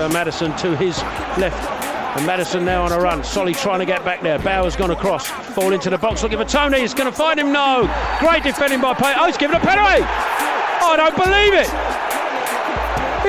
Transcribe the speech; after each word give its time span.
uh, 0.00 0.08
Maddison 0.12 0.56
to 0.58 0.76
his 0.76 0.98
left. 1.38 1.76
And 2.16 2.26
Maddison 2.26 2.64
now 2.64 2.82
on 2.84 2.92
a 2.92 2.98
run. 2.98 3.22
Solly 3.22 3.54
trying 3.54 3.78
to 3.78 3.86
get 3.86 4.04
back 4.04 4.20
there. 4.20 4.38
Bauer's 4.40 4.74
gone 4.74 4.90
across. 4.90 5.26
Fall 5.28 5.72
into 5.72 5.90
the 5.90 5.98
box 5.98 6.22
looking 6.24 6.38
for 6.38 6.44
Toney. 6.44 6.80
He's 6.80 6.94
going 6.94 7.10
to 7.10 7.16
find 7.16 7.38
him. 7.38 7.52
No. 7.52 7.88
Great 8.18 8.42
defending 8.42 8.80
by 8.80 8.94
Page. 8.94 9.14
Oh, 9.16 9.26
he's 9.26 9.36
given 9.36 9.56
a 9.56 9.60
penalty. 9.60 10.02
I 10.02 10.96
don't 10.96 11.14
believe 11.14 11.54
it. 11.54 11.68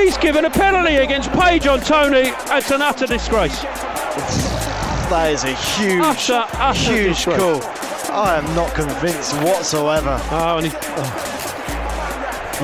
He's 0.03 0.17
given 0.17 0.45
a 0.45 0.49
penalty 0.49 0.95
against 0.95 1.31
Page 1.33 1.67
on 1.67 1.79
Toney. 1.81 2.31
It's 2.47 2.71
an 2.71 2.81
utter 2.81 3.05
disgrace. 3.05 3.61
That 5.11 5.29
is 5.31 5.43
a 5.43 5.53
huge, 5.53 6.01
Utter, 6.03 6.45
utter 6.53 6.79
huge 6.93 7.17
disgrace. 7.17 7.37
call. 7.39 7.61
I 8.15 8.37
am 8.37 8.45
not 8.55 8.73
convinced 8.73 9.35
whatsoever. 9.43 10.19
Oh, 10.31 10.57
and 10.57 10.67
he, 10.67 10.73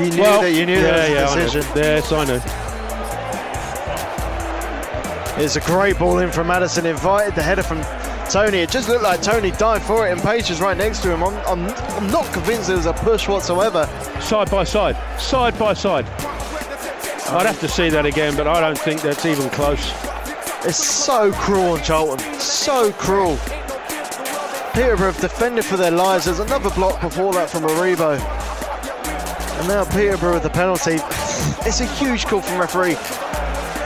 You 0.04 0.10
knew 0.16 0.22
well, 0.22 0.42
that 0.42 0.52
you 0.54 0.66
knew 0.66 0.80
yeah, 0.80 0.92
that 0.92 1.10
was 1.10 1.32
I 1.32 1.34
a 1.34 1.36
know. 1.38 1.44
decision. 1.46 1.72
Yes, 1.76 2.12
I 2.12 2.26
know. 2.26 2.40
It's 5.40 5.56
a 5.56 5.62
great 5.62 6.00
ball 6.00 6.18
in 6.18 6.32
from 6.32 6.48
Maddison, 6.48 6.88
invited 6.88 7.36
the 7.36 7.44
header 7.44 7.62
from 7.62 7.84
Toney. 8.28 8.58
It 8.58 8.72
just 8.72 8.90
looked 8.90 9.04
like 9.04 9.22
Toney 9.22 9.52
died 9.52 9.84
for 9.84 10.08
it, 10.08 10.12
and 10.12 10.20
Page 10.20 10.50
is 10.50 10.60
right 10.60 10.76
next 10.76 11.04
to 11.04 11.14
him. 11.14 11.24
I'm, 11.24 11.36
I'm, 11.46 11.70
I'm 11.70 12.08
not 12.08 12.26
convinced 12.34 12.70
there 12.70 12.78
was 12.78 12.88
a 12.88 12.94
push 12.94 13.28
whatsoever. 13.28 13.86
Side 14.20 14.50
by 14.50 14.64
side. 14.64 14.98
Side 15.22 15.58
by 15.60 15.74
side. 15.74 16.06
I'd 17.30 17.46
have 17.46 17.60
to 17.60 17.68
see 17.68 17.90
that 17.90 18.08
again, 18.08 18.36
but 18.36 18.48
I 18.48 18.60
don't 18.60 18.80
think 18.80 19.02
that's 19.02 19.28
even 19.28 19.48
close. 19.52 19.92
It's 20.66 20.84
so 20.84 21.32
cruel 21.34 21.74
on 21.74 21.84
Charlton, 21.84 22.40
so 22.40 22.92
cruel. 22.94 23.38
Peterborough 24.74 25.12
have 25.12 25.22
defended 25.22 25.66
for 25.66 25.78
their 25.78 25.92
lives. 25.92 26.26
There's 26.26 26.40
another 26.40 26.72
block 26.72 27.00
before 27.00 27.34
that 27.34 27.52
from 27.52 27.62
Aribo. 27.62 28.20
And 29.60 29.68
now 29.68 29.86
Peterborough 29.86 30.34
with 30.34 30.44
the 30.44 30.50
penalty. 30.50 30.98
It's 31.68 31.80
a 31.82 31.86
huge 31.86 32.26
call 32.26 32.42
from 32.42 32.60
referee. 32.60 32.98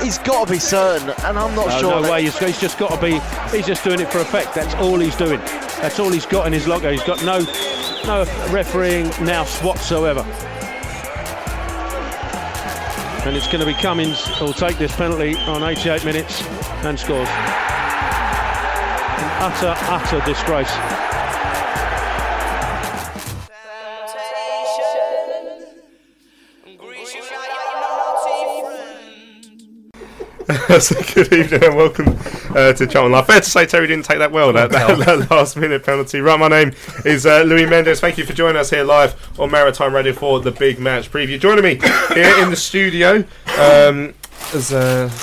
He's 0.02 0.18
got 0.20 0.48
to 0.48 0.52
be 0.52 0.60
certain, 0.60 1.10
and 1.26 1.38
I'm 1.38 1.56
not 1.56 1.68
No, 1.68 1.80
sure. 1.80 2.02
no 2.02 2.12
way. 2.12 2.24
He's, 2.24 2.38
he's 2.40 2.60
just 2.60 2.78
got 2.80 2.92
to 2.92 3.00
be. 3.02 3.20
He's 3.56 3.68
just 3.68 3.84
doing 3.84 4.00
it 4.00 4.12
for 4.12 4.20
effect. 4.20 4.56
That's 4.56 4.74
all 4.76 5.00
he's 5.00 5.16
doing. 5.16 5.40
That's 5.40 6.00
all 6.00 6.12
he's 6.12 6.26
got 6.26 6.48
in 6.48 6.54
his 6.54 6.68
locker. 6.68 6.92
He's 6.92 7.04
got 7.04 7.24
no, 7.24 7.40
no 8.06 8.26
refereeing 8.52 9.10
nous 9.24 9.60
whatsoever. 9.62 10.26
And 13.24 13.38
it's 13.38 13.46
going 13.48 13.60
to 13.60 13.68
be 13.68 13.76
Cummings 13.76 14.26
who'll 14.40 14.52
take 14.54 14.80
this 14.80 14.96
penalty 14.96 15.36
on 15.36 15.62
88 15.64 16.04
minutes 16.04 16.42
and 16.84 17.00
scores. 17.00 17.30
An 17.30 17.36
utter, 19.44 19.76
utter 19.78 20.20
disgrace. 20.26 20.72
So 30.80 30.96
good 31.14 31.34
evening 31.34 31.64
and 31.66 31.76
welcome 31.76 32.08
uh, 32.56 32.72
to 32.72 32.88
Charlton 32.88 33.12
Live. 33.12 33.26
Fair 33.28 33.42
to 33.42 33.50
say 33.50 33.66
Terry 33.66 33.88
didn't 33.88 34.06
take 34.06 34.20
that 34.20 34.32
well, 34.32 34.54
that, 34.54 34.72
that, 34.72 35.00
that 35.00 35.30
last 35.30 35.58
minute 35.58 35.84
penalty. 35.84 36.22
Right, 36.22 36.40
my 36.40 36.48
name 36.48 36.72
is 37.04 37.26
uh, 37.26 37.42
Louis 37.42 37.66
Mendes. 37.66 38.00
Thank 38.00 38.18
you 38.18 38.26
for 38.26 38.32
joining 38.32 38.56
us 38.58 38.70
here 38.70 38.84
live 38.84 39.16
on 39.40 39.52
Maritime 39.52 39.94
Radio 39.94 40.14
for 40.14 40.40
the 40.40 40.52
big 40.52 40.80
match 40.80 41.12
preview. 41.12 41.38
Joining 41.40 41.64
me 41.64 41.76
here 42.14 42.42
in 42.42 42.50
the 42.50 42.56
studio 42.56 43.18
um, 43.60 44.14
is. 44.54 44.72
Uh, 44.72 45.10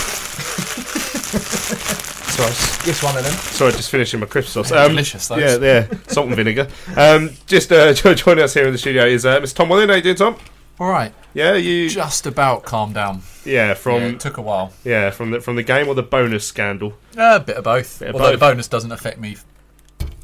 sorry, 2.39 2.51
Yes, 2.87 3.03
one 3.03 3.17
of 3.17 3.25
them. 3.25 3.33
sorry, 3.33 3.73
just 3.73 3.91
finishing 3.91 4.21
my 4.21 4.27
crisp 4.27 4.51
sauce. 4.51 4.71
Um, 4.71 4.91
Delicious, 4.91 5.29
those. 5.29 5.41
Yeah, 5.41 5.57
yeah, 5.57 5.87
salt 6.09 6.27
and 6.27 6.37
vinegar. 6.37 6.69
Um, 6.95 7.31
just 7.47 7.73
uh, 7.73 7.93
joining 8.15 8.45
us 8.45 8.53
here 8.53 8.67
in 8.67 8.73
the 8.73 8.79
studio 8.79 9.07
is 9.07 9.25
uh, 9.25 9.41
Mr. 9.41 9.55
Tom 9.55 9.71
William. 9.71 9.89
How 9.89 9.97
you 9.97 10.03
doing, 10.03 10.17
Tom? 10.17 10.37
All 10.81 10.89
right, 10.91 11.13
Yeah, 11.35 11.55
you. 11.55 11.89
just 11.89 12.25
about 12.27 12.63
calm 12.65 12.93
down. 12.93 13.23
Yeah, 13.45 13.75
from 13.75 14.03
yeah, 14.03 14.09
it 14.09 14.21
took 14.21 14.37
a 14.37 14.43
while. 14.43 14.73
yeah 14.85 15.11
from 15.11 15.33
the 15.33 15.41
from 15.41 15.57
the 15.57 15.63
game 15.65 15.89
or 15.89 15.95
the 15.95 16.03
bonus 16.05 16.47
scandal. 16.47 16.95
Uh, 17.17 17.39
a 17.41 17.41
bit 17.41 17.57
of 17.57 17.65
both. 17.65 17.99
Bit 17.99 18.11
of 18.11 18.15
Although 18.15 18.27
both. 18.31 18.41
the 18.41 18.47
bonus 18.47 18.69
doesn't 18.69 18.93
affect 18.93 19.19
me 19.19 19.37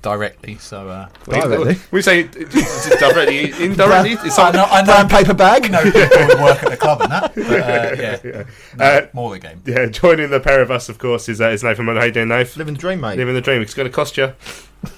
directly, 0.03 0.57
so. 0.59 0.89
Uh, 0.89 1.09
We, 1.27 1.77
we 1.91 2.03
say 2.03 2.25
directly, 2.25 3.51
indirectly. 3.65 4.13
It's 4.13 4.23
I 4.39 4.53
something. 4.53 4.61
know, 4.61 4.67
I 4.71 4.81
know, 4.83 4.87
Brown 4.93 5.09
paper 5.09 5.35
bag. 5.35 5.65
You 5.65 5.71
know 5.71 5.83
people 5.83 6.07
who 6.37 6.43
work 6.45 6.63
at 6.63 6.71
the 6.71 6.77
club 6.77 7.01
and 7.01 7.11
that, 7.11 7.35
but 7.35 7.45
uh, 7.47 7.97
yeah, 7.99 8.19
Yeah. 8.23 8.45
no, 8.77 8.85
Uh, 8.85 9.07
more 9.13 9.31
the 9.33 9.39
game. 9.41 9.63
yeah, 9.65 9.87
joining 9.87 10.31
the 10.31 10.41
pair 10.41 10.61
of 10.61 10.71
us, 10.71 10.89
of 10.89 10.99
course, 10.99 11.29
is, 11.29 11.41
uh, 11.41 11.49
is 11.49 11.65
Nathan 11.65 11.87
Munn. 11.87 11.97
How 11.97 12.05
you 12.05 12.13
doing, 12.13 12.29
Nath? 12.29 12.57
Living 12.57 12.75
the 12.75 12.81
dream, 12.81 13.01
mate. 13.01 13.17
Living 13.17 13.35
the 13.35 13.41
dream. 13.41 13.63
It's 13.63 13.75
going 13.75 13.89
to 13.89 13.93
cost 13.95 14.17
you. 14.19 14.35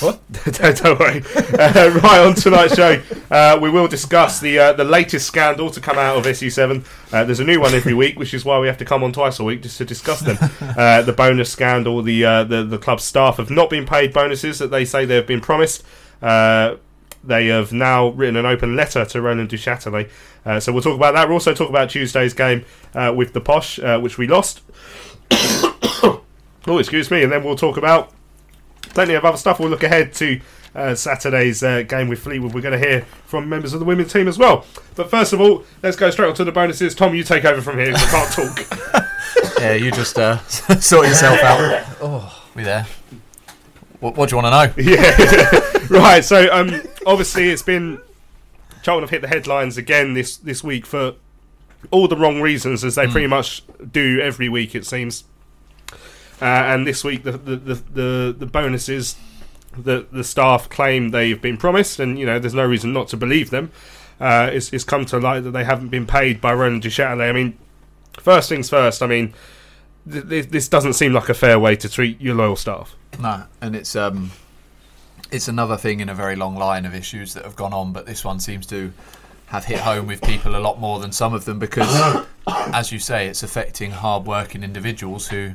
What? 0.00 0.20
don't, 0.44 0.98
worry. 1.00 1.22
Uh, 1.58 1.98
right 2.02 2.20
on 2.24 2.34
tonight's 2.34 2.76
show, 2.76 3.02
uh, 3.30 3.58
we 3.60 3.68
will 3.68 3.88
discuss 3.88 4.38
the 4.38 4.58
uh, 4.58 4.72
the 4.74 4.84
latest 4.84 5.26
scandal 5.26 5.70
to 5.70 5.80
come 5.80 5.98
out 5.98 6.16
of 6.16 6.24
SE7. 6.24 6.84
Uh, 7.12 7.24
there's 7.24 7.40
a 7.40 7.44
new 7.44 7.60
one 7.60 7.74
every 7.74 7.94
week, 7.94 8.18
which 8.18 8.32
is 8.32 8.44
why 8.44 8.58
we 8.60 8.68
have 8.68 8.76
to 8.78 8.84
come 8.84 9.02
on 9.02 9.12
twice 9.12 9.40
a 9.40 9.44
week 9.44 9.62
just 9.62 9.78
to 9.78 9.84
discuss 9.84 10.20
them. 10.20 10.38
Uh, 10.62 11.02
the 11.02 11.12
bonus 11.12 11.50
scandal. 11.50 12.02
The, 12.02 12.24
uh, 12.24 12.44
the 12.44 12.62
the 12.64 12.78
club 12.78 13.00
staff 13.00 13.36
have 13.36 13.50
not 13.50 13.68
been 13.70 13.84
paid 13.84 14.12
bonuses 14.12 14.58
that 14.58 14.70
they 14.70 14.84
say 14.84 15.04
they 15.04 15.16
have 15.16 15.26
been 15.26 15.40
promised. 15.40 15.84
Uh, 16.20 16.76
they 17.24 17.46
have 17.46 17.72
now 17.72 18.08
written 18.08 18.36
an 18.36 18.46
open 18.46 18.76
letter 18.76 19.04
to 19.04 19.20
Roland 19.20 19.50
Duchâtelet. 19.50 20.10
Uh, 20.44 20.60
so 20.60 20.72
we'll 20.72 20.82
talk 20.82 20.96
about 20.96 21.14
that. 21.14 21.28
We'll 21.28 21.34
also 21.34 21.54
talk 21.54 21.68
about 21.68 21.90
Tuesday's 21.90 22.34
game 22.34 22.64
uh, 22.94 23.12
with 23.14 23.32
the 23.32 23.40
Posh, 23.40 23.78
uh, 23.78 23.98
which 24.00 24.18
we 24.18 24.26
lost. 24.26 24.62
oh, 25.30 26.22
excuse 26.66 27.10
me. 27.10 27.22
And 27.22 27.30
then 27.30 27.44
we'll 27.44 27.56
talk 27.56 27.76
about 27.76 28.12
plenty 28.82 29.14
of 29.14 29.24
other 29.24 29.36
stuff. 29.36 29.58
We'll 29.60 29.70
look 29.70 29.82
ahead 29.82 30.12
to 30.14 30.40
uh, 30.74 30.94
Saturday's 30.94 31.62
uh, 31.62 31.82
game 31.82 32.08
with 32.08 32.20
Fleetwood. 32.20 32.54
We're 32.54 32.60
going 32.62 32.78
to 32.80 32.86
hear 32.86 33.02
from 33.26 33.48
members 33.48 33.72
of 33.74 33.80
the 33.80 33.86
women's 33.86 34.12
team 34.12 34.28
as 34.28 34.38
well. 34.38 34.64
But 34.94 35.10
first 35.10 35.32
of 35.32 35.40
all, 35.40 35.64
let's 35.82 35.96
go 35.96 36.10
straight 36.10 36.28
on 36.28 36.34
to 36.34 36.44
the 36.44 36.52
bonuses. 36.52 36.94
Tom, 36.94 37.14
you 37.14 37.24
take 37.24 37.44
over 37.44 37.60
from 37.60 37.78
here. 37.78 37.92
'cause 37.92 38.14
I 38.14 38.24
can't 38.34 38.56
talk. 38.56 39.08
Yeah, 39.58 39.74
you 39.74 39.92
just 39.92 40.18
uh, 40.18 40.38
sort 40.80 41.06
yourself 41.06 41.38
out. 41.40 41.84
Oh, 42.00 42.44
we 42.54 42.64
there. 42.64 42.84
What, 44.00 44.16
what 44.16 44.28
do 44.28 44.36
you 44.36 44.42
want 44.42 44.74
to 44.76 44.82
know? 44.82 44.90
yeah. 44.92 45.88
right. 45.88 46.24
So 46.24 46.52
um, 46.52 46.82
obviously 47.06 47.48
it's 47.48 47.62
been 47.62 48.00
Charlton 48.82 49.04
have 49.04 49.10
hit 49.10 49.22
the 49.22 49.28
headlines 49.28 49.78
again 49.78 50.14
this 50.14 50.36
this 50.36 50.64
week 50.64 50.84
for 50.84 51.14
all 51.92 52.08
the 52.08 52.16
wrong 52.16 52.40
reasons, 52.40 52.82
as 52.84 52.96
they 52.96 53.06
pretty 53.06 53.28
much 53.28 53.62
do 53.92 54.20
every 54.20 54.48
week 54.48 54.74
it 54.74 54.84
seems. 54.84 55.24
Uh, 56.42 56.74
and 56.74 56.86
this 56.86 57.04
week 57.04 57.22
the 57.22 57.32
the, 57.32 57.56
the 57.56 58.36
the 58.36 58.46
bonuses 58.46 59.16
that 59.78 60.12
the 60.12 60.24
staff 60.24 60.68
claim 60.68 61.10
they've 61.10 61.40
been 61.40 61.56
promised, 61.56 62.00
and 62.00 62.18
you 62.18 62.26
know 62.26 62.38
there's 62.38 62.54
no 62.54 62.66
reason 62.66 62.92
not 62.92 63.08
to 63.08 63.16
believe 63.16 63.50
them. 63.50 63.70
Uh, 64.20 64.50
it's, 64.52 64.72
it's 64.72 64.84
come 64.84 65.04
to 65.04 65.18
light 65.18 65.40
that 65.40 65.52
they 65.52 65.64
haven't 65.64 65.88
been 65.88 66.06
paid 66.06 66.40
by 66.40 66.52
Roland 66.52 66.82
Duchâtelet. 66.82 67.28
I 67.28 67.32
mean, 67.32 67.58
first 68.18 68.48
things 68.48 68.68
first. 68.68 69.02
I 69.02 69.06
mean, 69.06 69.34
th- 70.10 70.48
this 70.48 70.68
doesn't 70.68 70.92
seem 70.92 71.12
like 71.12 71.28
a 71.28 71.34
fair 71.34 71.58
way 71.58 71.76
to 71.76 71.88
treat 71.88 72.20
your 72.20 72.34
loyal 72.34 72.56
staff. 72.56 72.94
No, 73.18 73.44
and 73.60 73.74
it's 73.74 73.96
um, 73.96 74.32
it's 75.30 75.48
another 75.48 75.76
thing 75.76 76.00
in 76.00 76.08
a 76.08 76.14
very 76.14 76.36
long 76.36 76.56
line 76.56 76.84
of 76.84 76.94
issues 76.94 77.34
that 77.34 77.44
have 77.44 77.56
gone 77.56 77.72
on, 77.72 77.92
but 77.92 78.06
this 78.06 78.24
one 78.24 78.40
seems 78.40 78.66
to 78.66 78.92
have 79.46 79.64
hit 79.64 79.80
home 79.80 80.06
with 80.06 80.22
people 80.22 80.56
a 80.56 80.58
lot 80.58 80.80
more 80.80 80.98
than 80.98 81.12
some 81.12 81.34
of 81.34 81.44
them 81.44 81.58
because, 81.58 82.24
as 82.72 82.90
you 82.90 82.98
say, 82.98 83.26
it's 83.28 83.42
affecting 83.42 83.90
hard-working 83.90 84.62
individuals 84.62 85.28
who, 85.28 85.52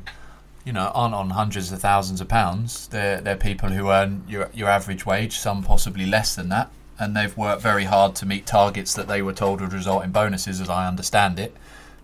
you 0.67 0.73
know, 0.73 0.91
aren't 0.93 1.15
on 1.15 1.29
hundreds 1.29 1.71
of 1.71 1.79
thousands 1.79 2.19
of 2.19 2.27
pounds. 2.27 2.89
They're 2.89 3.21
they're 3.21 3.37
people 3.37 3.69
who 3.69 3.89
earn 3.89 4.25
your 4.27 4.49
your 4.53 4.67
average 4.67 5.05
wage, 5.05 5.37
some 5.37 5.63
possibly 5.63 6.05
less 6.05 6.35
than 6.35 6.49
that, 6.49 6.69
and 6.99 7.15
they've 7.15 7.35
worked 7.37 7.61
very 7.61 7.85
hard 7.85 8.15
to 8.15 8.25
meet 8.25 8.45
targets 8.45 8.93
that 8.95 9.07
they 9.07 9.21
were 9.21 9.31
told 9.31 9.61
would 9.61 9.71
result 9.71 10.03
in 10.03 10.11
bonuses, 10.11 10.59
as 10.59 10.69
I 10.69 10.85
understand 10.85 11.39
it. 11.39 11.55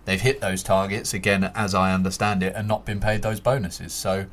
They've 0.06 0.22
hit 0.22 0.40
those 0.40 0.64
targets 0.64 1.14
again, 1.14 1.52
as 1.56 1.76
I 1.76 1.94
understand 1.94 2.42
it, 2.42 2.54
and 2.56 2.66
not 2.66 2.86
been 2.86 3.02
paid 3.02 3.22
those 3.22 3.42
bonuses. 3.42 3.92
So 3.92 4.28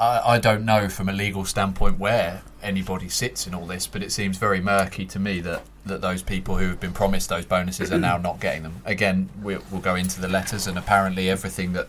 I, 0.00 0.34
I 0.34 0.38
don't 0.40 0.64
know 0.64 0.88
from 0.88 1.08
a 1.08 1.12
legal 1.12 1.44
standpoint 1.44 2.00
where 2.00 2.42
anybody 2.60 3.08
sits 3.08 3.46
in 3.46 3.54
all 3.54 3.66
this, 3.66 3.86
but 3.86 4.02
it 4.02 4.10
seems 4.10 4.36
very 4.36 4.60
murky 4.60 5.06
to 5.06 5.20
me 5.20 5.38
that, 5.40 5.62
that 5.86 6.00
those 6.00 6.24
people 6.24 6.56
who 6.56 6.66
have 6.68 6.80
been 6.80 6.92
promised 6.92 7.28
those 7.28 7.44
bonuses 7.44 7.92
are 7.92 8.00
now 8.00 8.16
not 8.16 8.40
getting 8.40 8.64
them. 8.64 8.82
Again, 8.84 9.28
we'll, 9.42 9.62
we'll 9.70 9.80
go 9.80 9.94
into 9.94 10.20
the 10.20 10.28
letters, 10.28 10.66
and 10.66 10.76
apparently 10.76 11.30
everything 11.30 11.72
that 11.74 11.88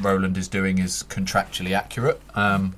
Roland 0.00 0.36
is 0.36 0.48
doing 0.48 0.78
is 0.78 1.04
contractually 1.04 1.76
accurate. 1.76 2.20
Um, 2.34 2.74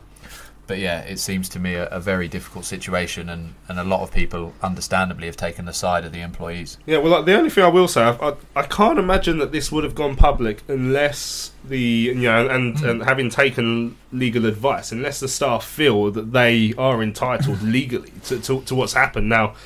but 0.70 0.78
yeah, 0.78 1.00
it 1.00 1.18
seems 1.18 1.48
to 1.48 1.58
me 1.58 1.74
a, 1.74 1.86
a, 1.86 1.98
very 1.98 2.28
difficult 2.28 2.64
situation, 2.64 3.28
and, 3.28 3.54
and 3.66 3.80
a 3.80 3.82
lot 3.82 4.02
of 4.02 4.12
people, 4.12 4.54
understandably, 4.62 5.26
have 5.26 5.36
taken 5.36 5.64
the 5.64 5.72
side 5.72 6.04
of 6.04 6.12
the 6.12 6.20
employees. 6.20 6.78
Yeah, 6.86 6.98
well, 6.98 7.10
like, 7.10 7.24
the 7.24 7.34
only 7.34 7.50
thing 7.50 7.64
I 7.64 7.68
will 7.68 7.88
say, 7.88 8.04
I, 8.04 8.12
I, 8.12 8.34
I, 8.54 8.62
can't 8.62 8.96
imagine 8.96 9.38
that 9.38 9.50
this 9.50 9.72
would 9.72 9.82
have 9.82 9.96
gone 9.96 10.14
public 10.14 10.62
unless 10.68 11.50
the 11.64 11.80
you 11.80 12.14
know, 12.14 12.48
and, 12.48 12.76
mm. 12.76 12.88
and 12.88 13.02
having 13.02 13.30
taken 13.30 13.96
legal 14.12 14.46
advice, 14.46 14.92
unless 14.92 15.18
the 15.18 15.26
staff 15.26 15.64
feel 15.64 16.12
that 16.12 16.30
they 16.30 16.72
are 16.78 17.02
entitled 17.02 17.62
legally 17.64 18.12
to, 18.26 18.38
to, 18.38 18.62
to 18.62 18.74
what's 18.76 18.92
happened. 18.92 19.28
Now, 19.28 19.56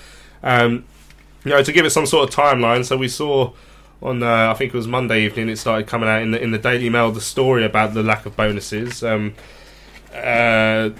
um, 0.42 0.86
you 1.44 1.50
know, 1.50 1.62
to 1.62 1.70
give 1.70 1.84
it 1.84 1.90
some 1.90 2.06
sort 2.06 2.30
of 2.30 2.34
timeline, 2.34 2.82
so 2.82 2.96
we 2.96 3.08
saw 3.08 3.52
on 4.04 4.22
uh, 4.22 4.50
I 4.50 4.54
think 4.54 4.74
it 4.74 4.76
was 4.76 4.86
Monday 4.86 5.24
evening. 5.24 5.48
It 5.48 5.56
started 5.56 5.86
coming 5.86 6.08
out 6.08 6.22
in 6.22 6.30
the 6.30 6.40
in 6.40 6.50
the 6.50 6.58
Daily 6.58 6.90
Mail 6.90 7.10
the 7.10 7.20
story 7.20 7.64
about 7.64 7.94
the 7.94 8.02
lack 8.02 8.26
of 8.26 8.36
bonuses. 8.36 9.02
Um, 9.02 9.34
uh, 10.14 10.90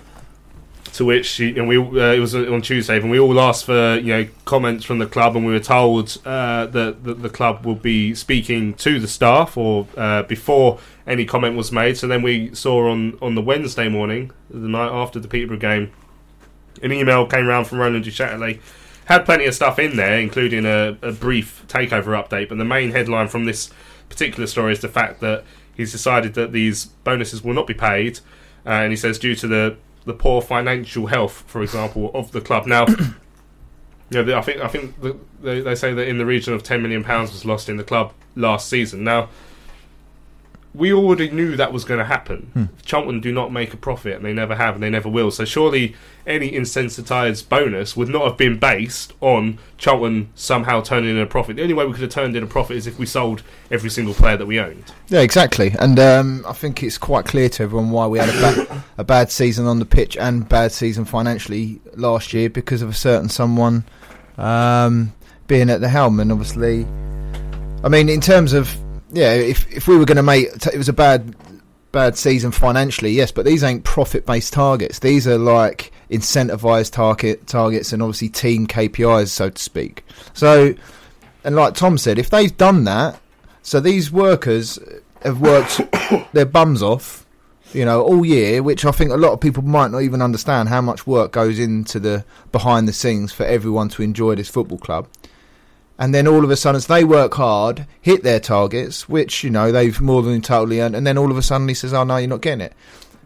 to 0.95 1.05
which 1.05 1.41
know, 1.41 1.65
we 1.65 1.77
uh, 1.77 2.13
it 2.13 2.21
was 2.21 2.35
on 2.35 2.63
Tuesday, 2.63 2.99
and 2.99 3.11
we 3.11 3.19
all 3.19 3.39
asked 3.39 3.67
for 3.67 3.97
you 3.97 4.13
know 4.15 4.29
comments 4.45 4.85
from 4.85 5.01
the 5.01 5.07
club, 5.07 5.37
and 5.37 5.45
we 5.45 5.53
were 5.53 5.61
told 5.61 6.19
uh, 6.25 6.67
that, 6.67 7.05
that 7.05 7.23
the 7.23 7.29
club 7.29 7.67
will 7.67 7.75
be 7.75 8.15
speaking 8.15 8.75
to 8.75 8.99
the 8.99 9.09
staff 9.09 9.57
or 9.57 9.87
uh, 9.97 10.23
before 10.23 10.79
any 11.07 11.25
comment 11.25 11.57
was 11.57 11.71
made. 11.71 11.99
So 11.99 12.07
then 12.07 12.23
we 12.23 12.55
saw 12.55 12.91
on 12.91 13.19
on 13.21 13.35
the 13.35 13.43
Wednesday 13.43 13.89
morning, 13.89 14.31
the 14.49 14.69
night 14.69 14.91
after 14.91 15.19
the 15.19 15.29
Peterborough 15.29 15.59
game, 15.59 15.93
an 16.83 16.93
email 16.93 17.27
came 17.27 17.47
around 17.47 17.67
from 17.67 17.79
Roland 17.79 18.05
Duchâtelet. 18.05 18.61
Had 19.07 19.25
plenty 19.25 19.45
of 19.47 19.55
stuff 19.55 19.79
in 19.79 19.97
there, 19.97 20.19
including 20.19 20.65
a, 20.65 20.97
a 21.03 21.13
brief 21.13 21.65
takeover 21.69 22.21
update. 22.23 22.49
But 22.49 22.59
the 22.59 22.65
main 22.65 22.93
headline 22.93 23.29
from 23.29 23.45
this 23.45 23.71
particular 24.09 24.47
story 24.47 24.73
is 24.73 24.81
the 24.81 24.89
fact 24.89 25.21
that 25.21 25.45
he's 25.77 25.93
decided 25.93 26.35
that 26.35 26.53
these 26.53 26.87
bonuses 26.87 27.43
will 27.43 27.55
not 27.55 27.67
be 27.67 27.75
paid 27.75 28.21
uh, 28.67 28.71
and 28.71 28.93
he 28.93 28.97
says 28.97 29.19
due 29.19 29.35
to 29.37 29.47
the 29.47 29.77
the 30.07 30.13
poor 30.13 30.43
financial 30.43 31.07
health, 31.07 31.45
for 31.47 31.63
example, 31.63 32.11
of 32.13 32.33
the 32.33 32.41
club. 32.43 32.67
Now, 32.67 32.87
you 34.11 34.23
know, 34.23 34.37
I 34.37 34.43
think 34.43 34.61
I 34.61 34.69
think 34.69 35.01
the, 35.01 35.17
they, 35.43 35.61
they 35.61 35.75
say 35.75 35.95
that 35.95 36.09
in 36.09 36.19
the 36.19 36.27
region 36.27 36.53
of 36.53 36.63
ten 36.63 36.83
million 36.83 37.05
pounds 37.05 37.33
was 37.33 37.45
lost 37.45 37.69
in 37.69 37.77
the 37.77 37.85
club 37.85 38.13
last 38.37 38.69
season. 38.69 39.05
Now, 39.05 39.29
we 40.75 40.93
already 40.93 41.31
knew 41.31 41.55
that 41.57 41.73
was 41.73 41.85
going 41.85 41.99
to 41.99 42.05
happen. 42.05 42.51
Hmm. 42.53 42.65
Charlton 42.85 43.21
do 43.21 43.33
not 43.33 43.53
make 43.53 43.73
a 43.73 43.77
profit, 43.77 44.17
and 44.17 44.25
they 44.25 44.33
never 44.33 44.57
have, 44.57 44.75
and 44.75 44.83
they 44.83 44.91
never 44.91 45.09
will. 45.09 45.31
So 45.31 45.45
surely 45.45 45.95
any 46.27 46.51
insensitised 46.51 47.49
bonus 47.49 47.97
would 47.97 48.09
not 48.09 48.27
have 48.27 48.37
been 48.37 48.59
based 48.59 49.13
on 49.21 49.59
Charlton 49.79 50.31
somehow 50.35 50.81
turning 50.81 51.11
in 51.11 51.19
a 51.19 51.27
profit. 51.27 51.57
The 51.57 51.63
only 51.63 51.75
way 51.75 51.87
we 51.87 51.93
could 51.93 52.03
have 52.03 52.11
turned 52.11 52.35
in 52.35 52.43
a 52.43 52.49
profit 52.49 52.77
is 52.77 52.89
if 52.89 52.99
we 52.99 53.07
sold 53.07 53.43
every 53.71 53.89
single 53.89 54.15
player 54.15 54.37
that 54.37 54.47
we 54.47 54.59
owned. 54.59 54.93
Yeah, 55.09 55.21
exactly. 55.21 55.75
And 55.79 56.01
um, 56.01 56.45
I 56.47 56.53
think 56.53 56.83
it's 56.83 56.99
quite 56.99 57.25
clear 57.25 57.49
to 57.51 57.63
everyone 57.63 57.91
why 57.91 58.09
we 58.09 58.19
had 58.19 58.31
a, 58.31 58.33
ba- 58.33 58.85
a 58.99 59.05
bad 59.05 59.31
season 59.31 59.67
on 59.67 59.79
the 59.79 59.85
pitch 59.87 60.17
and 60.17 60.49
bad 60.49 60.73
season 60.73 61.05
financially 61.05 61.81
last 61.95 62.33
year 62.33 62.51
because 62.51 62.83
of 62.83 62.89
a 62.89 62.95
certain 62.95 63.29
someone 63.29 63.85
um, 64.39 65.13
being 65.47 65.71
at 65.71 65.81
the 65.81 65.89
helm. 65.89 66.19
And 66.19 66.33
obviously, 66.33 66.85
I 67.85 67.89
mean, 67.89 68.09
in 68.09 68.21
terms 68.21 68.55
of 68.55 68.77
yeah, 69.15 69.33
if 69.33 69.71
if 69.73 69.89
we 69.89 69.97
were 69.97 70.05
going 70.05 70.17
to 70.17 70.23
make 70.23 70.49
it 70.67 70.77
was 70.77 70.89
a 70.89 70.93
bad 70.93 71.35
bad 71.93 72.19
season 72.19 72.51
financially, 72.51 73.13
yes, 73.13 73.31
but 73.31 73.45
these 73.45 73.63
ain't 73.63 73.85
profit 73.85 74.27
based 74.27 74.53
targets. 74.53 74.99
These 74.99 75.29
are 75.29 75.39
like 75.39 75.93
incentivized 76.11 76.93
target 76.93 77.47
targets 77.47 77.93
and 77.93 78.03
obviously 78.03 78.29
team 78.29 78.67
KPIs, 78.67 79.29
so 79.29 79.49
to 79.51 79.63
speak. 79.63 80.05
So, 80.33 80.75
and 81.45 81.55
like 81.55 81.75
Tom 81.75 81.97
said, 81.97 82.19
if 82.19 82.29
they've 82.29 82.55
done 82.57 82.85
that, 82.85 83.21
so 83.63 83.81
these 83.81 84.11
workers 84.11 84.79
have 85.23 85.41
worked 85.41 85.81
their 86.33 86.45
bums 86.45 86.83
off, 86.83 87.25
you 87.73 87.85
know, 87.85 88.03
all 88.03 88.25
year, 88.25 88.63
which 88.63 88.85
I 88.85 88.91
think 88.91 89.13
a 89.13 89.17
lot 89.17 89.33
of 89.33 89.41
people 89.41 89.63
might 89.63 89.93
not 89.93 90.03
even 90.03 90.21
understand 90.21 90.69
how 90.69 90.81
much 90.81 91.07
work 91.07 91.31
goes 91.31 91.61
into 91.61 92.01
the 92.01 92.25
behind 92.51 92.89
the 92.89 92.93
scenes 92.93 93.33
for 93.33 93.47
everyone 93.47 93.89
to 93.91 94.03
enjoy 94.03 94.35
this 94.35 94.49
football 94.49 94.79
club 94.79 95.07
and 95.99 96.15
then 96.15 96.27
all 96.27 96.45
of 96.45 96.51
a 96.51 96.57
sudden, 96.57 96.77
as 96.77 96.87
they 96.87 97.05
work 97.05 97.35
hard, 97.35 97.87
hit 98.01 98.23
their 98.23 98.41
targets, 98.41 99.09
which 99.09 99.45
you 99.45 99.51
know 99.51 99.71
they've 99.71 100.01
more 100.01 100.23
than 100.23 100.41
totally 100.41 100.81
earned, 100.81 100.97
and 100.97 101.07
then 101.07 101.19
all 101.19 101.31
of 101.31 101.39
a 101.39 101.43
sudden 101.43 101.69
he 101.69 101.75
says, 101.75 101.93
"Oh 101.93 102.05
no, 102.05 102.17
you're 102.17 102.29
not 102.29 102.41
getting 102.41 102.63
it." 102.63 102.73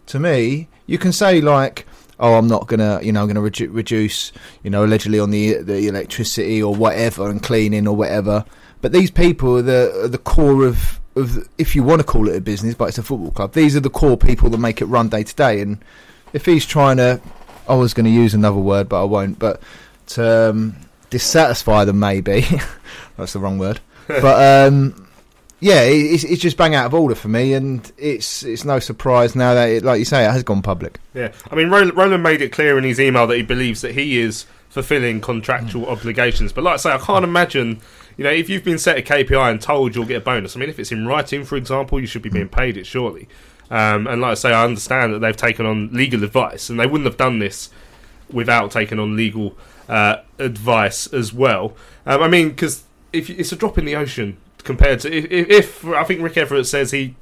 To 0.06 0.18
me, 0.18 0.68
you 0.86 0.98
can 0.98 1.12
say 1.12 1.40
like, 1.40 1.86
"Oh, 2.20 2.34
I'm 2.34 2.48
not 2.48 2.66
gonna, 2.66 3.00
you 3.02 3.12
know, 3.12 3.22
I'm 3.22 3.28
gonna 3.28 3.40
redu- 3.40 3.74
reduce, 3.74 4.32
you 4.62 4.70
know, 4.70 4.84
allegedly 4.84 5.18
on 5.18 5.30
the 5.30 5.54
the 5.54 5.88
electricity 5.88 6.62
or 6.62 6.74
whatever 6.74 7.30
and 7.30 7.42
cleaning 7.42 7.86
or 7.86 7.96
whatever." 7.96 8.44
But 8.80 8.92
these 8.92 9.10
people 9.10 9.58
are 9.58 9.62
the 9.62 10.04
are 10.04 10.08
the 10.08 10.18
core 10.18 10.64
of 10.64 11.00
of 11.16 11.48
if 11.58 11.74
you 11.74 11.82
want 11.82 12.00
to 12.00 12.06
call 12.06 12.28
it 12.28 12.36
a 12.36 12.40
business, 12.40 12.74
but 12.74 12.88
it's 12.88 12.98
a 12.98 13.02
football 13.02 13.30
club. 13.30 13.52
These 13.52 13.76
are 13.76 13.80
the 13.80 13.90
core 13.90 14.16
people 14.16 14.50
that 14.50 14.58
make 14.58 14.80
it 14.80 14.86
run 14.86 15.08
day 15.08 15.24
to 15.24 15.34
day. 15.34 15.60
And 15.60 15.78
if 16.32 16.46
he's 16.46 16.64
trying 16.64 16.98
to, 16.98 17.20
I 17.68 17.74
was 17.74 17.92
going 17.92 18.04
to 18.04 18.10
use 18.10 18.34
another 18.34 18.58
word, 18.58 18.88
but 18.88 19.00
I 19.00 19.04
won't. 19.04 19.38
But 19.38 19.60
to, 20.08 20.50
um, 20.50 20.76
dissatisfy 21.10 21.84
them. 21.84 22.00
Maybe 22.00 22.46
that's 23.16 23.32
the 23.32 23.38
wrong 23.38 23.58
word, 23.58 23.80
but 24.06 24.68
um, 24.68 25.08
yeah, 25.60 25.82
it's, 25.82 26.22
it's 26.22 26.40
just 26.40 26.56
bang 26.56 26.74
out 26.74 26.86
of 26.86 26.94
order 26.94 27.14
for 27.14 27.28
me, 27.28 27.52
and 27.52 27.90
it's 27.98 28.44
it's 28.44 28.64
no 28.64 28.78
surprise 28.78 29.34
now 29.34 29.54
that, 29.54 29.68
it, 29.68 29.82
like 29.82 29.98
you 29.98 30.04
say, 30.04 30.24
it 30.24 30.30
has 30.30 30.44
gone 30.44 30.62
public. 30.62 31.00
Yeah, 31.14 31.32
I 31.50 31.56
mean, 31.56 31.68
Roland, 31.68 31.96
Roland 31.96 32.22
made 32.22 32.42
it 32.42 32.52
clear 32.52 32.78
in 32.78 32.84
his 32.84 33.00
email 33.00 33.26
that 33.26 33.36
he 33.36 33.42
believes 33.42 33.80
that 33.80 33.94
he 33.94 34.18
is 34.18 34.46
fulfilling 34.68 35.20
contractual 35.20 35.86
mm. 35.86 35.90
obligations. 35.90 36.52
But 36.52 36.62
like 36.64 36.74
I 36.74 36.76
say, 36.76 36.90
I 36.92 36.98
can't 36.98 37.24
imagine. 37.24 37.80
You 38.16 38.24
know, 38.24 38.30
if 38.30 38.48
you've 38.48 38.64
been 38.64 38.78
set 38.78 38.98
a 38.98 39.02
KPI 39.02 39.48
and 39.48 39.60
told 39.60 39.94
you'll 39.94 40.04
get 40.04 40.16
a 40.16 40.20
bonus, 40.20 40.56
I 40.56 40.58
mean, 40.58 40.68
if 40.68 40.80
it's 40.80 40.90
in 40.90 41.06
writing, 41.06 41.44
for 41.44 41.54
example, 41.54 42.00
you 42.00 42.06
should 42.06 42.22
be 42.22 42.28
being 42.28 42.48
paid 42.48 42.76
it 42.76 42.84
surely. 42.84 43.28
Um, 43.70 44.08
and 44.08 44.20
like 44.20 44.32
I 44.32 44.34
say, 44.34 44.52
I 44.52 44.64
understand 44.64 45.14
that 45.14 45.20
they've 45.20 45.36
taken 45.36 45.66
on 45.66 45.92
legal 45.92 46.24
advice, 46.24 46.68
and 46.68 46.80
they 46.80 46.86
wouldn't 46.86 47.06
have 47.06 47.16
done 47.16 47.38
this 47.38 47.70
without 48.32 48.70
taking 48.70 48.98
on 48.98 49.16
legal 49.16 49.56
uh, 49.88 50.16
advice 50.38 51.06
as 51.12 51.32
well. 51.32 51.74
Um, 52.06 52.22
I 52.22 52.28
mean, 52.28 52.50
because 52.50 52.84
if 53.12 53.30
it's 53.30 53.52
a 53.52 53.56
drop 53.56 53.78
in 53.78 53.84
the 53.84 53.96
ocean 53.96 54.36
compared 54.64 55.00
to 55.00 55.12
if, 55.12 55.48
if, 55.48 55.86
I 55.86 56.04
think 56.04 56.22
Rick 56.22 56.34
Everitt 56.34 56.66
says 56.66 56.90
he 56.90 57.16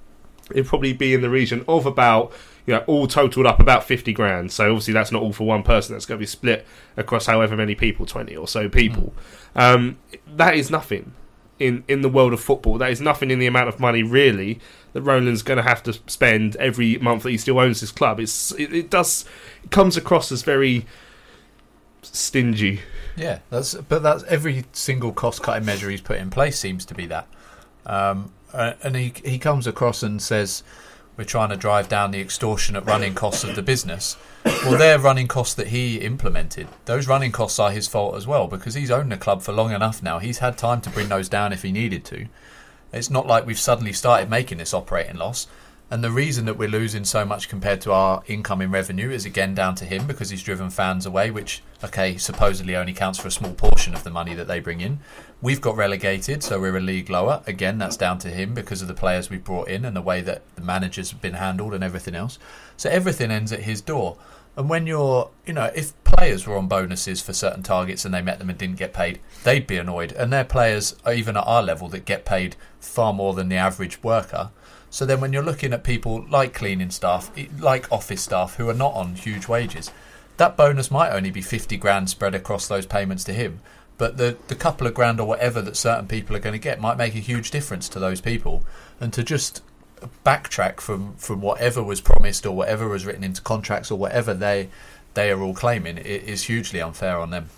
it'd 0.50 0.66
probably 0.66 0.92
be 0.92 1.12
in 1.14 1.22
the 1.22 1.30
region 1.30 1.64
of 1.68 1.86
about 1.86 2.32
you 2.66 2.74
know 2.74 2.82
all 2.86 3.06
totaled 3.06 3.46
up 3.46 3.60
about 3.60 3.84
50 3.84 4.12
grand. 4.12 4.52
So 4.52 4.70
obviously 4.70 4.94
that's 4.94 5.12
not 5.12 5.22
all 5.22 5.32
for 5.32 5.46
one 5.46 5.62
person. 5.62 5.94
That's 5.94 6.06
going 6.06 6.18
to 6.18 6.22
be 6.22 6.26
split 6.26 6.66
across 6.96 7.26
however 7.26 7.56
many 7.56 7.74
people 7.74 8.06
20 8.06 8.36
or 8.36 8.48
so 8.48 8.68
people. 8.68 9.12
Mm. 9.54 9.74
um, 9.74 9.98
that 10.26 10.54
is 10.54 10.70
nothing 10.70 11.12
in 11.58 11.84
in 11.88 12.02
the 12.02 12.08
world 12.08 12.32
of 12.32 12.40
football. 12.40 12.78
That 12.78 12.90
is 12.90 13.00
nothing 13.00 13.30
in 13.30 13.38
the 13.38 13.46
amount 13.46 13.68
of 13.68 13.80
money 13.80 14.02
really 14.02 14.60
that 14.92 15.02
Roland's 15.02 15.42
going 15.42 15.58
to 15.58 15.62
have 15.62 15.82
to 15.84 15.92
spend 16.06 16.56
every 16.56 16.96
month 16.98 17.22
that 17.24 17.30
he 17.30 17.38
still 17.38 17.58
owns 17.58 17.80
his 17.80 17.92
club. 17.92 18.18
It's 18.18 18.52
it, 18.52 18.72
it 18.72 18.90
does 18.90 19.24
it 19.62 19.70
comes 19.70 19.96
across 19.96 20.32
as 20.32 20.42
very 20.42 20.86
stingy. 22.12 22.80
Yeah, 23.16 23.40
that's 23.50 23.74
but 23.74 24.02
that's 24.02 24.24
every 24.24 24.64
single 24.72 25.12
cost 25.12 25.42
cutting 25.42 25.64
measure 25.64 25.90
he's 25.90 26.00
put 26.00 26.18
in 26.18 26.30
place 26.30 26.58
seems 26.58 26.84
to 26.86 26.94
be 26.94 27.06
that. 27.06 27.26
Um, 27.86 28.32
and 28.52 28.96
he 28.96 29.12
he 29.24 29.38
comes 29.38 29.66
across 29.66 30.02
and 30.02 30.20
says 30.20 30.62
we're 31.16 31.24
trying 31.24 31.48
to 31.48 31.56
drive 31.56 31.88
down 31.88 32.10
the 32.10 32.20
extortionate 32.20 32.84
running 32.84 33.14
costs 33.14 33.42
of 33.42 33.56
the 33.56 33.62
business. 33.62 34.16
Well, 34.44 34.76
they're 34.78 34.98
running 34.98 35.28
costs 35.28 35.54
that 35.54 35.68
he 35.68 35.96
implemented. 35.96 36.68
Those 36.84 37.08
running 37.08 37.32
costs 37.32 37.58
are 37.58 37.70
his 37.70 37.88
fault 37.88 38.16
as 38.16 38.26
well 38.26 38.46
because 38.46 38.74
he's 38.74 38.90
owned 38.90 39.10
the 39.10 39.16
club 39.16 39.42
for 39.42 39.52
long 39.52 39.72
enough 39.72 40.02
now. 40.02 40.18
He's 40.18 40.38
had 40.38 40.58
time 40.58 40.82
to 40.82 40.90
bring 40.90 41.08
those 41.08 41.28
down 41.28 41.52
if 41.52 41.62
he 41.62 41.72
needed 41.72 42.04
to. 42.06 42.26
It's 42.92 43.10
not 43.10 43.26
like 43.26 43.46
we've 43.46 43.58
suddenly 43.58 43.92
started 43.92 44.30
making 44.30 44.58
this 44.58 44.74
operating 44.74 45.16
loss. 45.16 45.46
And 45.88 46.02
the 46.02 46.10
reason 46.10 46.46
that 46.46 46.58
we're 46.58 46.68
losing 46.68 47.04
so 47.04 47.24
much 47.24 47.48
compared 47.48 47.80
to 47.82 47.92
our 47.92 48.24
incoming 48.26 48.72
revenue 48.72 49.08
is 49.10 49.24
again 49.24 49.54
down 49.54 49.76
to 49.76 49.84
him 49.84 50.04
because 50.04 50.30
he's 50.30 50.42
driven 50.42 50.68
fans 50.68 51.06
away, 51.06 51.30
which, 51.30 51.62
okay, 51.84 52.16
supposedly 52.16 52.74
only 52.74 52.92
counts 52.92 53.20
for 53.20 53.28
a 53.28 53.30
small 53.30 53.52
portion 53.52 53.94
of 53.94 54.02
the 54.02 54.10
money 54.10 54.34
that 54.34 54.48
they 54.48 54.58
bring 54.58 54.80
in. 54.80 54.98
We've 55.40 55.60
got 55.60 55.76
relegated, 55.76 56.42
so 56.42 56.60
we're 56.60 56.76
a 56.76 56.80
league 56.80 57.08
lower. 57.08 57.40
Again, 57.46 57.78
that's 57.78 57.96
down 57.96 58.18
to 58.20 58.30
him 58.30 58.52
because 58.52 58.82
of 58.82 58.88
the 58.88 58.94
players 58.94 59.30
we 59.30 59.38
brought 59.38 59.68
in 59.68 59.84
and 59.84 59.94
the 59.94 60.02
way 60.02 60.22
that 60.22 60.42
the 60.56 60.62
managers 60.62 61.12
have 61.12 61.20
been 61.20 61.34
handled 61.34 61.72
and 61.72 61.84
everything 61.84 62.16
else. 62.16 62.40
So 62.76 62.90
everything 62.90 63.30
ends 63.30 63.52
at 63.52 63.60
his 63.60 63.80
door. 63.80 64.18
And 64.56 64.68
when 64.68 64.88
you're, 64.88 65.30
you 65.46 65.52
know, 65.52 65.70
if 65.72 65.92
players 66.02 66.48
were 66.48 66.56
on 66.56 66.66
bonuses 66.66 67.22
for 67.22 67.32
certain 67.32 67.62
targets 67.62 68.04
and 68.04 68.12
they 68.12 68.22
met 68.22 68.40
them 68.40 68.50
and 68.50 68.58
didn't 68.58 68.78
get 68.78 68.92
paid, 68.92 69.20
they'd 69.44 69.68
be 69.68 69.76
annoyed. 69.76 70.10
And 70.12 70.32
they're 70.32 70.44
players, 70.44 70.96
even 71.08 71.36
at 71.36 71.46
our 71.46 71.62
level, 71.62 71.88
that 71.90 72.06
get 72.06 72.24
paid 72.24 72.56
far 72.80 73.12
more 73.12 73.34
than 73.34 73.50
the 73.50 73.56
average 73.56 74.02
worker. 74.02 74.50
So 74.90 75.04
then, 75.04 75.20
when 75.20 75.32
you're 75.32 75.42
looking 75.42 75.72
at 75.72 75.84
people 75.84 76.26
like 76.28 76.54
cleaning 76.54 76.90
staff, 76.90 77.30
like 77.58 77.90
office 77.92 78.22
staff, 78.22 78.56
who 78.56 78.68
are 78.68 78.74
not 78.74 78.94
on 78.94 79.14
huge 79.14 79.48
wages, 79.48 79.90
that 80.36 80.56
bonus 80.56 80.90
might 80.90 81.10
only 81.10 81.30
be 81.30 81.42
50 81.42 81.76
grand 81.76 82.10
spread 82.10 82.34
across 82.34 82.68
those 82.68 82.86
payments 82.86 83.24
to 83.24 83.32
him. 83.32 83.60
But 83.98 84.18
the, 84.18 84.36
the 84.48 84.54
couple 84.54 84.86
of 84.86 84.94
grand 84.94 85.20
or 85.20 85.26
whatever 85.26 85.62
that 85.62 85.76
certain 85.76 86.06
people 86.06 86.36
are 86.36 86.40
going 86.40 86.52
to 86.52 86.58
get 86.58 86.80
might 86.80 86.98
make 86.98 87.14
a 87.14 87.18
huge 87.18 87.50
difference 87.50 87.88
to 87.90 87.98
those 87.98 88.20
people. 88.20 88.62
And 89.00 89.12
to 89.14 89.22
just 89.22 89.62
backtrack 90.24 90.80
from, 90.80 91.14
from 91.16 91.40
whatever 91.40 91.82
was 91.82 92.00
promised 92.00 92.44
or 92.44 92.54
whatever 92.54 92.88
was 92.88 93.06
written 93.06 93.24
into 93.24 93.40
contracts 93.40 93.90
or 93.90 93.98
whatever 93.98 94.34
they 94.34 94.68
they 95.14 95.30
are 95.30 95.40
all 95.40 95.54
claiming 95.54 95.96
is 95.96 96.42
hugely 96.42 96.78
unfair 96.78 97.18
on 97.18 97.30
them. 97.30 97.48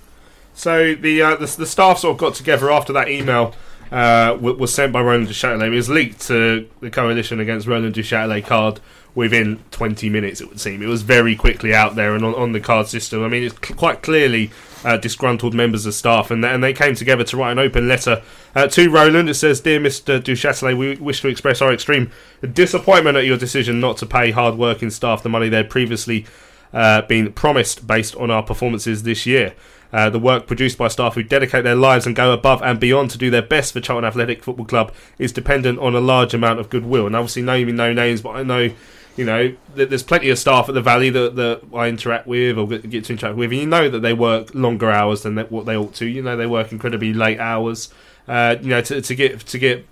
So 0.55 0.95
the, 0.95 1.21
uh, 1.21 1.35
the 1.35 1.47
the 1.47 1.67
staff 1.67 1.99
sort 1.99 2.15
of 2.15 2.19
got 2.19 2.35
together 2.35 2.71
after 2.71 2.93
that 2.93 3.09
email 3.09 3.55
uh, 3.91 4.37
was 4.41 4.73
sent 4.73 4.93
by 4.93 5.01
Roland 5.01 5.29
Duchâtelet. 5.29 5.67
It 5.67 5.71
was 5.71 5.89
leaked 5.89 6.21
to 6.29 6.69
the 6.81 6.91
coalition 6.91 7.41
against 7.41 7.67
Roland 7.67 7.95
Duchâtelet 7.95 8.47
card 8.47 8.81
within 9.15 9.59
20 9.73 10.09
minutes, 10.11 10.41
it 10.41 10.49
would 10.49 10.61
seem. 10.61 10.83
It 10.83 10.87
was 10.87 11.03
very 11.03 11.35
quickly 11.35 11.75
out 11.75 11.97
there 11.97 12.15
and 12.15 12.25
on, 12.25 12.35
on 12.35 12.53
the 12.53 12.61
card 12.61 12.87
system. 12.87 13.25
I 13.25 13.29
mean, 13.29 13.43
it's 13.43 13.59
quite 13.59 14.03
clearly 14.03 14.51
uh, 14.85 14.97
disgruntled 14.97 15.55
members 15.55 15.87
of 15.87 15.95
staff, 15.95 16.31
and, 16.31 16.45
and 16.45 16.63
they 16.63 16.73
came 16.73 16.95
together 16.95 17.25
to 17.25 17.37
write 17.37 17.53
an 17.53 17.59
open 17.59 17.89
letter 17.89 18.23
uh, 18.55 18.69
to 18.69 18.89
Roland. 18.91 19.29
It 19.29 19.35
says, 19.35 19.61
Dear 19.61 19.81
Mr. 19.81 20.21
Duchâtelet, 20.21 20.77
we 20.77 20.95
wish 20.97 21.21
to 21.23 21.29
express 21.29 21.61
our 21.61 21.73
extreme 21.73 22.13
disappointment 22.53 23.17
at 23.17 23.25
your 23.25 23.37
decision 23.37 23.81
not 23.81 23.97
to 23.97 24.07
pay 24.07 24.31
hard 24.31 24.57
working 24.57 24.91
staff 24.91 25.23
the 25.23 25.29
money 25.29 25.49
they'd 25.49 25.71
previously 25.71 26.25
uh, 26.73 27.03
been 27.03 27.33
promised 27.33 27.87
based 27.87 28.15
on 28.17 28.31
our 28.31 28.43
performances 28.43 29.03
this 29.03 29.27
year. 29.27 29.55
Uh, 29.93 30.11
the 30.11 30.19
work 30.19 30.47
produced 30.47 30.77
by 30.77 30.89
staff 30.89 31.15
who 31.15 31.23
dedicate 31.23 31.65
their 31.65 31.75
lives 31.75 32.07
and 32.07 32.15
go 32.15 32.33
above 32.33 32.63
and 32.63 32.79
beyond 32.79 33.11
to 33.11 33.19
do 33.19 33.31
their 33.31 33.43
best 33.43 33.73
for 33.73 33.81
Charlton 33.81 34.05
Athletic 34.05 34.43
Football 34.43 34.67
Club 34.67 34.93
is 35.19 35.33
dependent 35.33 35.79
on 35.79 35.95
a 35.95 36.01
large 36.01 36.35
amount 36.35 36.61
of 36.61 36.69
goodwill. 36.69 37.07
And 37.07 37.17
obviously, 37.17 37.43
naming 37.43 37.77
no 37.77 37.93
names, 37.93 38.21
but 38.21 38.31
I 38.31 38.43
know, 38.43 38.71
you 39.17 39.25
know, 39.25 39.55
there's 39.75 40.03
plenty 40.03 40.29
of 40.29 40.39
staff 40.39 40.69
at 40.69 40.75
the 40.75 40.83
Valley 40.83 41.09
that, 41.11 41.37
that 41.37 41.63
I 41.75 41.89
interact 41.89 42.27
with 42.27 42.59
or 42.59 42.67
get 42.67 43.05
to 43.05 43.13
interact 43.15 43.37
with, 43.37 43.51
and 43.51 43.61
you 43.61 43.67
know 43.67 43.89
that 43.89 44.01
they 44.01 44.13
work 44.13 44.55
longer 44.55 44.91
hours 44.91 45.23
than 45.23 45.39
what 45.39 45.65
they 45.65 45.77
ought 45.77 45.95
to. 45.95 46.07
You 46.07 46.23
know, 46.23 46.37
they 46.37 46.47
work 46.47 46.71
incredibly 46.71 47.15
late 47.15 47.41
hours. 47.41 47.93
Uh, 48.27 48.57
you 48.61 48.69
know, 48.69 48.83
to, 48.83 49.01
to 49.01 49.15
get 49.15 49.41
to 49.41 49.59
get 49.59 49.87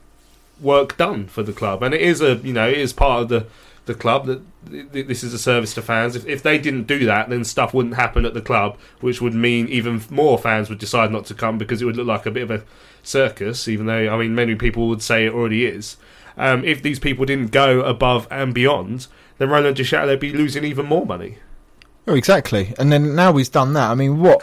work 0.61 0.97
done 0.97 1.27
for 1.27 1.43
the 1.43 1.53
club, 1.55 1.83
and 1.83 1.95
it 1.95 2.03
is 2.03 2.21
a 2.21 2.37
you 2.37 2.53
know 2.53 2.69
it 2.69 2.79
is 2.79 2.93
part 2.93 3.23
of 3.23 3.29
the 3.29 3.47
the 3.87 3.95
club 3.95 4.27
that 4.27 4.43
this 4.93 5.25
is 5.25 5.33
a 5.33 5.39
service 5.39 5.75
to 5.75 5.83
fans. 5.83 6.17
If, 6.17 6.27
if 6.27 6.43
they 6.43 6.59
didn't 6.59 6.87
do 6.89 7.07
that, 7.07 7.31
then 7.31 7.45
stuff 7.45 7.73
wouldn't 7.73 7.95
happen 7.95 8.25
at 8.25 8.35
the 8.35 8.41
club, 8.41 8.79
which 9.01 9.21
would 9.21 9.35
mean 9.35 9.69
even 9.69 10.03
more 10.11 10.37
fans 10.39 10.69
would 10.69 10.79
decide 10.79 11.11
not 11.11 11.25
to 11.27 11.35
come 11.35 11.57
because 11.57 11.81
it 11.81 11.85
would 11.85 11.97
look 11.97 12.07
like 12.07 12.27
a 12.27 12.31
bit 12.31 12.43
of 12.43 12.51
a 12.51 12.65
circus. 13.03 13.69
Even 13.69 13.87
though 13.87 14.13
I 14.13 14.19
mean, 14.19 14.35
many 14.35 14.55
people 14.55 14.89
would 14.89 15.03
say 15.03 15.27
it 15.27 15.33
already 15.33 15.65
is. 15.65 15.97
Um, 16.37 16.65
if 16.65 16.83
these 16.83 16.99
people 16.99 17.25
didn't 17.25 17.51
go 17.51 17.81
above 17.81 18.29
and 18.31 18.53
beyond, 18.53 19.07
then 19.39 19.49
Roland 19.49 19.77
Duchâtelet 19.77 20.07
would 20.09 20.21
be 20.21 20.33
losing 20.33 20.65
even 20.65 20.85
more 20.85 21.07
money. 21.07 21.39
Oh, 22.07 22.15
exactly. 22.15 22.75
And 22.79 22.93
then 22.93 23.15
now 23.15 23.33
he's 23.37 23.49
done 23.49 23.73
that. 23.73 23.91
I 23.91 23.95
mean, 23.95 24.21
what 24.21 24.43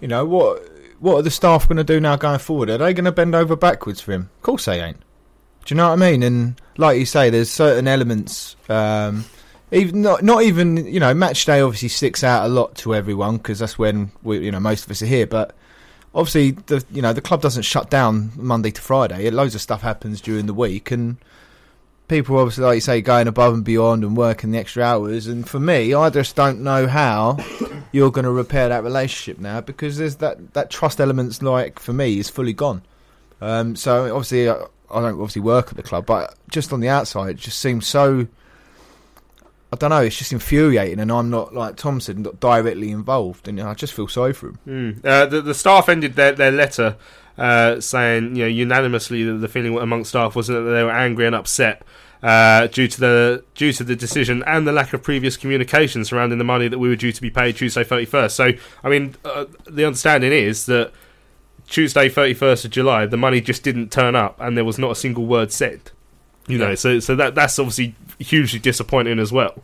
you 0.00 0.08
know, 0.08 0.24
what 0.24 0.62
what 1.00 1.16
are 1.16 1.22
the 1.22 1.30
staff 1.30 1.68
going 1.68 1.78
to 1.78 1.84
do 1.84 2.00
now 2.00 2.16
going 2.16 2.38
forward? 2.38 2.70
Are 2.70 2.78
they 2.78 2.94
going 2.94 3.04
to 3.04 3.12
bend 3.12 3.34
over 3.34 3.56
backwards 3.56 4.00
for 4.00 4.12
him? 4.12 4.30
Of 4.36 4.42
course 4.42 4.66
they 4.66 4.80
ain't. 4.80 4.98
Do 5.64 5.74
you 5.74 5.76
know 5.76 5.88
what 5.88 6.02
I 6.02 6.10
mean? 6.10 6.22
And 6.22 6.60
like 6.76 6.98
you 6.98 7.06
say, 7.06 7.30
there's 7.30 7.50
certain 7.50 7.88
elements. 7.88 8.56
Um, 8.68 9.24
even 9.72 10.02
not 10.02 10.22
not 10.22 10.42
even 10.42 10.86
you 10.86 11.00
know 11.00 11.14
match 11.14 11.46
day 11.46 11.60
obviously 11.60 11.88
sticks 11.88 12.22
out 12.22 12.46
a 12.46 12.48
lot 12.48 12.74
to 12.76 12.94
everyone 12.94 13.38
because 13.38 13.58
that's 13.58 13.78
when 13.78 14.12
we 14.22 14.38
you 14.38 14.50
know 14.50 14.60
most 14.60 14.84
of 14.84 14.90
us 14.90 15.02
are 15.02 15.06
here. 15.06 15.26
But 15.26 15.54
obviously 16.14 16.52
the 16.52 16.84
you 16.92 17.02
know 17.02 17.12
the 17.12 17.22
club 17.22 17.40
doesn't 17.40 17.62
shut 17.62 17.90
down 17.90 18.32
Monday 18.36 18.70
to 18.70 18.80
Friday. 18.80 19.28
Loads 19.30 19.54
of 19.54 19.60
stuff 19.60 19.82
happens 19.82 20.20
during 20.20 20.46
the 20.46 20.54
week 20.54 20.90
and. 20.90 21.16
People 22.06 22.36
obviously, 22.36 22.64
like 22.64 22.74
you 22.74 22.80
say, 22.82 23.00
going 23.00 23.28
above 23.28 23.54
and 23.54 23.64
beyond 23.64 24.04
and 24.04 24.14
working 24.14 24.50
the 24.50 24.58
extra 24.58 24.82
hours. 24.84 25.26
And 25.26 25.48
for 25.48 25.58
me, 25.58 25.94
I 25.94 26.10
just 26.10 26.36
don't 26.36 26.60
know 26.60 26.86
how 26.86 27.38
you're 27.92 28.10
going 28.10 28.26
to 28.26 28.30
repair 28.30 28.68
that 28.68 28.84
relationship 28.84 29.40
now 29.40 29.62
because 29.62 29.96
there's 29.96 30.16
that, 30.16 30.52
that 30.52 30.68
trust 30.68 31.00
elements, 31.00 31.40
like 31.40 31.78
for 31.78 31.94
me, 31.94 32.18
is 32.18 32.28
fully 32.28 32.52
gone. 32.52 32.82
Um, 33.40 33.74
so 33.74 34.14
obviously, 34.14 34.48
uh, 34.48 34.66
I 34.94 35.00
don't 35.00 35.20
obviously 35.20 35.42
work 35.42 35.68
at 35.68 35.76
the 35.76 35.82
club, 35.82 36.06
but 36.06 36.34
just 36.48 36.72
on 36.72 36.80
the 36.80 36.88
outside, 36.88 37.30
it 37.30 37.36
just 37.36 37.58
seems 37.58 37.86
so. 37.86 38.26
I 39.72 39.76
don't 39.76 39.90
know. 39.90 40.02
It's 40.02 40.16
just 40.16 40.32
infuriating, 40.32 41.00
and 41.00 41.10
I'm 41.10 41.30
not 41.30 41.52
like 41.52 41.76
Tom 41.76 42.00
said, 42.00 42.18
not 42.18 42.38
directly 42.38 42.90
involved, 42.90 43.48
and 43.48 43.60
I 43.60 43.74
just 43.74 43.92
feel 43.92 44.06
sorry 44.06 44.32
for 44.32 44.48
him. 44.50 44.58
Mm. 44.66 45.04
Uh, 45.04 45.26
the, 45.26 45.42
the 45.42 45.54
staff 45.54 45.88
ended 45.88 46.14
their, 46.14 46.30
their 46.30 46.52
letter 46.52 46.96
uh, 47.36 47.80
saying, 47.80 48.36
you 48.36 48.44
know, 48.44 48.48
unanimously 48.48 49.24
the, 49.24 49.32
the 49.32 49.48
feeling 49.48 49.76
among 49.76 50.04
staff 50.04 50.36
was 50.36 50.46
that 50.46 50.60
they 50.60 50.84
were 50.84 50.92
angry 50.92 51.26
and 51.26 51.34
upset 51.34 51.82
uh, 52.22 52.68
due 52.68 52.88
to 52.88 53.00
the 53.00 53.44
due 53.54 53.72
to 53.72 53.84
the 53.84 53.94
decision 53.94 54.42
and 54.46 54.66
the 54.66 54.72
lack 54.72 54.92
of 54.92 55.02
previous 55.02 55.36
communication 55.36 56.04
surrounding 56.04 56.38
the 56.38 56.44
money 56.44 56.68
that 56.68 56.78
we 56.78 56.88
were 56.88 56.96
due 56.96 57.12
to 57.12 57.20
be 57.20 57.30
paid 57.30 57.56
Tuesday 57.56 57.84
31st. 57.84 58.30
So, 58.30 58.52
I 58.82 58.88
mean, 58.88 59.14
uh, 59.24 59.44
the 59.66 59.84
understanding 59.84 60.32
is 60.32 60.66
that 60.66 60.92
Tuesday, 61.68 62.08
31st 62.08 62.66
of 62.66 62.70
July, 62.70 63.06
the 63.06 63.16
money 63.16 63.40
just 63.40 63.62
didn't 63.62 63.90
turn 63.90 64.14
up 64.14 64.38
and 64.40 64.56
there 64.56 64.64
was 64.64 64.78
not 64.78 64.92
a 64.92 64.94
single 64.94 65.26
word 65.26 65.50
said. 65.52 65.90
You 66.46 66.58
know, 66.58 66.74
so 66.74 67.00
so 67.00 67.16
that 67.16 67.34
that's 67.34 67.58
obviously 67.58 67.94
hugely 68.18 68.58
disappointing 68.58 69.18
as 69.18 69.32
well. 69.32 69.54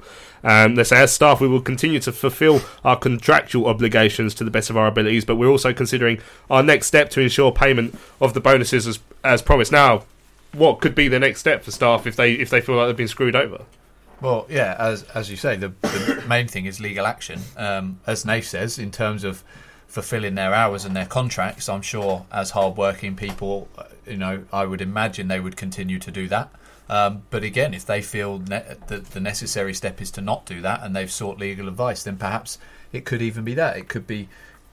Um, 0.42 0.76
they 0.76 0.84
say, 0.84 1.02
as 1.02 1.12
staff, 1.12 1.38
we 1.38 1.46
will 1.46 1.60
continue 1.60 2.00
to 2.00 2.10
fulfil 2.10 2.62
our 2.86 2.96
contractual 2.96 3.66
obligations 3.66 4.34
to 4.36 4.44
the 4.44 4.50
best 4.50 4.70
of 4.70 4.78
our 4.78 4.86
abilities, 4.86 5.26
but 5.26 5.36
we're 5.36 5.50
also 5.50 5.74
considering 5.74 6.20
our 6.48 6.62
next 6.62 6.86
step 6.86 7.10
to 7.10 7.20
ensure 7.20 7.52
payment 7.52 7.98
of 8.18 8.32
the 8.32 8.40
bonuses 8.40 8.86
as, 8.86 8.98
as 9.22 9.42
promised. 9.42 9.70
Now, 9.70 10.04
what 10.52 10.80
could 10.80 10.94
be 10.94 11.08
the 11.08 11.18
next 11.18 11.40
step 11.40 11.62
for 11.62 11.70
staff 11.70 12.06
if 12.06 12.16
they 12.16 12.32
if 12.32 12.48
they 12.48 12.62
feel 12.62 12.76
like 12.76 12.88
they've 12.88 12.96
been 12.96 13.08
screwed 13.08 13.36
over? 13.36 13.64
Well, 14.22 14.46
yeah, 14.48 14.74
as 14.78 15.02
as 15.14 15.30
you 15.30 15.36
say, 15.36 15.56
the, 15.56 15.68
the 15.82 16.24
main 16.26 16.48
thing 16.48 16.64
is 16.64 16.80
legal 16.80 17.06
action. 17.06 17.40
Um, 17.58 18.00
as 18.06 18.24
Nath 18.24 18.46
says, 18.46 18.78
in 18.78 18.90
terms 18.90 19.22
of 19.22 19.44
fulfilling 19.90 20.36
their 20.36 20.54
hours 20.54 20.84
and 20.84 20.94
their 20.94 21.04
contracts. 21.04 21.68
I'm 21.68 21.82
sure, 21.82 22.24
as 22.30 22.50
hard-working 22.50 23.16
people, 23.16 23.68
you 24.06 24.16
know, 24.16 24.44
I 24.52 24.64
would 24.64 24.80
imagine 24.80 25.26
they 25.26 25.40
would 25.40 25.56
continue 25.56 25.98
to 25.98 26.12
do 26.12 26.28
that. 26.28 26.48
Um, 26.88 27.22
but 27.30 27.42
again, 27.42 27.74
if 27.74 27.84
they 27.84 28.00
feel 28.00 28.38
ne- 28.38 28.76
that 28.86 29.06
the 29.06 29.20
necessary 29.20 29.74
step 29.74 30.00
is 30.00 30.12
to 30.12 30.20
not 30.20 30.46
do 30.46 30.60
that, 30.62 30.82
and 30.84 30.94
they've 30.94 31.10
sought 31.10 31.38
legal 31.38 31.66
advice, 31.66 32.04
then 32.04 32.16
perhaps 32.16 32.58
it 32.92 33.04
could 33.04 33.20
even 33.20 33.44
be 33.44 33.54
that. 33.54 33.76
It 33.76 33.88
could 33.88 34.06
be, 34.06 34.28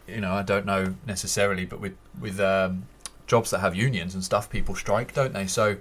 you 0.08 0.22
know, 0.22 0.34
I 0.34 0.44
don't 0.44 0.66
know 0.66 0.96
necessarily, 1.06 1.66
but 1.66 1.80
with 1.80 1.96
with 2.20 2.40
um, 2.40 2.84
jobs 3.26 3.50
that 3.50 3.60
have 3.60 3.76
unions 3.76 4.14
and 4.14 4.24
stuff, 4.24 4.50
people 4.50 4.76
strike, 4.76 5.14
don't 5.16 5.34
they? 5.34 5.48
So 5.48 5.78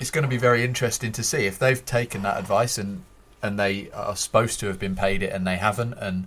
it's 0.00 0.10
going 0.10 0.24
to 0.24 0.28
be 0.28 0.38
very 0.38 0.64
interesting 0.64 1.12
to 1.12 1.22
see 1.22 1.46
if 1.46 1.58
they've 1.58 1.84
taken 1.84 2.22
that 2.22 2.38
advice 2.38 2.78
and 2.78 3.04
and 3.42 3.58
they 3.58 3.90
are 3.92 4.16
supposed 4.16 4.60
to 4.60 4.66
have 4.66 4.78
been 4.78 4.96
paid 4.96 5.22
it 5.22 5.32
and 5.32 5.46
they 5.46 5.56
haven't, 5.56 5.94
and 5.94 6.26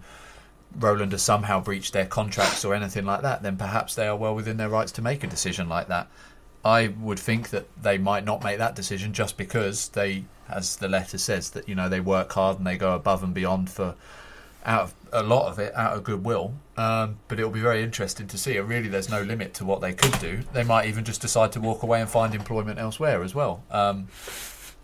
Roland 0.78 1.12
has 1.12 1.22
somehow 1.22 1.60
breached 1.60 1.94
their 1.94 2.06
contracts 2.06 2.64
or 2.64 2.74
anything 2.74 3.06
like 3.06 3.22
that, 3.22 3.42
then 3.42 3.58
perhaps 3.58 3.96
they 3.96 4.08
are 4.08 4.16
well 4.16 4.36
within 4.36 4.58
their 4.58 4.70
rights 4.70 4.92
to 4.94 5.02
make 5.02 5.24
a 5.24 5.28
decision 5.28 5.68
like 5.68 5.88
that. 5.88 6.08
I 6.64 6.88
would 6.88 7.20
think 7.20 7.50
that 7.50 7.68
they 7.82 7.98
might 7.98 8.26
not 8.26 8.44
make 8.44 8.58
that 8.58 8.76
decision 8.76 9.14
just 9.14 9.38
because 9.38 9.90
they, 9.90 10.26
as 10.50 10.76
the 10.76 10.90
letter 10.90 11.18
says, 11.18 11.52
that 11.52 11.70
you 11.70 11.76
know 11.76 11.88
they 11.88 12.02
work 12.02 12.32
hard 12.34 12.58
and 12.58 12.68
they 12.68 12.78
go 12.78 12.94
above 12.96 13.24
and 13.24 13.34
beyond 13.34 13.70
for 13.70 13.96
out 14.66 14.82
of 14.82 14.94
a 15.12 15.24
lot 15.24 15.50
of 15.50 15.58
it 15.58 15.74
out 15.76 15.96
of 15.96 16.04
goodwill. 16.04 16.54
Um, 16.78 17.18
but 17.28 17.40
it'll 17.40 17.52
be 17.52 17.62
very 17.62 17.82
interesting 17.82 18.28
to 18.28 18.38
see. 18.38 18.58
Really, 18.60 18.90
there's 18.90 19.10
no 19.10 19.22
limit 19.22 19.54
to 19.56 19.66
what 19.66 19.82
they 19.82 19.94
could 19.94 20.20
do. 20.20 20.42
They 20.54 20.64
might 20.64 20.88
even 20.88 21.06
just 21.06 21.22
decide 21.22 21.52
to 21.54 21.62
walk 21.62 21.84
away 21.84 22.02
and 22.02 22.10
find 22.10 22.36
employment 22.36 22.78
elsewhere 22.78 23.24
as 23.24 23.34
well. 23.34 23.64
Um, 23.72 24.08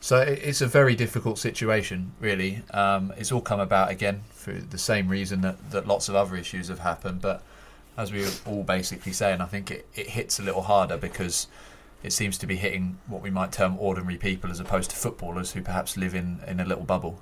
so 0.06 0.20
it's 0.20 0.62
a 0.62 0.68
very 0.68 0.94
difficult 0.94 1.40
situation, 1.40 2.12
really. 2.20 2.62
Um, 2.70 3.12
it's 3.18 3.32
all 3.32 3.42
come 3.42 3.60
about 3.60 3.90
again 3.90 4.22
for 4.30 4.52
the 4.52 4.78
same 4.78 5.08
reason 5.08 5.42
that, 5.42 5.72
that 5.72 5.88
lots 5.88 6.10
of 6.10 6.14
other 6.14 6.36
issues 6.36 6.68
have 6.68 6.78
happened. 6.78 7.22
But 7.22 7.42
as 7.98 8.12
we 8.12 8.22
were 8.22 8.30
all 8.46 8.62
basically 8.62 9.14
saying, 9.14 9.42
I 9.42 9.46
think 9.46 9.72
it, 9.72 9.88
it 9.96 10.10
hits 10.10 10.38
a 10.38 10.44
little 10.44 10.62
harder 10.62 10.96
because 10.96 11.48
it 12.04 12.14
seems 12.14 12.38
to 12.38 12.46
be 12.46 12.56
hitting 12.56 13.00
what 13.08 13.24
we 13.24 13.32
might 13.32 13.52
term 13.52 13.78
ordinary 13.80 14.16
people 14.16 14.52
as 14.52 14.60
opposed 14.60 14.92
to 14.92 14.96
footballers 14.96 15.54
who 15.54 15.64
perhaps 15.64 15.98
live 15.98 16.14
in, 16.14 16.40
in 16.46 16.60
a 16.60 16.66
little 16.66 16.84
bubble. 16.84 17.20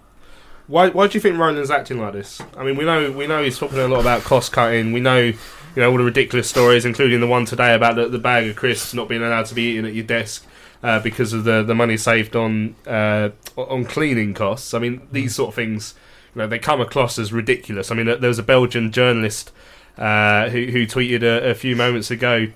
Why, 0.68 0.90
why 0.90 1.08
do 1.08 1.14
you 1.14 1.22
think 1.22 1.38
Roland's 1.38 1.72
acting 1.72 2.02
like 2.02 2.12
this? 2.12 2.42
I 2.58 2.66
mean, 2.66 2.76
we 2.76 2.84
know 2.84 3.14
we 3.14 3.28
know 3.28 3.42
he's 3.42 3.58
talking 3.58 3.80
a 3.80 3.88
lot 3.88 4.02
about 4.02 4.24
cost 4.24 4.52
cutting. 4.52 4.92
We 4.92 5.00
know, 5.00 5.20
you 5.20 5.38
know, 5.78 5.90
all 5.90 5.98
the 5.98 6.04
ridiculous 6.04 6.50
stories, 6.50 6.84
including 6.84 7.22
the 7.22 7.28
one 7.28 7.46
today 7.46 7.76
about 7.76 7.96
the, 7.96 8.10
the 8.10 8.20
bag 8.20 8.50
of 8.50 8.58
crisps 8.58 8.94
not 8.94 9.08
being 9.08 9.24
allowed 9.24 9.46
to 9.46 9.56
be 9.56 9.72
eaten 9.72 9.86
at 9.86 9.94
your 9.94 10.04
desk 10.04 10.46
uh, 10.84 11.00
because 11.00 11.34
of 11.34 11.46
the, 11.46 11.64
the 11.64 11.74
money 11.74 11.98
saved 11.98 12.36
on 12.36 12.76
uh, 12.86 13.30
on 13.58 13.86
cleaning 13.86 14.34
costs. 14.34 14.74
I 14.74 14.80
mean, 14.80 15.08
these 15.12 15.32
mm. 15.32 15.38
sort 15.38 15.50
of 15.50 15.56
things, 15.56 15.96
you 16.36 16.42
know, 16.42 16.48
they 16.48 16.60
come 16.60 16.82
across 16.82 17.18
as 17.18 17.32
ridiculous. 17.32 17.90
I 17.90 17.96
mean, 17.96 18.06
there 18.06 18.30
was 18.30 18.40
a 18.40 18.44
Belgian 18.44 18.92
journalist 18.92 19.52
uh, 19.98 20.50
who, 20.50 20.66
who 20.66 20.86
tweeted 20.86 21.24
a, 21.24 21.52
a, 21.52 21.56
few 21.56 21.76
moments 21.76 22.12
ago 22.12 22.48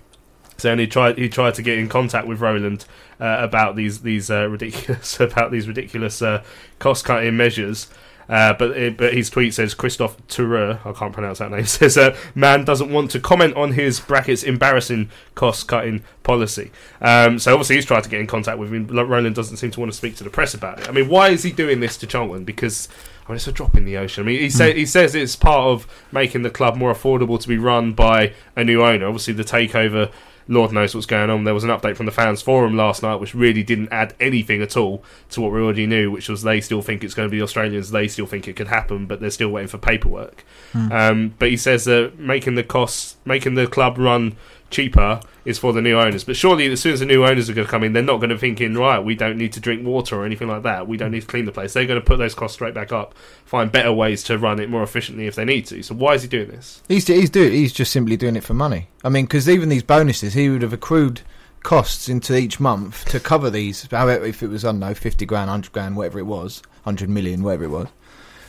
saying 0.58 0.80
he 0.80 0.88
tried 0.88 1.18
he 1.18 1.30
tried 1.30 1.54
to 1.54 1.62
get 1.62 1.78
in 1.78 1.88
contact 1.88 2.28
with 2.28 2.42
Roland 2.42 2.86
uh, 3.20 3.38
about 3.40 3.76
these 3.76 4.02
these 4.02 4.30
uh, 4.30 4.50
ridiculous 4.50 5.20
about 5.20 5.52
these 5.52 5.68
ridiculous 5.68 6.22
uh, 6.22 6.44
cost 6.80 7.06
cutting 7.06 7.38
measures. 7.38 7.88
Uh, 8.30 8.54
but 8.54 8.72
it, 8.72 8.98
but 8.98 9.14
his 9.14 9.30
tweet 9.30 9.54
says 9.54 9.74
Christophe 9.74 10.18
Toureur, 10.28 10.80
I 10.84 10.92
can't 10.92 11.14
pronounce 11.14 11.40
that 11.40 11.52
name, 11.52 11.66
says 11.66 11.98
uh, 11.98 12.16
man 12.36 12.66
doesn't 12.66 12.92
want 12.92 13.12
to 13.12 13.20
comment 13.20 13.56
on 13.56 13.74
his 13.74 14.00
brackets 14.00 14.44
embarrassing 14.44 15.10
cost 15.36 15.68
cutting 15.68 16.04
policy. 16.24 16.72
Um, 17.02 17.40
so 17.40 17.54
obviously 17.54 17.78
he's 17.78 17.86
tried 17.86 18.04
to 18.04 18.10
get 18.10 18.20
in 18.20 18.28
contact 18.28 18.58
with 18.58 18.74
him. 18.74 18.88
Roland 18.88 19.36
doesn't 19.36 19.58
seem 19.58 19.72
to 19.72 19.80
want 19.80 19.92
to 19.92 19.98
speak 19.98 20.16
to 20.18 20.24
the 20.24 20.30
press 20.30 20.54
about 20.54 20.80
it. 20.80 20.90
I 20.90 20.92
mean, 20.92 21.08
why 21.08 21.30
is 21.30 21.44
he 21.44 21.52
doing 21.52 21.80
this 21.80 21.98
to 21.98 22.08
Charlton? 22.08 22.44
Because 22.44 22.90
I 23.26 23.32
mean, 23.32 23.38
it's 23.38 23.48
a 23.48 23.52
drop 23.52 23.76
in 23.76 23.86
the 23.86 23.98
ocean. 23.98 24.24
I 24.24 24.28
mean, 24.28 24.40
he, 24.40 24.50
say, 24.50 24.74
he 24.74 24.86
says 24.86 25.14
it's 25.14 25.36
part 25.36 25.68
of 25.68 25.88
making 26.12 26.44
the 26.44 26.50
club 26.50 26.78
more 26.78 26.94
affordable 26.94 27.40
to 27.40 27.48
be 27.48 27.58
run 27.58 27.94
by 27.94 28.34
a 28.56 28.64
new 28.64 28.84
owner. 28.84 29.06
Obviously, 29.06 29.34
the 29.34 29.44
takeover 29.44 30.12
Lord 30.48 30.72
knows 30.72 30.96
what's 30.96 31.06
going 31.06 31.30
on. 31.30 31.44
There 31.44 31.54
was 31.54 31.64
an 31.64 31.70
update 31.70 31.96
from 31.96 32.06
the 32.06 32.12
fans 32.12 32.42
forum 32.42 32.76
last 32.76 33.04
night, 33.04 33.16
which 33.16 33.36
really 33.36 33.64
didn't 33.64 33.90
add 33.92 34.16
anything 34.20 34.62
at 34.62 34.78
all 34.78 35.04
to 35.32 35.42
what 35.42 35.52
we 35.52 35.60
already 35.60 35.86
knew, 35.86 36.12
which 36.12 36.30
was 36.30 36.44
they 36.44 36.62
still 36.62 36.82
think 36.82 37.04
it's 37.04 37.14
going 37.14 37.30
to 37.30 37.32
be 37.32 37.42
Australians. 37.42 37.92
They 37.92 38.08
still 38.08 38.26
think 38.26 38.48
it 38.48 38.56
could 38.56 38.68
happen, 38.68 39.06
but 39.06 39.20
they're 39.20 39.30
still 39.30 39.50
waiting 39.50 39.68
for 39.68 39.78
paperwork. 39.78 40.44
Mm. 40.74 40.92
Um, 40.92 41.36
but 41.40 41.50
he 41.50 41.58
says 41.58 41.86
that 41.86 42.18
making 42.18 42.56
the 42.56 42.64
costs, 42.64 43.18
making 43.26 43.56
the 43.56 43.68
club 43.68 43.98
run 43.98 44.38
cheaper 44.70 45.22
is 45.46 45.58
for 45.58 45.74
the 45.74 45.82
new 45.82 45.98
owners. 45.98 46.24
But 46.24 46.36
surely, 46.36 46.72
as 46.72 46.82
soon 46.82 46.94
as 46.94 47.00
the 47.00 47.06
new 47.06 47.26
owners 47.26 47.50
are 47.50 47.54
going 47.54 47.66
to 47.66 47.72
come 47.72 47.84
in, 47.84 47.94
they're 47.94 48.04
not 48.04 48.18
going 48.18 48.30
to 48.30 48.38
think 48.38 48.60
in 48.60 48.78
right. 48.78 49.00
We 49.00 49.16
don't 49.16 49.38
need 49.38 49.54
to 49.54 49.60
drink 49.60 49.86
water 49.86 50.16
or 50.16 50.26
anything 50.26 50.48
like 50.48 50.64
that. 50.64 50.88
We 50.88 50.98
don't 50.98 51.12
need 51.12 51.22
to 51.22 51.28
clean 51.28 51.46
the 51.46 51.52
place. 51.52 51.74
They're 51.74 51.86
going 51.86 52.00
to 52.00 52.06
put 52.06 52.18
those 52.18 52.36
costs 52.36 52.56
straight 52.56 52.74
back 52.74 52.92
up. 52.92 53.16
Find 53.46 53.72
better 53.72 53.94
ways 53.94 54.24
to 54.24 54.38
run 54.38 54.60
it 54.60 54.70
more 54.70 54.84
efficiently 54.84 55.28
if 55.28 55.36
they 55.36 55.46
need 55.46 55.66
to. 55.68 55.82
So 55.84 55.96
why 55.96 56.14
is 56.16 56.24
he 56.24 56.28
doing 56.28 56.50
this? 56.50 56.82
He's 56.88 57.08
he's 57.08 57.30
doing. 57.30 57.54
He's 57.54 57.74
just 57.74 57.92
simply 57.92 58.18
doing 58.18 58.36
it 58.36 58.44
for 58.44 58.54
money. 58.54 58.90
I 59.04 59.10
mean, 59.10 59.26
because 59.26 59.50
even 59.50 59.70
these 59.70 59.84
bonuses, 59.84 60.34
he 60.34 60.50
would 60.50 60.62
have 60.62 60.74
accrued 60.74 61.22
costs 61.64 62.08
into 62.08 62.38
each 62.38 62.60
month 62.60 63.06
to 63.06 63.20
cover 63.20 63.50
these. 63.50 63.88
However, 63.92 64.26
if 64.26 64.44
it 64.44 64.48
was 64.48 64.66
I 64.66 64.70
don't 64.70 64.80
know, 64.80 64.94
fifty 64.94 65.26
grand, 65.26 65.50
hundred 65.50 65.72
grand, 65.72 65.96
whatever 65.96 66.20
it 66.20 66.26
was, 66.26 66.62
hundred 66.84 67.10
million, 67.10 67.44
whatever 67.44 67.64
it 67.64 67.70
was. 67.70 67.88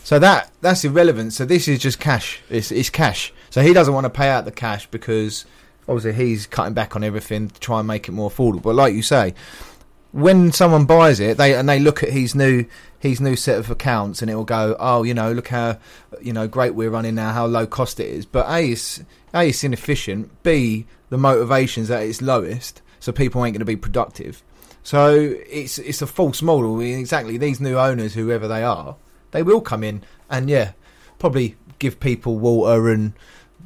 So 0.04 0.18
that 0.18 0.50
that's 0.62 0.84
irrelevant. 0.84 1.32
So 1.34 1.44
this 1.44 1.68
is 1.68 1.78
just 1.78 2.00
cash. 2.00 2.40
It's, 2.48 2.72
it's 2.72 2.90
cash. 2.90 3.32
So 3.50 3.62
he 3.62 3.72
doesn't 3.72 3.92
want 3.92 4.04
to 4.04 4.10
pay 4.10 4.28
out 4.28 4.44
the 4.44 4.50
cash 4.50 4.88
because 4.90 5.44
obviously 5.88 6.12
he's 6.12 6.46
cutting 6.46 6.74
back 6.74 6.94
on 6.94 7.02
everything 7.02 7.48
to 7.48 7.60
try 7.60 7.78
and 7.78 7.88
make 7.88 8.08
it 8.08 8.12
more 8.12 8.30
affordable. 8.30 8.62
But 8.62 8.74
like 8.74 8.94
you 8.94 9.02
say, 9.02 9.34
when 10.12 10.52
someone 10.52 10.84
buys 10.84 11.20
it, 11.20 11.36
they 11.36 11.54
and 11.54 11.68
they 11.68 11.78
look 11.78 12.02
at 12.02 12.10
his 12.10 12.34
new 12.34 12.66
his 12.98 13.20
new 13.20 13.36
set 13.36 13.58
of 13.58 13.70
accounts, 13.70 14.22
and 14.22 14.30
it 14.30 14.34
will 14.34 14.44
go, 14.44 14.76
oh, 14.78 15.02
you 15.02 15.14
know, 15.14 15.32
look 15.32 15.48
how 15.48 15.78
you 16.20 16.32
know 16.32 16.46
great 16.46 16.74
we're 16.74 16.90
running 16.90 17.14
now, 17.14 17.32
how 17.32 17.46
low 17.46 17.66
cost 17.66 18.00
it 18.00 18.08
is. 18.08 18.26
But 18.26 18.46
a, 18.48 18.70
it's 18.70 19.02
a, 19.34 19.46
it's 19.46 19.64
inefficient. 19.64 20.42
B, 20.42 20.86
the 21.08 21.18
motivation's 21.18 21.90
at 21.90 22.02
its 22.02 22.22
lowest, 22.22 22.82
so 23.00 23.12
people 23.12 23.44
ain't 23.44 23.54
going 23.54 23.60
to 23.60 23.66
be 23.66 23.76
productive. 23.76 24.42
So 24.82 25.34
it's 25.48 25.78
it's 25.78 26.02
a 26.02 26.06
false 26.06 26.42
model. 26.42 26.80
Exactly, 26.80 27.36
these 27.38 27.60
new 27.60 27.76
owners, 27.76 28.14
whoever 28.14 28.48
they 28.48 28.62
are, 28.62 28.96
they 29.32 29.42
will 29.42 29.60
come 29.60 29.84
in 29.84 30.02
and 30.30 30.48
yeah, 30.48 30.72
probably 31.18 31.56
give 31.78 32.00
people 32.00 32.38
water 32.38 32.88
and 32.88 33.12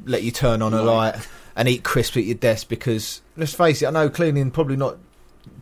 let 0.05 0.23
you 0.23 0.31
turn 0.31 0.61
on 0.61 0.73
a 0.73 0.81
light 0.81 1.15
and 1.55 1.67
eat 1.67 1.83
crisps 1.83 2.17
at 2.17 2.23
your 2.23 2.35
desk 2.35 2.67
because 2.67 3.21
let's 3.37 3.53
face 3.53 3.81
it, 3.81 3.87
I 3.87 3.91
know 3.91 4.09
cleaning 4.09 4.51
probably 4.51 4.75
not 4.75 4.97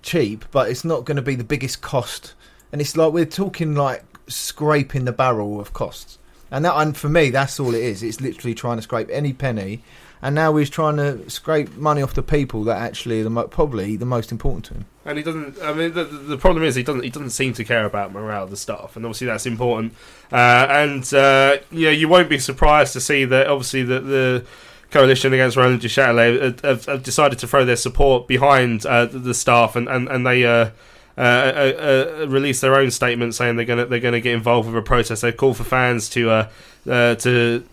cheap, 0.02 0.46
but 0.52 0.70
it's 0.70 0.86
not 0.86 1.06
going 1.06 1.18
to 1.18 1.22
be 1.22 1.36
the 1.36 1.44
biggest 1.44 1.82
cost. 1.82 2.34
And 2.72 2.80
it's 2.80 2.96
like 2.96 3.14
we're 3.14 3.26
talking 3.26 3.76
like 3.76 4.04
scraping 4.28 5.06
the 5.06 5.12
barrel 5.12 5.60
of 5.60 5.74
costs. 5.74 6.18
And 6.50 6.66
that, 6.66 6.76
and 6.76 6.96
for 6.96 7.10
me, 7.10 7.30
that's 7.30 7.60
all 7.60 7.74
it 7.74 7.82
is. 7.82 8.04
It's 8.04 8.20
literally 8.20 8.54
trying 8.54 8.78
to 8.78 8.82
scrape 8.82 9.10
any 9.10 9.32
penny, 9.32 9.84
and 10.22 10.36
now 10.36 10.54
he's 10.58 10.70
trying 10.70 10.98
to 10.98 11.30
scrape 11.30 11.74
money 11.78 12.02
off 12.02 12.14
the 12.14 12.22
people 12.22 12.66
that 12.66 12.78
actually 12.78 13.22
are 13.22 13.24
the 13.24 13.30
mo- 13.30 13.48
probably 13.48 13.96
the 13.96 14.06
most 14.06 14.34
important 14.34 14.66
to 14.66 14.74
him. 14.74 14.86
And 15.06 15.18
he 15.18 15.24
doesn't. 15.24 15.62
I 15.62 15.74
mean, 15.74 15.94
the, 15.94 16.04
the 16.04 16.38
problem 16.38 16.66
is 16.66 16.76
he 16.76 16.84
doesn't. 16.84 17.04
He 17.04 17.10
doesn't 17.10 17.30
seem 17.30 17.54
to 17.54 17.64
care 17.64 17.86
about 17.86 18.12
morale 18.12 18.48
the 18.48 18.58
staff, 18.58 18.98
and 18.98 19.06
obviously 19.06 19.28
that's 19.28 19.46
important. 19.46 19.94
Uh, 20.30 20.68
and 20.70 21.14
uh, 21.14 21.58
yeah, 21.72 21.90
you 21.92 22.10
won't 22.10 22.30
be 22.30 22.38
surprised 22.38 22.92
to 22.94 23.00
see 23.00 23.24
that 23.24 23.48
obviously 23.48 23.84
that 23.84 24.02
the 24.02 24.46
coalition 24.92 25.34
against 25.34 25.58
Roland 25.58 25.82
Duchâtelet 25.82 26.62
have, 26.64 26.86
have, 26.86 27.04
decided 27.04 27.40
to 27.40 27.48
throw 27.48 27.66
their 27.66 27.76
support 27.76 28.28
behind 28.28 28.86
uh, 28.86 29.06
the 29.06 29.34
staff, 29.34 29.76
and 29.76 29.88
and 29.88 30.08
and 30.08 30.26
they. 30.26 30.46
Uh, 30.46 30.72
uh, 31.18 31.22
uh, 31.22 32.22
uh 32.24 32.28
release 32.30 32.62
their 32.62 32.74
own 32.74 32.90
statement 32.90 33.36
saying 33.36 33.58
they're 33.58 33.66
gonna 33.66 33.86
they're 33.86 34.00
gonna 34.00 34.22
get 34.22 34.34
involved 34.34 34.68
with 34.68 34.78
a 34.78 34.82
protest. 34.82 35.22
They 35.22 35.34
call 35.34 35.54
for 35.54 35.66
fans 35.66 36.08
to 36.12 36.30
uh, 36.30 36.50
uh, 36.90 37.16
to 37.16 37.66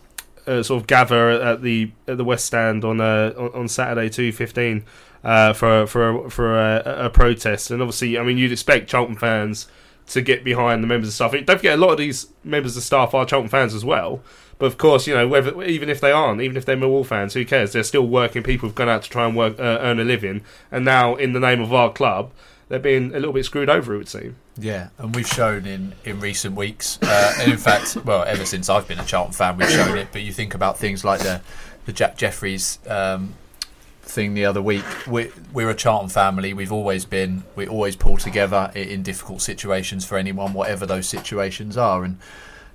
sort 0.45 0.71
of 0.71 0.89
gather 0.89 1.31
at 1.31 1.63
the 1.63 1.93
at 2.09 2.17
the 2.17 2.25
West 2.25 2.47
Stand 2.47 2.85
on 2.85 3.01
on 3.01 3.69
Saturday 3.69 4.11
two 4.11 4.33
fifteen 4.33 4.85
for 5.23 5.87
for 5.87 6.09
a, 6.09 6.31
for 6.31 6.59
a, 6.59 7.05
a, 7.07 7.11
protest. 7.11 7.71
And 7.71 7.81
obviously, 7.81 8.19
I 8.19 8.25
mean, 8.25 8.39
you'd 8.39 8.53
expect 8.53 8.91
Charlton 8.91 9.17
fans 9.17 9.69
to 10.09 10.21
get 10.21 10.43
behind 10.43 10.83
the 10.83 10.89
members 10.89 11.09
of 11.09 11.15
staff. 11.15 11.31
Don't 11.31 11.59
forget, 11.59 11.79
a 11.79 11.81
lot 11.81 11.93
of 11.93 11.99
these 11.99 12.27
members 12.43 12.77
of 12.77 12.83
staff 12.83 13.15
are 13.15 13.25
Charlton 13.25 13.51
fans 13.51 13.73
as 13.73 13.85
well. 13.85 14.21
But 14.59 14.67
of 14.67 14.79
course, 14.79 15.07
you 15.07 15.15
know, 15.15 15.29
whether 15.29 15.63
even 15.63 15.89
if 15.89 16.01
they 16.01 16.11
aren't, 16.11 16.41
even 16.41 16.57
if 16.57 16.65
they're 16.65 16.77
Millwall 16.77 17.07
fans, 17.07 17.35
who 17.35 17.45
cares? 17.45 17.73
They're 17.73 17.85
still 17.85 18.07
working 18.07 18.43
people 18.43 18.69
who've 18.69 18.75
gone 18.75 18.89
out 18.89 19.03
to 19.05 19.11
try 19.11 19.27
and 19.27 19.37
work, 19.37 19.59
uh, 19.59 19.79
earn 19.81 20.01
a 20.01 20.05
living, 20.05 20.43
and 20.73 20.85
now 20.85 21.15
in 21.15 21.33
the 21.33 21.41
name 21.41 21.61
of 21.61 21.73
our 21.73 21.93
club, 21.93 22.33
they're 22.69 22.79
being 22.79 23.15
a 23.15 23.21
little 23.21 23.33
bit 23.33 23.45
screwed 23.45 23.71
over. 23.71 23.95
It 23.95 23.99
would 23.99 24.09
seem. 24.09 24.37
Yeah, 24.59 24.89
and 24.99 25.15
we've 25.15 25.29
shown 25.29 25.65
in 25.65 25.95
in 26.05 26.19
recent 26.21 26.57
weeks, 26.57 26.99
uh, 27.03 27.35
and 27.39 27.53
in 27.53 27.59
fact, 27.59 27.97
well, 28.05 28.25
ever 28.25 28.45
since 28.45 28.69
I've 28.69 28.89
been 28.89 28.99
a 28.99 29.05
Charlton 29.05 29.33
fan, 29.33 29.57
we've 29.57 29.71
shown 29.71 29.97
it. 29.97 30.09
But 30.11 30.23
you 30.23 30.33
think 30.33 30.55
about 30.55 30.79
things 30.79 31.05
like 31.05 31.21
the 31.21 31.41
the 31.87 31.93
Jack 31.93 32.17
Jeffries. 32.17 32.79
Um, 32.87 33.35
thing 34.03 34.33
the 34.33 34.47
other 34.47 34.63
week. 34.63 34.85
We're, 35.07 35.31
we're 35.53 35.69
a 35.69 35.75
Charlton 35.75 36.09
family. 36.09 36.55
We've 36.55 36.73
always 36.73 37.05
been. 37.05 37.45
We 37.55 37.69
always 37.69 37.95
pull 37.95 38.17
together 38.17 38.71
in 38.75 39.03
difficult 39.03 39.43
situations 39.43 40.05
for 40.07 40.17
anyone, 40.17 40.55
whatever 40.55 40.87
those 40.87 41.07
situations 41.07 41.77
are. 41.77 42.05
And 42.05 42.19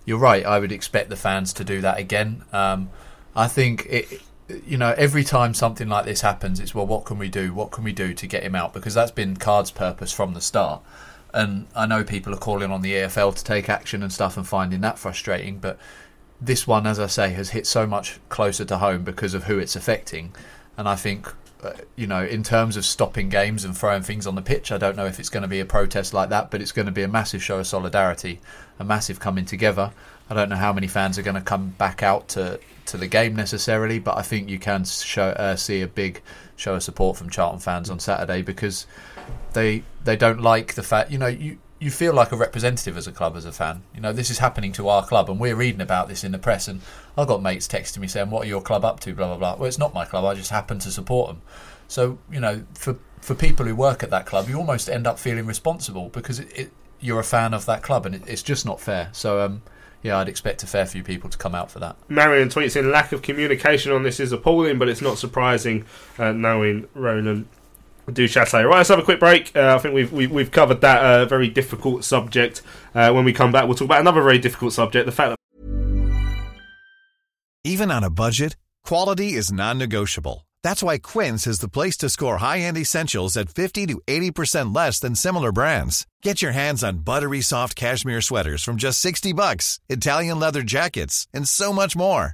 you're 0.05 0.19
right. 0.19 0.45
I 0.45 0.59
would 0.59 0.71
expect 0.71 1.09
the 1.09 1.15
fans 1.15 1.53
to 1.53 1.63
do 1.63 1.81
that 1.81 1.97
again. 1.97 2.43
Um, 2.51 2.89
I 3.35 3.47
think 3.47 3.85
it. 3.87 4.21
You 4.67 4.77
know, 4.77 4.93
every 4.97 5.23
time 5.23 5.53
something 5.53 5.87
like 5.87 6.03
this 6.03 6.19
happens, 6.19 6.59
it's 6.59 6.75
well, 6.75 6.85
what 6.85 7.05
can 7.05 7.17
we 7.17 7.29
do? 7.29 7.53
What 7.53 7.71
can 7.71 7.83
we 7.85 7.93
do 7.93 8.13
to 8.13 8.27
get 8.27 8.43
him 8.43 8.55
out? 8.55 8.73
Because 8.73 8.93
that's 8.93 9.09
been 9.09 9.37
Card's 9.37 9.71
purpose 9.71 10.11
from 10.11 10.33
the 10.33 10.41
start. 10.41 10.83
And 11.33 11.65
I 11.73 11.85
know 11.85 12.03
people 12.03 12.33
are 12.33 12.37
calling 12.37 12.69
on 12.69 12.81
the 12.81 12.93
EFL 12.93 13.33
to 13.35 13.43
take 13.43 13.69
action 13.69 14.03
and 14.03 14.11
stuff, 14.11 14.35
and 14.35 14.45
finding 14.45 14.81
that 14.81 14.99
frustrating. 14.99 15.59
But 15.59 15.79
this 16.41 16.67
one, 16.67 16.85
as 16.85 16.99
I 16.99 17.07
say, 17.07 17.29
has 17.31 17.51
hit 17.51 17.65
so 17.65 17.87
much 17.87 18.19
closer 18.27 18.65
to 18.65 18.77
home 18.77 19.03
because 19.03 19.33
of 19.33 19.45
who 19.45 19.57
it's 19.57 19.77
affecting. 19.77 20.35
And 20.77 20.89
I 20.89 20.95
think 20.97 21.33
you 21.95 22.07
know, 22.07 22.23
in 22.23 22.43
terms 22.43 22.77
of 22.77 22.85
stopping 22.85 23.29
games 23.29 23.63
and 23.65 23.77
throwing 23.77 24.03
things 24.03 24.27
on 24.27 24.35
the 24.35 24.41
pitch, 24.41 24.71
I 24.71 24.77
don't 24.77 24.95
know 24.95 25.05
if 25.05 25.19
it's 25.19 25.29
going 25.29 25.43
to 25.43 25.47
be 25.47 25.59
a 25.59 25.65
protest 25.65 26.13
like 26.13 26.29
that, 26.29 26.51
but 26.51 26.61
it's 26.61 26.71
going 26.71 26.85
to 26.85 26.91
be 26.91 27.03
a 27.03 27.07
massive 27.07 27.43
show 27.43 27.59
of 27.59 27.67
solidarity, 27.67 28.39
a 28.79 28.83
massive 28.83 29.19
coming 29.19 29.45
together. 29.45 29.91
I 30.29 30.33
don't 30.33 30.49
know 30.49 30.55
how 30.55 30.73
many 30.73 30.87
fans 30.87 31.17
are 31.19 31.21
going 31.21 31.35
to 31.35 31.41
come 31.41 31.69
back 31.69 32.01
out 32.01 32.29
to, 32.29 32.59
to 32.87 32.97
the 32.97 33.07
game 33.07 33.35
necessarily, 33.35 33.99
but 33.99 34.17
I 34.17 34.21
think 34.21 34.49
you 34.49 34.59
can 34.59 34.85
show, 34.85 35.27
uh, 35.27 35.55
see 35.55 35.81
a 35.81 35.87
big 35.87 36.21
show 36.55 36.75
of 36.75 36.83
support 36.83 37.17
from 37.17 37.29
Charlton 37.29 37.59
fans 37.59 37.89
on 37.89 37.99
Saturday 37.99 38.41
because 38.41 38.87
they 39.53 39.83
they 40.03 40.15
don't 40.15 40.41
like 40.41 40.73
the 40.73 40.83
fact 40.83 41.11
you 41.11 41.17
know 41.17 41.27
you 41.27 41.57
you 41.83 41.91
feel 41.91 42.13
like 42.13 42.31
a 42.31 42.37
representative 42.37 42.95
as 42.95 43.07
a 43.07 43.11
club 43.11 43.35
as 43.35 43.43
a 43.43 43.51
fan. 43.51 43.83
You 43.93 43.99
know, 43.99 44.13
this 44.13 44.29
is 44.29 44.37
happening 44.37 44.71
to 44.73 44.87
our 44.87 45.05
club, 45.05 45.29
and 45.29 45.37
we're 45.37 45.55
reading 45.55 45.81
about 45.81 46.07
this 46.07 46.23
in 46.23 46.31
the 46.31 46.39
press. 46.39 46.69
And 46.69 46.79
I've 47.17 47.27
got 47.27 47.41
mates 47.41 47.67
texting 47.67 47.97
me 47.97 48.07
saying, 48.07 48.29
"What 48.29 48.45
are 48.45 48.47
your 48.47 48.61
club 48.61 48.85
up 48.85 49.01
to?" 49.01 49.13
Blah 49.13 49.27
blah 49.27 49.37
blah. 49.37 49.55
Well, 49.55 49.67
it's 49.67 49.77
not 49.77 49.93
my 49.93 50.05
club. 50.05 50.23
I 50.23 50.33
just 50.33 50.49
happen 50.49 50.79
to 50.79 50.91
support 50.91 51.27
them. 51.27 51.41
So 51.89 52.19
you 52.31 52.39
know, 52.39 52.63
for 52.73 52.95
for 53.19 53.35
people 53.35 53.65
who 53.65 53.75
work 53.75 54.01
at 54.01 54.09
that 54.11 54.25
club, 54.25 54.47
you 54.47 54.57
almost 54.57 54.89
end 54.89 55.05
up 55.05 55.19
feeling 55.19 55.45
responsible 55.45 56.07
because 56.07 56.39
it, 56.39 56.57
it, 56.57 56.71
you're 57.01 57.19
a 57.19 57.25
fan 57.25 57.53
of 57.53 57.65
that 57.65 57.83
club, 57.83 58.05
and 58.05 58.15
it, 58.15 58.23
it's 58.27 58.43
just 58.43 58.65
not 58.65 58.79
fair. 58.79 59.09
So. 59.11 59.41
Um, 59.41 59.61
yeah, 60.01 60.17
I'd 60.17 60.27
expect 60.27 60.61
a 60.63 60.67
fair 60.67 60.85
few 60.85 61.01
people 61.01 61.29
to 61.29 61.37
come 61.37 61.55
out 61.55 61.71
for 61.71 61.79
that. 61.79 61.95
Marion 62.09 62.49
tweets 62.49 62.75
in 62.75 62.91
lack 62.91 63.13
of 63.13 63.21
communication 63.21 63.93
on 63.93 64.03
this 64.03 64.19
is 64.19 64.33
appalling, 64.33 64.77
but 64.77 64.89
it's 64.89 65.01
not 65.01 65.17
surprising 65.17 65.85
uh, 66.19 66.33
knowing 66.33 66.89
Roland 66.93 67.47
Duchâtelet. 68.07 68.65
Right, 68.67 68.77
let's 68.77 68.89
have 68.89 68.99
a 68.99 69.03
quick 69.03 69.19
break. 69.19 69.55
Uh, 69.55 69.75
I 69.75 69.79
think 69.79 69.95
we've, 69.95 70.11
we've, 70.11 70.31
we've 70.31 70.51
covered 70.51 70.81
that 70.81 71.01
uh, 71.01 71.25
very 71.25 71.47
difficult 71.47 72.03
subject. 72.03 72.61
Uh, 72.93 73.11
when 73.11 73.25
we 73.25 73.33
come 73.33 73.51
back, 73.51 73.65
we'll 73.65 73.75
talk 73.75 73.85
about 73.85 74.01
another 74.01 74.21
very 74.21 74.39
difficult 74.39 74.73
subject: 74.73 75.05
the 75.05 75.11
fact 75.11 75.29
that 75.29 75.37
even 77.63 77.91
on 77.91 78.03
a 78.03 78.09
budget, 78.09 78.57
quality 78.83 79.33
is 79.33 79.51
non-negotiable. 79.51 80.45
That's 80.63 80.83
why 80.83 80.97
Quince 80.97 81.45
is 81.47 81.59
the 81.59 81.67
place 81.67 81.97
to 81.97 82.09
score 82.09 82.37
high-end 82.37 82.77
essentials 82.77 83.37
at 83.37 83.49
fifty 83.49 83.85
to 83.87 84.01
eighty 84.07 84.31
percent 84.31 84.73
less 84.73 84.99
than 84.99 85.15
similar 85.15 85.51
brands. 85.51 86.05
Get 86.21 86.41
your 86.41 86.51
hands 86.51 86.83
on 86.83 86.99
buttery 86.99 87.41
soft 87.41 87.75
cashmere 87.75 88.21
sweaters 88.21 88.63
from 88.63 88.77
just 88.77 88.99
sixty 88.99 89.33
bucks, 89.33 89.79
Italian 89.87 90.39
leather 90.39 90.61
jackets, 90.61 91.27
and 91.33 91.47
so 91.47 91.71
much 91.71 91.95
more. 91.95 92.33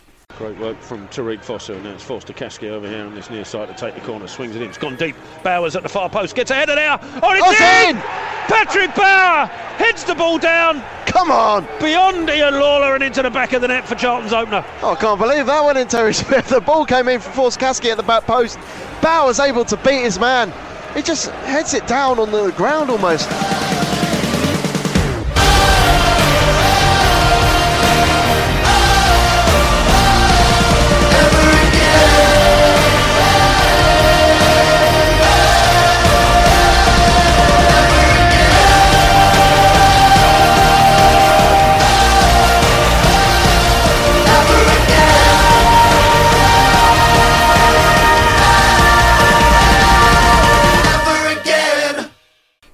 Great 0.41 0.57
work 0.57 0.81
from 0.81 1.07
Tariq 1.09 1.69
and 1.69 1.83
now 1.83 1.91
it's 1.91 2.01
Forster-Caskey 2.01 2.67
over 2.69 2.89
here 2.89 3.05
on 3.05 3.13
this 3.13 3.29
near 3.29 3.45
side 3.45 3.67
to 3.67 3.75
take 3.75 3.93
the 3.93 4.01
corner, 4.01 4.25
swings 4.25 4.55
it 4.55 4.63
in, 4.63 4.69
it's 4.69 4.77
gone 4.79 4.95
deep. 4.95 5.15
Bowers 5.43 5.75
at 5.75 5.83
the 5.83 5.89
far 5.89 6.09
post, 6.09 6.33
gets 6.33 6.49
ahead 6.49 6.67
of 6.67 6.77
there. 6.77 6.97
Oh, 7.21 7.31
it's 7.31 7.61
in! 7.61 7.95
in! 7.95 8.01
Patrick 8.47 8.95
Bauer 8.95 9.45
heads 9.77 10.03
the 10.03 10.15
ball 10.15 10.39
down 10.39 10.81
Come 11.05 11.29
on! 11.29 11.67
beyond 11.79 12.27
Ian 12.27 12.55
Lawlor 12.55 12.95
and 12.95 13.03
into 13.03 13.21
the 13.21 13.29
back 13.29 13.53
of 13.53 13.61
the 13.61 13.67
net 13.67 13.87
for 13.87 13.93
Charlton's 13.93 14.33
opener. 14.33 14.65
Oh, 14.81 14.93
I 14.93 14.95
can't 14.95 15.19
believe 15.19 15.45
that 15.45 15.63
went 15.63 15.77
in 15.77 15.87
Terry 15.87 16.15
Smith. 16.15 16.47
The 16.47 16.59
ball 16.59 16.87
came 16.87 17.07
in 17.07 17.19
for 17.19 17.29
Forster-Caskey 17.29 17.91
at 17.91 17.97
the 17.97 18.03
back 18.03 18.25
post. 18.25 18.57
Bauer's 18.99 19.39
able 19.39 19.63
to 19.65 19.77
beat 19.77 20.01
his 20.01 20.17
man. 20.17 20.51
He 20.95 21.03
just 21.03 21.29
heads 21.29 21.75
it 21.75 21.85
down 21.85 22.17
on 22.17 22.31
the 22.31 22.49
ground 22.53 22.89
almost. 22.89 23.29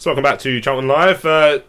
So 0.08 0.12
welcome 0.12 0.24
back 0.24 0.40
to 0.40 0.62
Charlton 0.62 0.88
Live. 0.88 1.26
Uh, 1.26 1.60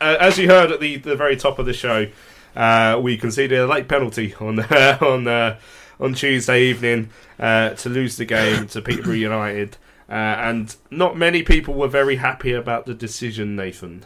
uh, 0.00 0.16
as 0.18 0.36
you 0.38 0.48
heard 0.48 0.72
at 0.72 0.80
the, 0.80 0.96
the 0.96 1.14
very 1.14 1.36
top 1.36 1.60
of 1.60 1.66
the 1.66 1.72
show, 1.72 2.08
uh, 2.56 2.98
we 3.00 3.16
conceded 3.16 3.60
a 3.60 3.66
late 3.68 3.86
penalty 3.86 4.34
on 4.40 4.58
on 5.00 5.28
uh, 5.28 5.56
on 6.00 6.14
Tuesday 6.14 6.64
evening 6.64 7.10
uh, 7.38 7.70
to 7.74 7.88
lose 7.88 8.16
the 8.16 8.24
game 8.24 8.66
to 8.66 8.82
Peterborough 8.82 9.14
United, 9.14 9.76
uh, 10.08 10.14
and 10.14 10.74
not 10.90 11.16
many 11.16 11.44
people 11.44 11.74
were 11.74 11.86
very 11.86 12.16
happy 12.16 12.52
about 12.52 12.86
the 12.86 12.92
decision. 12.92 13.54
Nathan, 13.54 14.02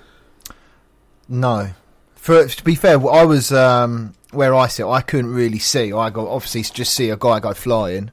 No. 1.26 1.70
For 2.16 2.46
to 2.46 2.64
be 2.64 2.74
fair, 2.74 2.96
I 3.08 3.24
was 3.24 3.50
um, 3.50 4.12
where 4.30 4.54
I 4.54 4.66
sit. 4.66 4.84
I 4.84 5.00
couldn't 5.00 5.32
really 5.32 5.58
see. 5.58 5.90
I 5.90 6.10
got 6.10 6.28
obviously 6.28 6.64
just 6.64 6.92
see 6.92 7.08
a 7.08 7.16
guy 7.16 7.40
go 7.40 7.54
flying. 7.54 8.10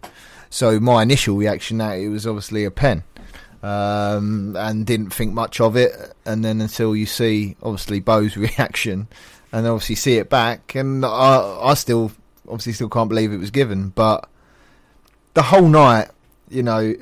So 0.50 0.80
my 0.80 1.04
initial 1.04 1.36
reaction 1.36 1.78
that 1.80 1.98
it 1.98 2.08
was 2.08 2.26
obviously 2.26 2.64
a 2.64 2.72
pen, 2.72 3.04
um, 3.64 4.56
and 4.58 4.86
didn't 4.86 5.12
think 5.12 5.34
much 5.34 5.60
of 5.60 5.76
it. 5.76 5.92
And 6.26 6.44
then 6.44 6.62
until 6.62 6.96
you 6.96 7.06
see 7.06 7.56
obviously 7.62 8.00
Bo's 8.00 8.38
reaction, 8.38 9.08
and 9.52 9.68
obviously 9.68 9.96
see 9.96 10.18
it 10.18 10.30
back, 10.30 10.76
and 10.76 11.06
I, 11.06 11.60
I 11.62 11.74
still 11.74 12.12
obviously 12.48 12.74
still 12.74 12.90
can't 12.90 13.10
believe 13.10 13.32
it 13.32 13.38
was 13.38 13.52
given. 13.52 13.90
But 13.90 14.28
the 15.34 15.42
whole 15.42 15.68
night, 15.68 16.10
you 16.50 16.64
know, 16.64 16.96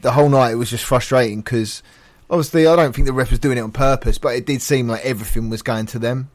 the 0.00 0.12
whole 0.12 0.28
night 0.28 0.52
it 0.52 0.56
was 0.56 0.70
just 0.70 0.84
frustrating 0.84 1.40
because 1.40 1.82
obviously 2.28 2.66
I 2.66 2.76
don't 2.76 2.94
think 2.94 3.06
the 3.06 3.12
ref 3.12 3.30
was 3.30 3.38
doing 3.38 3.58
it 3.58 3.62
on 3.62 3.72
purpose, 3.72 4.18
but 4.18 4.34
it 4.34 4.46
did 4.46 4.62
seem 4.62 4.88
like 4.88 5.04
everything 5.04 5.50
was 5.50 5.62
going 5.62 5.86
to 5.86 5.98
them. 5.98 6.30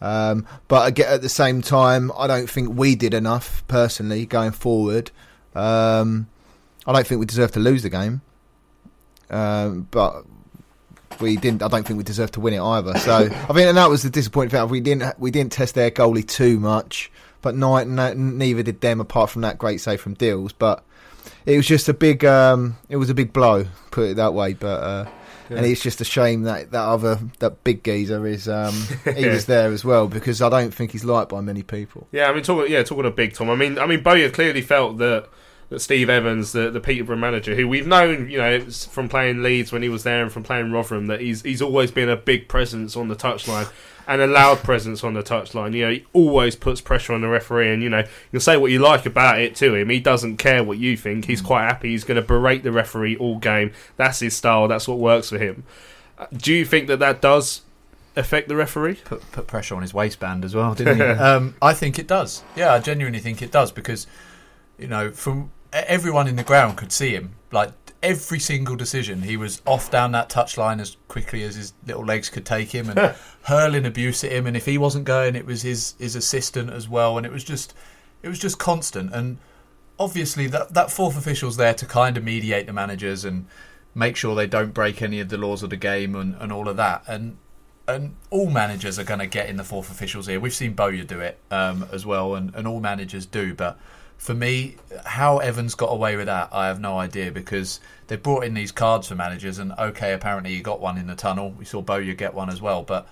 Um, 0.00 0.46
but 0.68 0.88
again, 0.88 1.12
at 1.12 1.22
the 1.22 1.28
same 1.28 1.60
time, 1.60 2.10
I 2.16 2.26
don't 2.26 2.48
think 2.48 2.76
we 2.78 2.94
did 2.94 3.12
enough 3.12 3.62
personally 3.68 4.24
going 4.24 4.52
forward. 4.52 5.10
Um, 5.54 6.28
I 6.86 6.92
don't 6.92 7.06
think 7.06 7.20
we 7.20 7.26
deserve 7.26 7.52
to 7.52 7.60
lose 7.60 7.82
the 7.82 7.90
game, 7.90 8.22
um, 9.30 9.88
but 9.90 10.24
we 11.20 11.36
didn't. 11.36 11.62
I 11.62 11.68
don't 11.68 11.86
think 11.86 11.98
we 11.98 12.04
deserve 12.04 12.32
to 12.32 12.40
win 12.40 12.54
it 12.54 12.60
either. 12.60 12.98
So 12.98 13.16
I 13.16 13.28
think, 13.28 13.68
and 13.68 13.76
that 13.76 13.88
was 13.90 14.02
the 14.02 14.10
disappointing 14.10 14.50
thing. 14.50 14.68
We 14.68 14.80
didn't. 14.80 15.18
We 15.18 15.30
didn't 15.30 15.52
test 15.52 15.74
their 15.74 15.90
goalie 15.90 16.26
too 16.26 16.58
much, 16.60 17.10
but 17.42 17.54
neither 17.54 18.62
did 18.62 18.80
them. 18.80 19.00
Apart 19.00 19.30
from 19.30 19.42
that 19.42 19.58
great 19.58 19.80
save 19.80 20.00
from 20.00 20.14
Deals, 20.14 20.52
but 20.52 20.84
it 21.46 21.56
was 21.56 21.66
just 21.66 21.88
a 21.88 21.94
big. 21.94 22.24
Um, 22.24 22.76
it 22.88 22.96
was 22.96 23.10
a 23.10 23.14
big 23.14 23.32
blow, 23.32 23.66
put 23.90 24.10
it 24.10 24.16
that 24.16 24.34
way. 24.34 24.54
But 24.54 24.82
uh, 24.82 25.10
and 25.50 25.66
it's 25.66 25.82
just 25.82 26.00
a 26.00 26.04
shame 26.04 26.42
that 26.42 26.70
that 26.70 26.82
other 26.82 27.18
that 27.40 27.64
big 27.64 27.82
geezer 27.82 28.26
is 28.26 28.48
um, 28.48 28.74
he 29.16 29.26
was 29.26 29.46
there 29.46 29.72
as 29.72 29.84
well 29.84 30.08
because 30.08 30.42
I 30.42 30.48
don't 30.48 30.72
think 30.72 30.92
he's 30.92 31.04
liked 31.04 31.30
by 31.30 31.40
many 31.40 31.62
people. 31.62 32.06
yeah, 32.12 32.28
I 32.28 32.32
mean, 32.32 32.42
talking 32.42 32.72
yeah, 32.72 32.82
talking 32.82 33.04
of 33.04 33.16
big 33.16 33.34
Tom. 33.34 33.50
I 33.50 33.56
mean, 33.56 33.78
I 33.78 33.86
mean, 33.86 34.02
Bowyer 34.02 34.30
clearly 34.30 34.62
felt 34.62 34.98
that 34.98 35.28
that 35.70 35.80
Steve 35.80 36.10
Evans, 36.10 36.52
the 36.52 36.70
the 36.70 36.80
Peterborough 36.80 37.16
manager, 37.16 37.54
who 37.54 37.66
we've 37.66 37.86
known, 37.86 38.28
you 38.28 38.38
know, 38.38 38.60
from 38.60 39.08
playing 39.08 39.42
Leeds 39.42 39.72
when 39.72 39.82
he 39.82 39.88
was 39.88 40.02
there 40.02 40.22
and 40.22 40.30
from 40.30 40.42
playing 40.42 40.70
Rotherham, 40.72 41.06
that 41.06 41.20
he's 41.20 41.42
he's 41.42 41.62
always 41.62 41.90
been 41.90 42.08
a 42.08 42.16
big 42.16 42.48
presence 42.48 42.96
on 42.96 43.08
the 43.08 43.16
touchline. 43.16 43.70
And 44.06 44.20
a 44.20 44.26
loud 44.26 44.64
presence 44.64 45.04
on 45.04 45.14
the 45.14 45.22
touchline. 45.22 45.72
You 45.72 45.84
know, 45.84 45.90
he 45.92 46.04
always 46.12 46.56
puts 46.56 46.80
pressure 46.80 47.12
on 47.12 47.20
the 47.20 47.28
referee, 47.28 47.72
and 47.72 47.80
you 47.80 47.88
know, 47.88 48.02
you'll 48.32 48.40
say 48.40 48.56
what 48.56 48.72
you 48.72 48.80
like 48.80 49.06
about 49.06 49.38
it 49.40 49.54
to 49.56 49.76
him. 49.76 49.88
He 49.88 50.00
doesn't 50.00 50.38
care 50.38 50.64
what 50.64 50.78
you 50.78 50.96
think. 50.96 51.26
He's 51.26 51.40
quite 51.40 51.62
happy. 51.62 51.90
He's 51.90 52.02
going 52.02 52.16
to 52.16 52.26
berate 52.26 52.64
the 52.64 52.72
referee 52.72 53.16
all 53.18 53.38
game. 53.38 53.72
That's 53.96 54.18
his 54.18 54.34
style. 54.34 54.66
That's 54.66 54.88
what 54.88 54.98
works 54.98 55.28
for 55.28 55.38
him. 55.38 55.62
Uh, 56.18 56.26
Do 56.32 56.52
you 56.52 56.64
think 56.64 56.88
that 56.88 56.98
that 56.98 57.20
does 57.20 57.60
affect 58.16 58.48
the 58.48 58.56
referee? 58.56 58.96
put, 59.04 59.30
put 59.30 59.46
pressure 59.46 59.76
on 59.76 59.82
his 59.82 59.94
waistband 59.94 60.44
as 60.44 60.56
well, 60.56 60.74
didn't 60.74 60.96
he? 60.96 61.02
um, 61.04 61.54
I 61.62 61.72
think 61.72 61.96
it 61.96 62.08
does. 62.08 62.42
Yeah, 62.56 62.72
I 62.72 62.80
genuinely 62.80 63.20
think 63.20 63.42
it 63.42 63.52
does 63.52 63.70
because, 63.70 64.08
you 64.76 64.88
know, 64.88 65.12
from 65.12 65.52
everyone 65.72 66.28
in 66.28 66.36
the 66.36 66.44
ground 66.44 66.76
could 66.76 66.92
see 66.92 67.10
him. 67.10 67.34
Like 67.52 67.72
every 68.02 68.38
single 68.38 68.76
decision, 68.76 69.22
he 69.22 69.36
was 69.36 69.60
off 69.66 69.90
down 69.90 70.12
that 70.12 70.28
touchline 70.28 70.80
as 70.80 70.96
quickly 71.08 71.42
as 71.42 71.56
his 71.56 71.72
little 71.86 72.04
legs 72.04 72.28
could 72.28 72.46
take 72.46 72.70
him 72.70 72.88
and 72.90 73.14
hurling 73.42 73.86
abuse 73.86 74.24
at 74.24 74.32
him. 74.32 74.46
And 74.46 74.56
if 74.56 74.66
he 74.66 74.78
wasn't 74.78 75.04
going, 75.04 75.36
it 75.36 75.46
was 75.46 75.62
his 75.62 75.94
his 75.98 76.16
assistant 76.16 76.70
as 76.70 76.88
well. 76.88 77.16
And 77.16 77.26
it 77.26 77.32
was 77.32 77.44
just, 77.44 77.74
it 78.22 78.28
was 78.28 78.38
just 78.38 78.58
constant. 78.58 79.12
And 79.12 79.38
obviously, 79.98 80.46
that 80.48 80.74
that 80.74 80.90
fourth 80.90 81.16
official's 81.16 81.56
there 81.56 81.74
to 81.74 81.86
kind 81.86 82.16
of 82.16 82.24
mediate 82.24 82.66
the 82.66 82.72
managers 82.72 83.24
and 83.24 83.46
make 83.94 84.16
sure 84.16 84.34
they 84.34 84.46
don't 84.46 84.72
break 84.72 85.02
any 85.02 85.20
of 85.20 85.28
the 85.28 85.36
laws 85.36 85.62
of 85.62 85.70
the 85.70 85.76
game 85.76 86.14
and, 86.14 86.36
and 86.40 86.52
all 86.52 86.68
of 86.68 86.76
that. 86.76 87.02
And 87.06 87.36
and 87.88 88.14
all 88.30 88.50
managers 88.50 88.98
are 88.98 89.04
going 89.04 89.18
to 89.18 89.26
get 89.26 89.48
in 89.48 89.56
the 89.56 89.64
fourth 89.64 89.90
officials 89.90 90.26
here. 90.28 90.38
We've 90.38 90.54
seen 90.54 90.74
Bowyer 90.74 91.02
do 91.02 91.18
it 91.20 91.38
um, 91.50 91.88
as 91.92 92.06
well, 92.06 92.36
and, 92.36 92.54
and 92.54 92.68
all 92.68 92.80
managers 92.80 93.26
do. 93.26 93.52
But 93.52 93.78
for 94.20 94.34
me, 94.34 94.76
how 95.06 95.38
Evans 95.38 95.74
got 95.74 95.86
away 95.86 96.14
with 96.14 96.26
that, 96.26 96.50
I 96.52 96.66
have 96.66 96.78
no 96.78 96.98
idea 96.98 97.32
because 97.32 97.80
they 98.08 98.16
brought 98.16 98.44
in 98.44 98.52
these 98.52 98.70
cards 98.70 99.08
for 99.08 99.14
managers, 99.14 99.58
and 99.58 99.72
okay, 99.78 100.12
apparently 100.12 100.54
he 100.54 100.60
got 100.60 100.78
one 100.78 100.98
in 100.98 101.06
the 101.06 101.14
tunnel. 101.14 101.52
We 101.52 101.64
saw 101.64 101.80
Bowyer 101.80 102.12
get 102.12 102.34
one 102.34 102.50
as 102.50 102.60
well, 102.60 102.82
but 102.82 103.08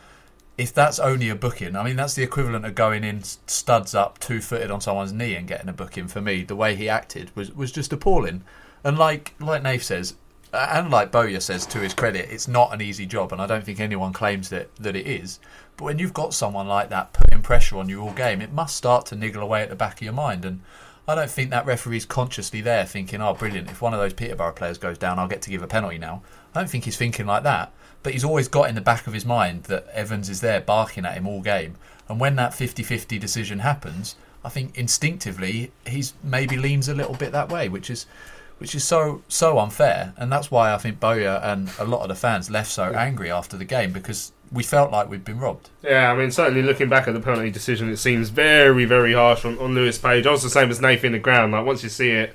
if 0.58 0.74
that's 0.74 0.98
only 0.98 1.30
a 1.30 1.34
booking, 1.34 1.76
I 1.76 1.82
mean, 1.82 1.96
that's 1.96 2.12
the 2.12 2.22
equivalent 2.22 2.66
of 2.66 2.74
going 2.74 3.04
in 3.04 3.22
studs 3.22 3.94
up, 3.94 4.18
two 4.18 4.42
footed 4.42 4.70
on 4.70 4.82
someone's 4.82 5.14
knee 5.14 5.34
and 5.34 5.48
getting 5.48 5.70
a 5.70 5.72
booking. 5.72 6.08
For 6.08 6.20
me, 6.20 6.42
the 6.42 6.54
way 6.54 6.76
he 6.76 6.90
acted 6.90 7.34
was 7.34 7.54
was 7.54 7.72
just 7.72 7.90
appalling. 7.90 8.44
And 8.84 8.98
like 8.98 9.32
like 9.40 9.62
Nath 9.62 9.84
says, 9.84 10.14
and 10.52 10.90
like 10.90 11.10
Bowyer 11.10 11.40
says 11.40 11.64
to 11.66 11.78
his 11.78 11.94
credit, 11.94 12.28
it's 12.30 12.48
not 12.48 12.74
an 12.74 12.82
easy 12.82 13.06
job, 13.06 13.32
and 13.32 13.40
I 13.40 13.46
don't 13.46 13.64
think 13.64 13.80
anyone 13.80 14.12
claims 14.12 14.50
that 14.50 14.76
that 14.76 14.94
it 14.94 15.06
is. 15.06 15.40
But 15.78 15.86
when 15.86 15.98
you've 15.98 16.12
got 16.12 16.34
someone 16.34 16.68
like 16.68 16.90
that 16.90 17.14
putting 17.14 17.40
pressure 17.40 17.78
on 17.78 17.88
you 17.88 18.02
all 18.02 18.12
game, 18.12 18.42
it 18.42 18.52
must 18.52 18.76
start 18.76 19.06
to 19.06 19.16
niggle 19.16 19.42
away 19.42 19.62
at 19.62 19.70
the 19.70 19.74
back 19.74 19.94
of 19.94 20.02
your 20.02 20.12
mind. 20.12 20.44
And 20.44 20.60
I 21.08 21.14
don't 21.14 21.30
think 21.30 21.48
that 21.50 21.64
referee's 21.64 22.04
consciously 22.04 22.60
there 22.60 22.84
thinking, 22.84 23.22
"Oh, 23.22 23.32
brilliant! 23.32 23.70
If 23.70 23.80
one 23.80 23.94
of 23.94 23.98
those 23.98 24.12
Peterborough 24.12 24.52
players 24.52 24.76
goes 24.76 24.98
down, 24.98 25.18
I'll 25.18 25.26
get 25.26 25.40
to 25.42 25.50
give 25.50 25.62
a 25.62 25.66
penalty 25.66 25.96
now." 25.96 26.22
I 26.54 26.60
don't 26.60 26.68
think 26.68 26.84
he's 26.84 26.98
thinking 26.98 27.24
like 27.24 27.44
that. 27.44 27.72
But 28.02 28.12
he's 28.12 28.24
always 28.24 28.46
got 28.46 28.68
in 28.68 28.74
the 28.74 28.80
back 28.80 29.06
of 29.06 29.14
his 29.14 29.24
mind 29.24 29.64
that 29.64 29.86
Evans 29.88 30.28
is 30.28 30.40
there 30.40 30.60
barking 30.60 31.04
at 31.04 31.14
him 31.14 31.26
all 31.26 31.40
game. 31.40 31.76
And 32.08 32.20
when 32.20 32.36
that 32.36 32.52
50-50 32.52 33.18
decision 33.18 33.58
happens, 33.60 34.16
I 34.44 34.48
think 34.50 34.78
instinctively 34.78 35.72
he's 35.86 36.14
maybe 36.22 36.56
leans 36.56 36.88
a 36.88 36.94
little 36.94 37.14
bit 37.14 37.32
that 37.32 37.48
way, 37.48 37.68
which 37.68 37.90
is 37.90 38.06
which 38.58 38.74
is 38.74 38.84
so 38.84 39.22
so 39.28 39.58
unfair. 39.58 40.12
And 40.16 40.30
that's 40.30 40.50
why 40.50 40.74
I 40.74 40.78
think 40.78 41.00
Bowyer 41.00 41.40
and 41.42 41.70
a 41.78 41.84
lot 41.84 42.02
of 42.02 42.08
the 42.08 42.14
fans 42.14 42.50
left 42.50 42.70
so 42.70 42.92
angry 42.92 43.30
after 43.30 43.56
the 43.56 43.64
game 43.64 43.92
because 43.92 44.32
we 44.52 44.62
felt 44.62 44.90
like 44.90 45.10
we'd 45.10 45.24
been 45.24 45.38
robbed. 45.38 45.70
Yeah, 45.82 46.10
I 46.10 46.16
mean, 46.16 46.30
certainly 46.30 46.62
looking 46.62 46.88
back 46.88 47.08
at 47.08 47.14
the 47.14 47.20
penalty 47.20 47.50
decision, 47.50 47.88
it 47.90 47.98
seems 47.98 48.30
very, 48.30 48.84
very 48.84 49.12
harsh 49.12 49.44
on, 49.44 49.58
on 49.58 49.74
Lewis 49.74 49.98
Page. 49.98 50.26
I 50.26 50.30
was 50.30 50.42
the 50.42 50.50
same 50.50 50.70
as 50.70 50.80
Nathan 50.80 51.06
in 51.06 51.12
the 51.12 51.18
ground. 51.18 51.52
Like 51.52 51.66
once 51.66 51.82
you 51.82 51.88
see 51.88 52.10
it, 52.10 52.34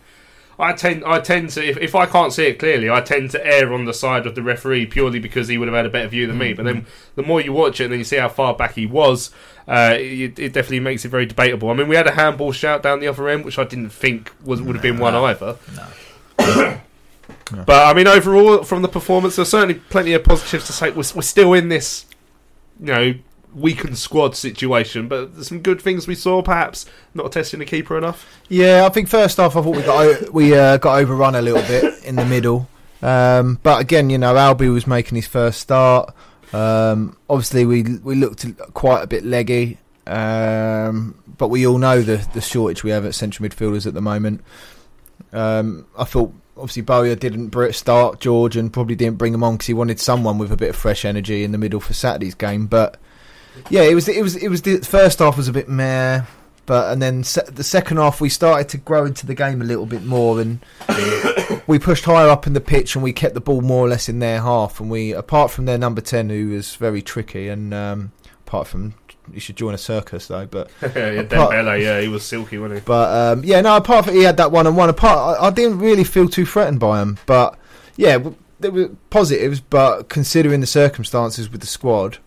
I 0.60 0.74
tend, 0.74 1.04
I 1.04 1.20
tend 1.20 1.50
to, 1.52 1.68
if, 1.68 1.78
if 1.78 1.96
I 1.96 2.06
can't 2.06 2.32
see 2.32 2.46
it 2.46 2.60
clearly, 2.60 2.90
I 2.90 3.02
tend 3.02 3.32
to 3.32 3.46
err 3.46 3.74
on 3.74 3.86
the 3.86 3.94
side 3.94 4.28
of 4.28 4.36
the 4.36 4.44
referee 4.44 4.86
purely 4.86 5.20
because 5.20 5.48
he 5.48 5.58
would 5.58 5.68
have 5.68 5.76
had 5.76 5.88
a 5.88 5.90
better 5.90 6.08
view 6.08 6.28
than 6.28 6.38
me. 6.38 6.54
But 6.54 6.66
then, 6.66 6.86
the 7.16 7.24
more 7.24 7.42
you 7.42 7.54
watch 7.54 7.82
it, 7.82 7.86
and 7.86 7.94
then 7.94 8.00
you 8.00 8.06
see 8.06 8.18
how 8.18 8.30
far 8.30 8.54
back 8.54 8.76
he 8.76 8.86
was, 8.86 9.32
uh, 9.68 9.96
it, 9.98 10.38
it 10.38 10.54
definitely 10.54 10.82
makes 10.82 11.06
it 11.06 11.10
very 11.10 11.26
debatable. 11.26 11.72
I 11.72 11.74
mean, 11.74 11.88
we 11.88 11.96
had 11.96 12.06
a 12.06 12.12
handball 12.12 12.52
shout 12.52 12.84
down 12.84 13.00
the 13.00 13.08
other 13.08 13.28
end, 13.30 13.46
which 13.46 13.58
I 13.58 13.64
didn't 13.64 13.90
think 13.90 14.32
was 14.46 14.62
would 14.62 14.76
have 14.76 14.84
been 14.84 15.00
one 15.00 15.16
either. 15.16 15.58
But 17.52 17.88
I 17.88 17.94
mean, 17.94 18.08
overall, 18.08 18.64
from 18.64 18.82
the 18.82 18.88
performance, 18.88 19.36
there's 19.36 19.50
certainly 19.50 19.76
plenty 19.76 20.14
of 20.14 20.24
positives 20.24 20.66
to 20.68 20.74
say. 20.74 20.90
We're, 20.90 21.04
we're 21.16 21.22
still 21.22 21.54
in 21.54 21.70
this, 21.70 22.06
you 22.80 22.86
know, 22.88 23.14
weakened 23.54 23.98
squad 23.98 24.36
situation, 24.36 25.08
but 25.08 25.36
there's 25.36 25.48
some 25.48 25.60
good 25.60 25.82
things 25.82 26.08
we 26.08 26.16
saw. 26.16 26.42
Perhaps 26.42 26.86
not 27.14 27.32
testing 27.32 27.60
the 27.60 27.66
keeper 27.66 27.98
enough. 27.98 28.28
Yeah, 28.50 28.86
I 28.86 28.90
think 28.90 29.08
first 29.08 29.40
off, 29.40 29.56
I 29.56 29.62
thought 29.62 29.76
we 29.76 29.84
got 29.84 30.34
we 30.34 30.56
uh, 30.56 30.78
got 30.78 31.00
overrun 31.00 31.36
a 31.36 31.42
little 31.42 31.62
bit 31.64 32.04
in 32.04 32.16
the 32.16 32.26
middle. 32.26 32.68
Um, 33.02 33.60
but 33.64 33.82
again, 33.82 34.10
you 34.10 34.18
know, 34.18 34.34
Albie 34.34 34.72
was 34.72 34.88
making 34.88 35.18
his 35.18 35.28
first 35.28 35.60
start. 35.60 36.14
Um, 36.54 37.18
obviously, 37.30 37.66
we 37.66 37.84
we 37.84 38.16
looked 38.16 38.46
quite 38.74 39.04
a 39.04 39.08
bit 39.08 39.26
leggy, 39.26 39.78
um, 40.08 41.16
but 41.38 41.50
we 41.50 41.68
all 41.68 41.78
know 41.78 42.02
the 42.02 42.26
the 42.34 42.42
shortage 42.42 42.84
we 42.84 42.92
have 42.92 43.06
at 43.06 43.16
central 43.16 43.48
midfielders 43.48 43.86
at 43.86 43.94
the 43.94 44.02
moment. 44.02 44.42
Um, 45.32 45.86
I 45.98 46.04
thought 46.04 46.34
obviously 46.58 46.84
Bowyer 46.84 47.16
didn't 47.16 47.74
start 47.74 48.20
George 48.20 48.56
and 48.56 48.72
probably 48.72 48.96
didn't 48.96 49.18
bring 49.18 49.34
him 49.34 49.44
on 49.44 49.56
because 49.56 49.68
he 49.68 49.74
wanted 49.74 50.00
someone 50.00 50.38
with 50.38 50.52
a 50.52 50.58
bit 50.58 50.70
of 50.70 50.76
fresh 50.76 51.06
energy 51.06 51.44
in 51.44 51.52
the 51.52 51.58
middle 51.58 51.80
for 51.80 51.94
Saturday's 51.94 52.36
game. 52.36 52.68
But 52.68 52.98
yeah, 53.70 53.82
it 53.82 53.96
was 53.96 54.08
it 54.08 54.22
was 54.22 54.36
it 54.36 54.50
was 54.50 54.62
the 54.62 54.80
first 54.80 55.20
half 55.20 55.38
was 55.38 55.48
a 55.48 55.54
bit 55.54 55.70
meh, 55.70 56.24
but 56.66 56.92
and 56.92 57.02
then 57.02 57.24
se- 57.24 57.50
the 57.52 57.64
second 57.64 57.98
half 57.98 58.22
we 58.22 58.30
started 58.30 58.70
to 58.70 58.78
grow 58.78 59.06
into 59.06 59.26
the 59.26 59.36
game 59.36 59.62
a 59.62 59.66
little 59.66 59.86
bit 59.86 60.04
more 60.04 60.40
and 60.40 60.60
we 61.68 61.80
pushed 61.80 62.06
higher 62.06 62.30
up 62.30 62.48
in 62.48 62.54
the 62.54 62.62
pitch 62.62 62.96
and 62.96 63.04
we 63.04 63.14
kept 63.14 63.34
the 63.34 63.42
ball 63.42 63.62
more 63.62 63.86
or 63.86 63.90
less 63.90 64.08
in 64.08 64.20
their 64.20 64.42
half 64.42 64.80
and 64.80 64.90
we 64.90 65.12
apart 65.12 65.52
from 65.52 65.66
their 65.66 65.78
number 65.78 66.02
ten 66.02 66.30
who 66.30 66.50
was 66.50 66.76
very 66.76 67.02
tricky 67.02 67.48
and 67.48 67.74
um, 67.74 68.12
apart 68.48 68.68
from 68.68 68.94
you 69.32 69.40
should 69.40 69.56
join 69.56 69.74
a 69.74 69.78
circus 69.78 70.28
though, 70.28 70.46
but 70.46 70.70
yeah, 70.82 70.88
Apart- 70.90 71.52
Dembele, 71.52 71.82
yeah, 71.82 72.02
he 72.02 72.08
was 72.08 72.24
silky, 72.24 72.58
wasn't 72.58 72.80
he? 72.82 72.86
but 72.86 73.38
um, 73.38 73.44
yeah, 73.44 73.62
no. 73.62 73.78
Apart 73.78 74.06
from 74.06 74.16
he 74.16 74.24
had 74.24 74.38
that 74.38 74.52
one 74.52 74.68
and 74.68 74.76
one. 74.76 74.90
Apart, 74.90 75.40
I, 75.40 75.48
I 75.48 75.50
didn't 75.52 75.80
really 75.80 76.04
feel 76.04 76.28
too 76.28 76.46
threatened 76.46 76.80
by 76.80 77.02
him. 77.02 77.18
But 77.26 77.58
yeah, 77.96 78.18
there 78.60 78.72
were 78.72 78.90
positives. 79.10 79.60
But 79.62 80.10
considering 80.10 80.60
the 80.62 80.68
circumstances 80.68 81.50
with 81.52 81.62
the 81.62 81.68
squad, 81.68 82.18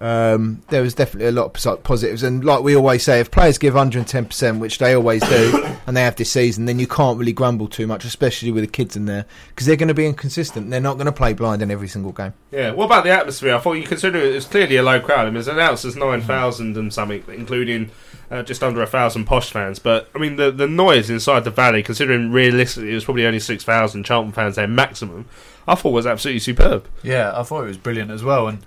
um, 0.00 0.62
there 0.70 0.82
was 0.82 0.94
definitely 0.94 1.28
a 1.28 1.32
lot 1.32 1.66
of 1.66 1.82
positives. 1.84 2.22
And 2.22 2.44
like 2.44 2.62
we 2.62 2.74
always 2.74 3.02
say, 3.02 3.20
if 3.20 3.30
players 3.30 3.58
give 3.58 3.74
110 3.74 4.26
percent, 4.26 4.60
which 4.60 4.78
they 4.78 4.94
always 4.94 5.22
do, 5.22 5.64
and 5.86 5.96
they 5.96 6.02
have 6.02 6.16
this 6.16 6.30
season, 6.32 6.64
then 6.64 6.78
you 6.78 6.86
can't 6.86 7.18
really 7.18 7.32
grumble 7.32 7.68
too 7.68 7.86
much, 7.86 8.04
especially 8.04 8.50
with 8.50 8.64
the 8.64 8.70
kids 8.70 8.96
in 8.96 9.06
there, 9.06 9.26
because 9.48 9.66
they're 9.66 9.76
going 9.76 9.88
to 9.88 9.94
be 9.94 10.06
inconsistent. 10.06 10.70
They're 10.70 10.80
not 10.80 10.94
going 10.94 11.06
to 11.06 11.12
play 11.12 11.32
blind 11.32 11.62
in 11.62 11.70
every 11.70 11.88
single 11.88 12.12
game. 12.12 12.34
Yeah. 12.50 12.72
What 12.72 12.86
about 12.86 13.04
the 13.04 13.10
atmosphere? 13.10 13.54
I 13.54 13.58
thought 13.58 13.74
you 13.74 13.84
consider 13.84 14.18
it 14.18 14.34
was 14.34 14.46
clearly 14.46 14.76
a 14.76 14.82
low 14.82 15.00
crowd. 15.00 15.26
I 15.26 15.30
mean, 15.30 15.38
it's 15.38 15.48
announced 15.48 15.84
as 15.84 15.96
nine 15.96 16.20
thousand 16.20 16.76
and 16.76 16.92
something, 16.92 17.22
including 17.28 17.90
uh, 18.30 18.42
just 18.42 18.62
under 18.62 18.82
a 18.82 18.86
thousand 18.86 19.26
posh 19.26 19.50
fans. 19.50 19.78
But 19.78 20.08
I 20.14 20.18
mean, 20.18 20.36
the 20.36 20.50
the 20.50 20.66
noise 20.66 21.08
inside 21.08 21.44
the 21.44 21.50
valley, 21.50 21.82
considering 21.82 22.32
realistically 22.32 22.90
it 22.90 22.94
was 22.94 23.04
probably 23.04 23.26
only 23.26 23.40
six 23.40 23.62
thousand 23.62 24.04
Charlton 24.04 24.32
fans 24.32 24.56
there 24.56 24.66
maximum, 24.66 25.26
I 25.68 25.76
thought 25.76 25.90
was 25.90 26.06
absolutely 26.06 26.40
superb. 26.40 26.88
Yeah, 27.02 27.32
I 27.34 27.42
thought 27.42 27.62
it 27.62 27.68
was 27.68 27.78
brilliant 27.78 28.10
as 28.10 28.24
well. 28.24 28.48
And 28.48 28.58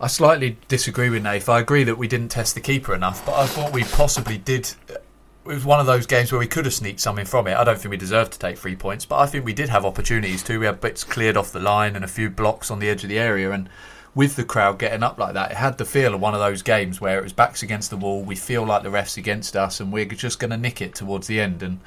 I 0.00 0.06
slightly 0.06 0.58
disagree 0.68 1.10
with 1.10 1.24
Nath. 1.24 1.48
I 1.48 1.58
agree 1.58 1.82
that 1.84 1.98
we 1.98 2.06
didn't 2.06 2.28
test 2.28 2.54
the 2.54 2.60
keeper 2.60 2.94
enough, 2.94 3.26
but 3.26 3.34
I 3.34 3.46
thought 3.46 3.72
we 3.72 3.82
possibly 3.82 4.38
did. 4.38 4.72
It 4.88 5.02
was 5.44 5.64
one 5.64 5.80
of 5.80 5.86
those 5.86 6.06
games 6.06 6.30
where 6.30 6.38
we 6.38 6.46
could 6.46 6.66
have 6.66 6.74
sneaked 6.74 7.00
something 7.00 7.24
from 7.24 7.48
it. 7.48 7.56
I 7.56 7.64
don't 7.64 7.80
think 7.80 7.90
we 7.90 7.96
deserved 7.96 8.32
to 8.34 8.38
take 8.38 8.58
three 8.58 8.76
points, 8.76 9.04
but 9.04 9.16
I 9.18 9.26
think 9.26 9.44
we 9.44 9.52
did 9.52 9.70
have 9.70 9.84
opportunities 9.84 10.44
too. 10.44 10.60
We 10.60 10.66
had 10.66 10.80
bits 10.80 11.02
cleared 11.02 11.36
off 11.36 11.50
the 11.50 11.58
line 11.58 11.96
and 11.96 12.04
a 12.04 12.08
few 12.08 12.30
blocks 12.30 12.70
on 12.70 12.78
the 12.78 12.88
edge 12.88 13.02
of 13.02 13.08
the 13.08 13.18
area. 13.18 13.50
And 13.50 13.68
with 14.14 14.36
the 14.36 14.44
crowd 14.44 14.78
getting 14.78 15.02
up 15.02 15.18
like 15.18 15.34
that, 15.34 15.50
it 15.50 15.56
had 15.56 15.78
the 15.78 15.84
feel 15.84 16.14
of 16.14 16.20
one 16.20 16.34
of 16.34 16.40
those 16.40 16.62
games 16.62 17.00
where 17.00 17.18
it 17.18 17.24
was 17.24 17.32
backs 17.32 17.64
against 17.64 17.90
the 17.90 17.96
wall. 17.96 18.22
We 18.22 18.36
feel 18.36 18.64
like 18.64 18.84
the 18.84 18.90
refs 18.90 19.16
against 19.16 19.56
us, 19.56 19.80
and 19.80 19.92
we're 19.92 20.04
just 20.04 20.38
going 20.38 20.50
to 20.50 20.56
nick 20.56 20.80
it 20.80 20.94
towards 20.94 21.26
the 21.26 21.40
end. 21.40 21.60
And 21.60 21.80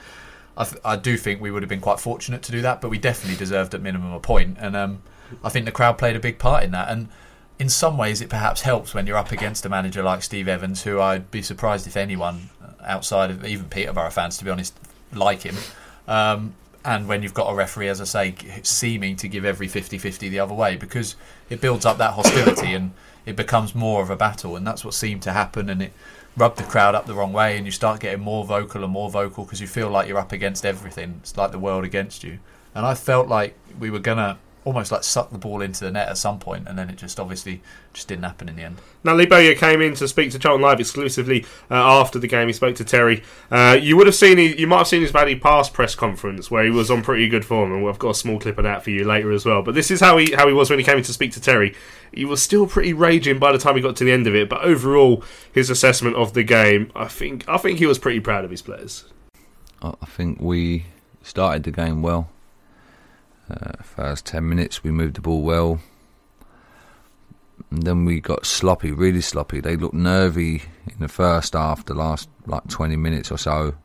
I, 0.58 0.65
th- 0.65 0.82
I 0.84 0.97
do 0.97 1.15
think 1.15 1.39
we 1.39 1.50
would 1.50 1.63
have 1.63 1.69
been 1.69 1.80
quite 1.80 2.02
fortunate 2.02 2.41
to 2.43 2.52
do 2.52 2.62
that, 2.62 2.82
but 2.82 2.89
we 2.89 2.97
definitely 2.97 3.38
deserved 3.38 3.74
at 3.74 3.82
minimum 3.82 4.12
a 4.12 4.19
point. 4.19 4.58
And 4.60 4.76
um, 4.76 5.02
I 5.45 5.50
think 5.50 5.65
the 5.65 5.71
crowd 5.71 5.97
played 5.97 6.17
a 6.17 6.19
big 6.19 6.39
part 6.39 6.63
in 6.63 6.71
that. 6.71 6.89
And 6.89 7.08
in 7.62 7.69
some 7.69 7.95
ways, 7.95 8.21
it 8.21 8.30
perhaps 8.30 8.62
helps 8.62 8.95
when 8.95 9.06
you're 9.06 9.17
up 9.17 9.32
against 9.32 9.67
a 9.67 9.69
manager 9.69 10.02
like 10.02 10.24
Steve 10.24 10.47
Evans, 10.47 10.82
who 10.82 11.00
I'd 11.00 11.30
be 11.30 11.43
surprised 11.43 11.86
if 11.86 11.95
anyone 11.95 12.50
outside 12.84 13.30
of 13.30 13.45
even 13.45 13.67
Peterborough 13.69 14.10
fans, 14.10 14.39
to 14.39 14.43
be 14.43 14.50
honest, 14.50 14.76
like 15.13 15.43
him. 15.43 15.56
Um, 16.08 16.56
and 16.84 17.08
when 17.08 17.21
you've 17.21 17.36
got 17.36 17.52
a 17.52 17.54
referee, 17.54 17.89
as 17.89 18.02
I 18.02 18.06
say, 18.06 18.36
seeming 18.63 19.15
to 19.17 19.28
give 19.28 19.45
every 19.45 19.67
50 19.67 20.00
50 20.00 20.30
the 20.30 20.39
other 20.39 20.56
way, 20.56 20.76
because 20.76 21.15
it 21.52 21.62
builds 21.62 21.86
up 21.86 22.00
that 22.00 22.13
hostility 22.13 22.74
and 22.74 22.93
it 23.28 23.36
becomes 23.36 23.76
more 23.76 24.02
of 24.02 24.10
a 24.10 24.15
battle. 24.15 24.56
And 24.56 24.65
that's 24.65 24.84
what 24.84 24.95
seemed 24.95 25.21
to 25.21 25.32
happen. 25.32 25.69
And 25.69 25.84
it 25.84 25.93
rubbed 26.36 26.58
the 26.58 26.63
crowd 26.63 26.95
up 26.95 27.06
the 27.06 27.13
wrong 27.13 27.32
way. 27.32 27.58
And 27.58 27.67
you 27.67 27.71
start 27.71 28.00
getting 28.00 28.21
more 28.21 28.43
vocal 28.43 28.84
and 28.84 28.91
more 28.91 29.12
vocal 29.12 29.43
because 29.43 29.62
you 29.62 29.67
feel 29.67 29.91
like 29.91 30.08
you're 30.08 30.17
up 30.17 30.32
against 30.32 30.65
everything. 30.65 31.19
It's 31.19 31.38
like 31.38 31.52
the 31.52 31.60
world 31.60 31.84
against 31.84 32.24
you. 32.24 32.39
And 32.74 32.88
I 32.88 32.95
felt 32.95 33.28
like 33.28 33.56
we 33.80 33.91
were 33.91 34.00
going 34.00 34.17
to 34.17 34.38
almost 34.63 34.91
like 34.91 35.04
suck 35.04 35.32
the 35.32 35.38
ball 35.38 35.62
into 35.62 35.84
the 35.84 35.91
net 35.91 36.08
at 36.08 36.17
some 36.17 36.39
point, 36.39 36.67
and 36.67 36.78
then 36.78 36.89
it 36.89 36.95
just 36.95 37.19
obviously 37.19 37.62
just 37.93 38.08
didn't 38.08 38.24
happen 38.24 38.47
in 38.47 38.56
the 38.56 38.63
end. 38.63 38.78
Now, 39.04 39.15
Lee 39.15 39.26
Bowyer 39.26 39.56
came 39.56 39.82
in 39.82 39.95
to 39.95 40.08
speak 40.08 40.32
to 40.32 40.39
Charlton 40.39 40.62
Live 40.62 40.80
exclusively 40.80 41.45
uh, 41.69 41.76
after 41.76 42.19
the 42.19 42.28
game. 42.28 42.47
He 42.47 42.54
spoke 42.54 42.76
to 42.76 42.86
Terry. 42.86 43.24
Uh, 43.50 43.78
you 43.82 43.97
would 43.97 44.08
have 44.08 44.15
seen, 44.15 44.38
he, 44.38 44.60
you 44.60 44.67
might 44.67 44.80
have 44.80 44.88
seen 44.88 45.02
his 45.02 45.12
Valley 45.12 45.36
Pass 45.36 45.69
press 45.69 45.95
conference 45.95 46.52
where 46.52 46.63
he 46.63 46.69
was 46.69 46.91
on 46.91 47.02
pretty 47.02 47.28
good 47.28 47.43
form, 47.43 47.71
and 47.71 47.88
I've 47.88 48.00
got 48.00 48.12
a 48.12 48.15
small 48.15 48.39
clip 48.39 48.58
of 48.58 48.63
that 48.63 48.84
for 48.84 48.91
you 48.91 49.04
later 49.04 49.32
as 49.32 49.45
well. 49.45 49.62
But 49.63 49.76
this 49.76 49.89
is 49.89 50.00
how 50.00 50.17
he 50.17 50.34
how 50.34 50.47
he 50.47 50.54
was 50.54 50.69
when 50.69 50.80
he 50.80 50.86
came 50.86 50.97
in 50.97 51.04
to 51.04 51.13
speak 51.13 51.32
to 51.34 51.41
Terry. 51.41 51.76
He 52.13 52.26
was 52.26 52.41
still 52.41 52.67
pretty 52.67 52.93
raging 52.93 53.39
by 53.39 53.52
the 53.52 53.58
time 53.58 53.76
he 53.76 53.82
got 53.82 53.95
to 53.97 54.04
the 54.04 54.12
end 54.12 54.28
of 54.28 54.36
it, 54.36 54.50
but 54.50 54.62
overall, 54.62 55.24
his 55.52 55.69
assessment 55.69 56.15
of 56.17 56.34
the 56.34 56.43
game, 56.43 56.91
I 56.95 57.08
think, 57.08 57.47
I 57.47 57.58
think 57.58 57.80
he 57.80 57.86
was 57.86 57.97
pretty 57.97 58.19
proud 58.19 58.43
of 58.43 58.52
his 58.52 58.62
players. 58.62 59.06
I 59.82 59.93
I 60.02 60.06
think 60.06 60.39
we 60.39 60.86
started 61.24 61.63
the 61.63 61.71
game 61.71 62.02
well. 62.02 62.30
Uh, 63.52 63.84
first 63.84 64.26
10 64.28 64.48
minutes, 64.48 64.84
we 64.84 64.92
moved 64.92 65.16
the 65.16 65.22
ball 65.22 65.42
well. 65.42 65.80
And 67.70 67.84
then 67.84 68.06
we 68.06 68.20
got 68.22 68.46
sloppy, 68.46 68.92
really 68.92 69.22
sloppy. 69.22 69.60
They 69.60 69.76
looked 69.76 69.94
nervy 69.94 70.64
in 70.88 71.00
the 71.00 71.08
first 71.08 71.54
half, 71.54 71.86
the 71.86 71.94
last 71.94 72.30
like 72.46 72.68
20 72.68 72.96
minutes 72.96 73.32
or 73.32 73.38
so, 73.38 73.76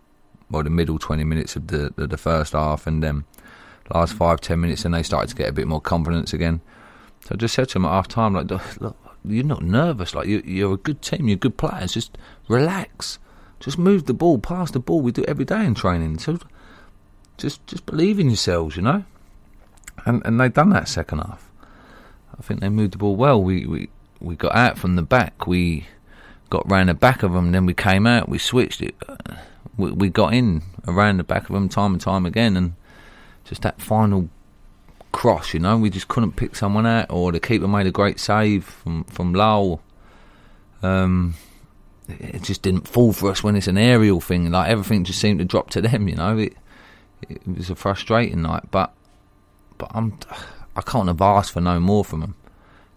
or 0.52 0.62
the 0.62 0.70
middle 0.70 0.98
20 0.98 1.24
minutes 1.24 1.56
of 1.56 1.66
the, 1.66 1.92
the, 1.96 2.06
the 2.06 2.16
first 2.16 2.52
half, 2.52 2.86
and 2.86 3.02
then 3.02 3.24
last 3.92 4.12
five, 4.14 4.40
10 4.40 4.60
minutes, 4.60 4.84
and 4.84 4.94
they 4.94 5.02
started 5.02 5.28
to 5.30 5.36
get 5.36 5.48
a 5.48 5.52
bit 5.52 5.66
more 5.66 5.80
confidence 5.80 6.32
again. 6.32 6.60
So 7.24 7.30
I 7.32 7.36
just 7.36 7.54
said 7.54 7.68
to 7.68 7.74
them 7.74 7.84
at 7.86 7.90
half 7.90 8.08
time, 8.08 8.34
like, 8.34 8.50
look, 8.80 8.96
you're 9.24 9.44
not 9.44 9.62
nervous. 9.62 10.14
Like, 10.14 10.28
you, 10.28 10.42
you're 10.44 10.74
a 10.74 10.78
good 10.78 11.02
team, 11.02 11.28
you're 11.28 11.36
good 11.36 11.56
players. 11.56 11.92
Just 11.92 12.16
relax. 12.48 13.18
Just 13.58 13.78
move 13.78 14.06
the 14.06 14.14
ball, 14.14 14.38
pass 14.38 14.70
the 14.70 14.78
ball. 14.78 15.00
We 15.00 15.12
do 15.12 15.24
every 15.24 15.44
day 15.44 15.64
in 15.64 15.74
training. 15.74 16.18
So 16.18 16.38
just 17.36 17.66
just 17.66 17.86
believe 17.86 18.18
in 18.18 18.28
yourselves, 18.28 18.76
you 18.76 18.82
know. 18.82 19.04
And 20.04 20.22
and 20.24 20.40
they 20.40 20.48
done 20.48 20.70
that 20.70 20.88
second 20.88 21.18
half. 21.18 21.50
I 22.38 22.42
think 22.42 22.60
they 22.60 22.68
moved 22.68 22.92
the 22.92 22.98
ball 22.98 23.16
well. 23.16 23.42
We 23.42 23.66
we 23.66 23.88
we 24.20 24.36
got 24.36 24.54
out 24.54 24.78
from 24.78 24.96
the 24.96 25.02
back. 25.02 25.46
We 25.46 25.86
got 26.50 26.70
round 26.70 26.88
the 26.88 26.94
back 26.94 27.22
of 27.22 27.32
them. 27.32 27.52
Then 27.52 27.66
we 27.66 27.74
came 27.74 28.06
out. 28.06 28.28
We 28.28 28.38
switched 28.38 28.82
it. 28.82 28.94
We, 29.76 29.90
we 29.90 30.08
got 30.08 30.34
in 30.34 30.62
around 30.86 31.18
the 31.18 31.24
back 31.24 31.48
of 31.48 31.54
them 31.54 31.68
time 31.68 31.92
and 31.92 32.00
time 32.00 32.26
again. 32.26 32.56
And 32.56 32.74
just 33.44 33.62
that 33.62 33.80
final 33.80 34.28
cross, 35.12 35.54
you 35.54 35.60
know, 35.60 35.76
we 35.76 35.90
just 35.90 36.08
couldn't 36.08 36.36
pick 36.36 36.56
someone 36.56 36.86
out. 36.86 37.06
Or 37.10 37.32
the 37.32 37.40
keeper 37.40 37.68
made 37.68 37.86
a 37.86 37.92
great 37.92 38.20
save 38.20 38.64
from 38.64 39.04
from 39.04 39.34
Lowell. 39.34 39.82
Um, 40.82 41.34
it 42.08 42.42
just 42.42 42.62
didn't 42.62 42.86
fall 42.86 43.12
for 43.12 43.30
us 43.30 43.42
when 43.42 43.56
it's 43.56 43.66
an 43.66 43.78
aerial 43.78 44.20
thing. 44.20 44.50
Like 44.50 44.70
everything 44.70 45.04
just 45.04 45.20
seemed 45.20 45.40
to 45.40 45.44
drop 45.44 45.70
to 45.70 45.80
them. 45.80 46.08
You 46.08 46.16
know, 46.16 46.38
it 46.38 46.54
it 47.28 47.46
was 47.46 47.70
a 47.70 47.74
frustrating 47.74 48.42
night. 48.42 48.70
But 48.70 48.92
but 49.78 49.90
I'm 49.94 50.18
I 50.74 50.82
can't 50.82 51.08
have 51.08 51.20
asked 51.20 51.52
for 51.52 51.60
no 51.60 51.80
more 51.80 52.04
from 52.04 52.20
them. 52.20 52.34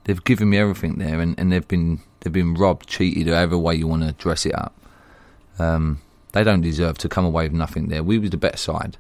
They've 0.04 0.24
given 0.24 0.50
me 0.50 0.58
everything 0.58 0.98
there, 0.98 1.20
and, 1.20 1.40
and 1.40 1.52
they've 1.52 1.68
been 1.68 2.02
they've 2.20 2.34
been 2.34 2.54
robbed, 2.54 2.88
cheated, 2.88 3.28
however 3.28 3.58
way 3.58 3.76
you 3.76 3.88
want 3.88 4.04
to 4.04 4.12
dress 4.14 4.46
it 4.46 4.56
up. 4.56 4.76
Um, 5.58 6.02
they 6.32 6.44
don't 6.44 6.62
deserve 6.62 6.98
to 7.00 7.10
come 7.10 7.26
away 7.26 7.46
with 7.46 7.54
nothing 7.54 7.88
there. 7.88 8.04
We 8.04 8.20
was 8.20 8.30
the 8.30 8.38
better 8.38 8.58
side. 8.58 8.98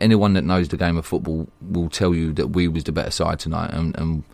Anyone 0.00 0.34
that 0.34 0.44
knows 0.44 0.68
the 0.68 0.76
game 0.76 0.98
of 0.98 1.06
football 1.06 1.48
will 1.60 1.88
tell 1.88 2.14
you 2.14 2.32
that 2.34 2.48
we 2.48 2.68
was 2.68 2.84
the 2.84 2.92
better 2.92 3.10
side 3.10 3.38
tonight, 3.38 3.70
and, 3.72 3.96
and 3.98 4.24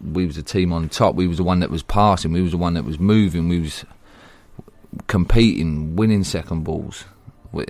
we 0.00 0.26
was 0.26 0.36
the 0.36 0.42
team 0.42 0.72
on 0.72 0.88
top. 0.88 1.14
We 1.14 1.28
was 1.28 1.36
the 1.36 1.44
one 1.44 1.60
that 1.60 1.70
was 1.70 1.82
passing. 1.82 2.32
We 2.32 2.42
was 2.42 2.50
the 2.50 2.58
one 2.58 2.74
that 2.74 2.84
was 2.84 2.98
moving. 2.98 3.48
We 3.48 3.60
was 3.60 3.84
competing, 5.06 5.96
winning 5.96 6.24
second 6.24 6.64
balls. 6.64 7.04
We, 7.52 7.66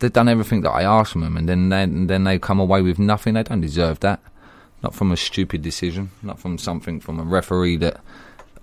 they've 0.00 0.12
done 0.12 0.28
everything 0.28 0.62
that 0.62 0.70
I 0.70 0.82
asked 0.82 1.12
from 1.12 1.20
them, 1.22 1.36
and 1.36 1.48
then 1.48 1.68
they, 1.68 1.82
and 1.82 2.10
then 2.10 2.24
they 2.24 2.38
come 2.38 2.58
away 2.58 2.82
with 2.82 2.98
nothing. 2.98 3.34
They 3.34 3.42
don't 3.42 3.60
deserve 3.60 4.00
that. 4.00 4.20
Not 4.82 4.94
from 4.94 5.12
a 5.12 5.16
stupid 5.16 5.62
decision. 5.62 6.10
Not 6.22 6.38
from 6.38 6.58
something 6.58 7.00
from 7.00 7.20
a 7.20 7.22
referee 7.22 7.76
that 7.78 8.00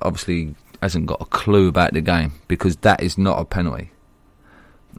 obviously 0.02 0.56
hasn't 0.82 1.06
got 1.06 1.21
a 1.21 1.26
clue 1.26 1.67
about 1.67 1.93
the 1.93 2.02
game 2.02 2.34
because 2.47 2.78
that 2.78 3.02
is 3.02 3.17
not 3.17 3.39
a 3.39 3.45
penalty. 3.45 3.91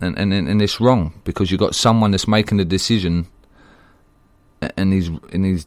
and, 0.00 0.18
and 0.18 0.32
and 0.32 0.62
it's 0.62 0.80
wrong 0.80 1.20
because 1.24 1.50
you've 1.50 1.60
got 1.60 1.74
someone 1.74 2.12
that's 2.12 2.28
making 2.28 2.58
the 2.58 2.64
decision, 2.64 3.26
and 4.76 4.92
he's 4.92 5.08
and 5.32 5.44
he's 5.44 5.66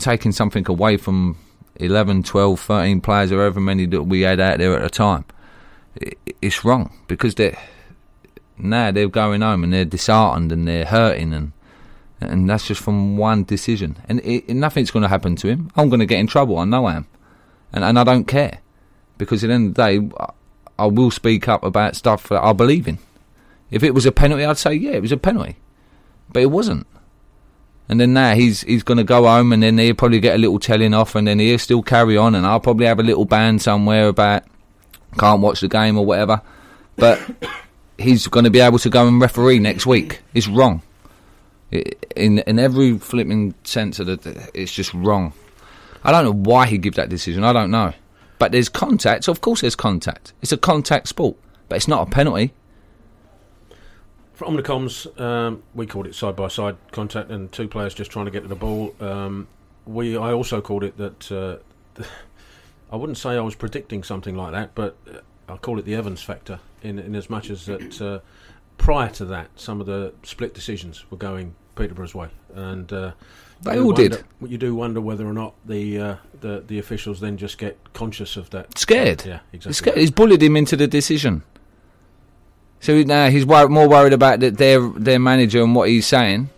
taking 0.00 0.32
something 0.32 0.68
away 0.68 0.96
from 0.96 1.36
11, 1.76 2.22
12, 2.24 2.60
13 2.60 3.00
players, 3.00 3.32
or 3.32 3.38
however 3.38 3.60
many 3.60 3.86
that 3.86 4.02
we 4.02 4.22
had 4.22 4.40
out 4.40 4.58
there 4.58 4.74
at 4.76 4.82
the 4.82 4.90
time. 4.90 5.24
It's 6.40 6.64
wrong 6.64 6.92
because 7.06 7.34
they're 7.34 7.58
now 8.62 8.90
they're 8.90 9.08
going 9.08 9.40
home 9.40 9.64
and 9.64 9.72
they're 9.72 9.84
disheartened 9.84 10.52
and 10.52 10.66
they're 10.66 10.84
hurting 10.84 11.32
and 11.32 11.52
and 12.20 12.48
that's 12.48 12.68
just 12.68 12.80
from 12.80 13.16
one 13.16 13.44
decision. 13.44 13.96
And 14.08 14.20
it, 14.24 14.48
nothing's 14.48 14.90
going 14.90 15.02
to 15.02 15.08
happen 15.08 15.36
to 15.36 15.48
him. 15.48 15.70
I'm 15.76 15.88
going 15.88 16.00
to 16.00 16.06
get 16.06 16.20
in 16.20 16.26
trouble. 16.26 16.58
I 16.58 16.64
know 16.64 16.86
I 16.86 16.94
am, 16.94 17.06
and 17.72 17.84
and 17.84 17.98
I 17.98 18.04
don't 18.04 18.26
care 18.26 18.60
because 19.18 19.42
at 19.44 19.48
the 19.48 19.54
end 19.54 19.70
of 19.70 19.74
the 19.74 19.82
day, 19.82 20.24
I 20.78 20.86
will 20.86 21.10
speak 21.10 21.48
up 21.48 21.62
about 21.64 21.96
stuff 21.96 22.28
that 22.28 22.42
I 22.42 22.52
believe 22.52 22.88
in. 22.88 22.98
If 23.70 23.82
it 23.82 23.92
was 23.92 24.06
a 24.06 24.12
penalty, 24.12 24.44
I'd 24.44 24.58
say 24.58 24.74
yeah, 24.74 24.92
it 24.92 25.02
was 25.02 25.12
a 25.12 25.16
penalty, 25.16 25.56
but 26.30 26.42
it 26.42 26.50
wasn't. 26.50 26.86
And 27.88 28.00
then 28.00 28.12
now 28.12 28.34
he's 28.34 28.62
he's 28.62 28.82
going 28.82 28.98
to 28.98 29.04
go 29.04 29.24
home, 29.24 29.52
and 29.52 29.62
then 29.62 29.78
he'll 29.78 29.94
probably 29.94 30.20
get 30.20 30.36
a 30.36 30.38
little 30.38 30.58
telling 30.58 30.94
off, 30.94 31.14
and 31.14 31.26
then 31.26 31.38
he'll 31.38 31.58
still 31.58 31.82
carry 31.82 32.16
on, 32.16 32.34
and 32.34 32.46
I'll 32.46 32.60
probably 32.60 32.86
have 32.86 33.00
a 33.00 33.04
little 33.04 33.24
ban 33.24 33.58
somewhere 33.58 34.08
about 34.08 34.44
can't 35.18 35.40
watch 35.40 35.60
the 35.60 35.68
game 35.68 35.98
or 35.98 36.06
whatever. 36.06 36.40
But 36.96 37.20
he's 37.98 38.26
going 38.28 38.44
to 38.44 38.50
be 38.50 38.60
able 38.60 38.78
to 38.78 38.90
go 38.90 39.06
and 39.06 39.20
referee 39.20 39.58
next 39.58 39.86
week. 39.86 40.20
It's 40.34 40.48
wrong. 40.48 40.82
in 41.70 42.38
in 42.40 42.58
every 42.58 42.98
flipping 42.98 43.54
sense 43.64 43.98
of 43.98 44.08
it, 44.08 44.26
it's 44.54 44.72
just 44.72 44.92
wrong. 44.94 45.32
I 46.04 46.10
don't 46.10 46.24
know 46.24 46.50
why 46.50 46.66
he 46.66 46.78
give 46.78 46.94
that 46.94 47.08
decision. 47.08 47.44
I 47.44 47.52
don't 47.52 47.70
know. 47.70 47.92
But 48.38 48.52
there's 48.52 48.68
contact. 48.68 49.24
So 49.24 49.32
of 49.32 49.40
course 49.40 49.60
there's 49.60 49.76
contact. 49.76 50.32
It's 50.42 50.52
a 50.52 50.56
contact 50.56 51.08
sport, 51.08 51.36
but 51.68 51.76
it's 51.76 51.88
not 51.88 52.08
a 52.08 52.10
penalty. 52.10 52.52
From 54.34 54.56
the 54.56 54.62
comms, 54.62 55.06
um, 55.20 55.62
we 55.74 55.86
called 55.86 56.06
it 56.06 56.14
side 56.16 56.34
by 56.34 56.48
side 56.48 56.76
contact, 56.90 57.30
and 57.30 57.52
two 57.52 57.68
players 57.68 57.94
just 57.94 58.10
trying 58.10 58.24
to 58.24 58.30
get 58.32 58.42
to 58.42 58.48
the 58.48 58.56
ball. 58.56 58.94
Um, 58.98 59.46
we, 59.86 60.16
I 60.16 60.32
also 60.32 60.60
called 60.60 60.82
it 60.82 60.96
that. 60.96 61.30
Uh, 61.30 62.02
I 62.92 62.96
wouldn't 62.96 63.16
say 63.16 63.30
I 63.30 63.40
was 63.40 63.54
predicting 63.54 64.02
something 64.02 64.36
like 64.36 64.52
that, 64.52 64.74
but 64.74 64.96
uh, 65.08 65.20
I 65.48 65.56
call 65.56 65.78
it 65.78 65.84
the 65.84 65.94
Evans 65.94 66.22
factor. 66.22 66.60
In 66.82 66.98
in 66.98 67.14
as 67.14 67.30
much 67.30 67.50
as 67.50 67.66
that, 67.66 68.02
uh, 68.02 68.18
prior 68.76 69.10
to 69.10 69.24
that, 69.26 69.48
some 69.56 69.80
of 69.80 69.86
the 69.86 70.12
split 70.22 70.54
decisions 70.54 71.04
were 71.10 71.16
going 71.16 71.54
Peterborough's 71.76 72.14
way, 72.14 72.28
and 72.54 72.92
uh, 72.92 73.12
they 73.62 73.78
all 73.78 73.86
wonder, 73.86 74.08
did. 74.08 74.24
You 74.46 74.58
do 74.58 74.74
wonder 74.74 75.00
whether 75.00 75.26
or 75.26 75.32
not 75.32 75.54
the 75.64 75.98
uh, 75.98 76.16
the 76.40 76.64
the 76.66 76.78
officials 76.78 77.20
then 77.20 77.36
just 77.36 77.58
get 77.58 77.78
conscious 77.92 78.36
of 78.36 78.50
that. 78.50 78.76
Scared. 78.78 79.24
Yeah, 79.24 79.40
exactly. 79.52 79.72
Scared. 79.74 79.96
He's 79.98 80.10
bullied 80.10 80.42
him 80.42 80.56
into 80.56 80.76
the 80.76 80.86
decision. 80.86 81.42
So 82.80 83.00
now 83.02 83.30
he's 83.30 83.46
wor- 83.46 83.68
more 83.68 83.88
worried 83.88 84.12
about 84.12 84.40
the, 84.40 84.50
their 84.50 84.80
their 84.88 85.18
manager 85.20 85.62
and 85.62 85.74
what 85.74 85.88
he's 85.88 86.06
saying 86.06 86.50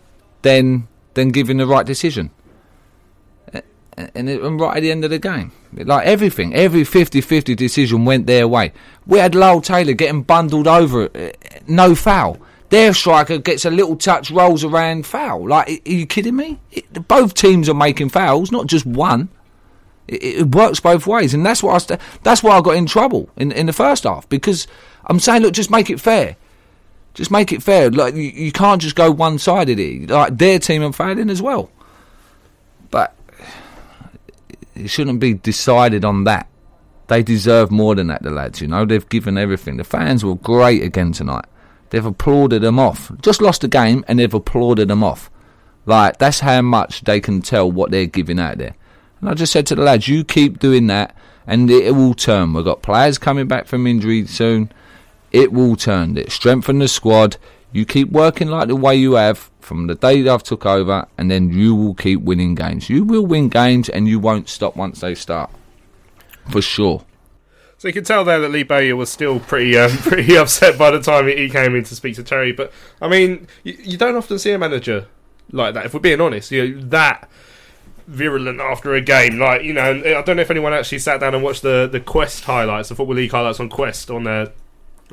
than 0.43 0.89
than 1.13 1.31
giving 1.31 1.59
the 1.59 1.67
right 1.67 1.87
decision. 1.87 2.31
And, 3.97 4.29
it, 4.29 4.43
and 4.43 4.61
right 4.61 4.77
at 4.77 4.81
the 4.81 4.91
end 4.91 5.05
of 5.05 5.11
the 5.11 5.21
game, 5.21 5.53
like 5.73 6.07
everything, 6.07 6.53
every 6.55 6.83
50-50 6.83 7.57
decision 7.57 8.05
went 8.05 8.27
their 8.27 8.49
way. 8.49 8.73
We 9.07 9.19
had 9.19 9.35
Lyle 9.35 9.61
Taylor 9.61 9.93
getting 9.93 10.23
bundled 10.23 10.67
over, 10.67 11.09
uh, 11.15 11.31
no 11.69 11.95
foul. 11.95 12.39
Their 12.71 12.93
striker 12.93 13.39
gets 13.39 13.65
a 13.65 13.71
little 13.71 13.95
touch, 13.95 14.33
rolls 14.33 14.65
around, 14.65 15.07
foul. 15.07 15.49
Like, 15.49 15.69
are 15.87 15.91
you 15.91 16.07
kidding 16.07 16.35
me? 16.35 16.59
It, 16.73 17.07
both 17.07 17.35
teams 17.35 17.69
are 17.69 17.75
making 17.75 18.09
fouls, 18.09 18.51
not 18.51 18.67
just 18.67 18.85
one. 18.85 19.29
It, 20.09 20.23
it 20.23 20.55
works 20.55 20.81
both 20.81 21.07
ways, 21.07 21.35
and 21.35 21.47
that's 21.47 21.63
why 21.63 21.75
I 21.75 21.79
st- 21.79 22.01
that's 22.23 22.43
why 22.43 22.59
I 22.59 22.61
got 22.61 22.77
in 22.77 22.87
trouble 22.87 23.31
in 23.37 23.53
in 23.53 23.67
the 23.67 23.73
first 23.73 24.05
half 24.05 24.29
because 24.29 24.67
I'm 25.07 25.21
saying, 25.21 25.43
look, 25.43 25.55
just 25.55 25.71
make 25.71 25.89
it 25.89 26.01
fair. 26.01 26.37
Just 27.15 27.31
make 27.31 27.53
it 27.53 27.63
fair. 27.63 27.91
Like 27.91 28.15
you, 28.15 28.23
you 28.23 28.53
can't 28.53 28.83
just 28.83 28.97
go 28.97 29.11
one 29.11 29.39
sided. 29.39 30.11
Like 30.11 30.37
their 30.37 30.59
team 30.59 30.83
are 30.83 30.93
failing 30.93 31.31
as 31.31 31.41
well, 31.41 31.71
but 32.91 33.15
it 34.75 34.89
shouldn't 34.89 35.21
be 35.21 35.35
decided 35.35 36.05
on 36.05 36.25
that. 36.25 36.49
They 37.09 37.23
deserve 37.23 37.71
more 37.71 37.95
than 37.95 38.07
that. 38.09 38.23
The 38.23 38.31
lads, 38.31 38.61
you 38.61 38.69
know, 38.69 38.85
they've 38.85 39.09
given 39.09 39.37
everything. 39.37 39.77
The 39.77 39.85
fans 39.85 40.25
were 40.25 40.37
great 40.37 40.83
again 40.83 41.13
tonight. 41.13 41.45
They've 41.91 42.05
applauded 42.05 42.63
them 42.63 42.79
off. 42.79 43.13
Just 43.21 43.43
lost 43.43 43.61
the 43.61 43.69
game 43.69 44.05
and 44.09 44.19
they've 44.19 44.33
applauded 44.33 44.89
them 44.89 45.05
off. 45.05 45.31
Like 45.87 46.19
that's 46.19 46.41
how 46.41 46.63
much 46.63 47.03
they 47.03 47.21
can 47.21 47.43
tell 47.43 47.71
what 47.71 47.91
they're 47.91 48.07
giving 48.07 48.41
out 48.41 48.59
there. 48.59 48.75
And 49.21 49.29
I 49.29 49.35
just 49.35 49.53
said 49.53 49.67
to 49.67 49.75
the 49.75 49.83
lads, 49.83 50.09
you 50.09 50.25
keep 50.25 50.59
doing 50.59 50.87
that, 50.89 51.15
and 51.47 51.71
it 51.71 51.95
will 51.95 52.15
turn. 52.15 52.55
We've 52.55 52.65
got 52.65 52.83
players 52.83 53.19
coming 53.19 53.47
back 53.47 53.67
from 53.67 53.87
injury 53.87 54.27
soon 54.27 54.73
it 55.35 55.53
will 55.53 55.75
turn. 55.75 56.17
It 56.17 56.31
strengthen 56.31 56.79
the 56.79 56.87
squad. 56.87 57.37
You 57.75 57.85
keep 57.85 58.13
working 58.13 58.47
like 58.47 58.69
the 58.69 58.77
way 58.77 58.95
you 58.95 59.15
have 59.15 59.51
from 59.59 59.89
the 59.89 59.97
day 59.97 60.29
I've 60.29 60.45
took 60.45 60.65
over, 60.65 61.09
and 61.19 61.29
then 61.29 61.51
you 61.51 61.75
will 61.75 61.95
keep 61.95 62.21
winning 62.21 62.55
games. 62.55 62.89
You 62.89 63.03
will 63.03 63.27
win 63.27 63.49
games, 63.49 63.89
and 63.89 64.07
you 64.07 64.21
won't 64.21 64.49
stop 64.49 64.77
once 64.77 65.01
they 65.01 65.17
start, 65.17 65.51
for 66.49 66.63
sure. 66.63 67.05
So 67.79 67.89
you 67.89 67.93
can 67.93 68.05
tell 68.05 68.25
there 68.25 68.39
that 68.39 68.53
Lee 68.53 68.63
Bowyer 68.63 68.95
was 68.95 69.11
still 69.11 69.41
pretty 69.41 69.77
um, 69.77 69.91
pretty 69.99 70.37
upset 70.37 70.79
by 70.79 70.93
the 70.93 71.01
time 71.01 71.27
he 71.27 71.51
came 71.51 71.75
in 71.75 71.83
to 71.83 71.97
speak 71.97 72.15
to 72.15 72.23
Terry. 72.23 72.53
But 72.53 72.73
I 73.03 73.09
mean, 73.09 73.49
you, 73.65 73.77
you 73.81 73.97
don't 73.99 74.15
often 74.15 74.39
see 74.39 74.53
a 74.53 74.59
manager 74.59 75.09
like 75.51 75.75
that. 75.75 75.87
If 75.87 75.95
we're 75.95 76.01
being 76.01 76.21
honest, 76.21 76.53
you 76.53 76.77
know, 76.77 76.81
that 76.91 77.29
virulent 78.07 78.61
after 78.61 78.95
a 78.95 79.01
game. 79.01 79.41
Like 79.41 79.65
you 79.65 79.73
know, 79.73 79.91
I 79.91 80.23
don't 80.23 80.37
know 80.37 80.43
if 80.43 80.51
anyone 80.53 80.73
actually 80.73 81.01
sat 81.01 81.19
down 81.19 81.35
and 81.35 81.43
watched 81.43 81.63
the 81.63 81.89
the 81.91 81.99
Quest 81.99 82.45
highlights, 82.45 82.89
the 82.91 82.95
Football 82.95 83.17
League 83.17 83.33
highlights 83.33 83.59
on 83.59 83.69
Quest 83.69 84.13
on 84.13 84.23
their 84.23 84.53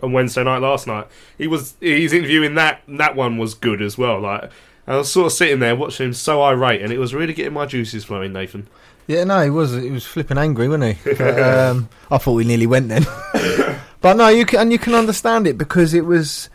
on 0.02 0.14
Wednesday 0.14 0.44
night 0.44 0.60
last 0.60 0.88
night. 0.88 1.08
He 1.38 1.48
was 1.48 1.76
he's 1.80 2.14
interviewing 2.14 2.56
that 2.56 2.82
that 2.88 3.16
one 3.16 3.38
was 3.38 3.54
good 3.54 3.82
as 3.82 3.98
well. 3.98 4.20
Like 4.20 4.52
I 4.88 4.98
was 4.98 5.12
sort 5.12 5.28
of 5.28 5.34
sitting 5.34 5.60
there 5.60 5.76
watching 5.76 6.08
him 6.08 6.14
so 6.14 6.42
irate, 6.42 6.82
and 6.82 6.92
it 6.92 6.98
was 6.98 7.14
really 7.14 7.34
getting 7.34 7.54
my 7.54 7.66
juices 7.66 8.04
flowing, 8.04 8.34
Nathan. 8.34 8.68
Yeah, 9.08 9.24
no, 9.24 9.44
he 9.44 9.50
was 9.50 9.74
he 9.74 9.92
was 9.92 10.06
flipping 10.06 10.38
angry, 10.38 10.68
wasn't 10.68 10.98
he? 10.98 11.14
But, 11.18 11.40
um, 11.40 11.90
I 12.10 12.18
thought 12.18 12.34
we 12.34 12.44
nearly 12.44 12.68
went 12.68 12.90
then. 12.90 13.06
but 14.02 14.18
no, 14.18 14.28
you 14.28 14.46
can 14.46 14.60
and 14.60 14.72
you 14.72 14.80
can 14.80 14.94
understand 14.94 15.48
it 15.48 15.58
because 15.58 15.94
it 15.94 16.06
was. 16.06 16.50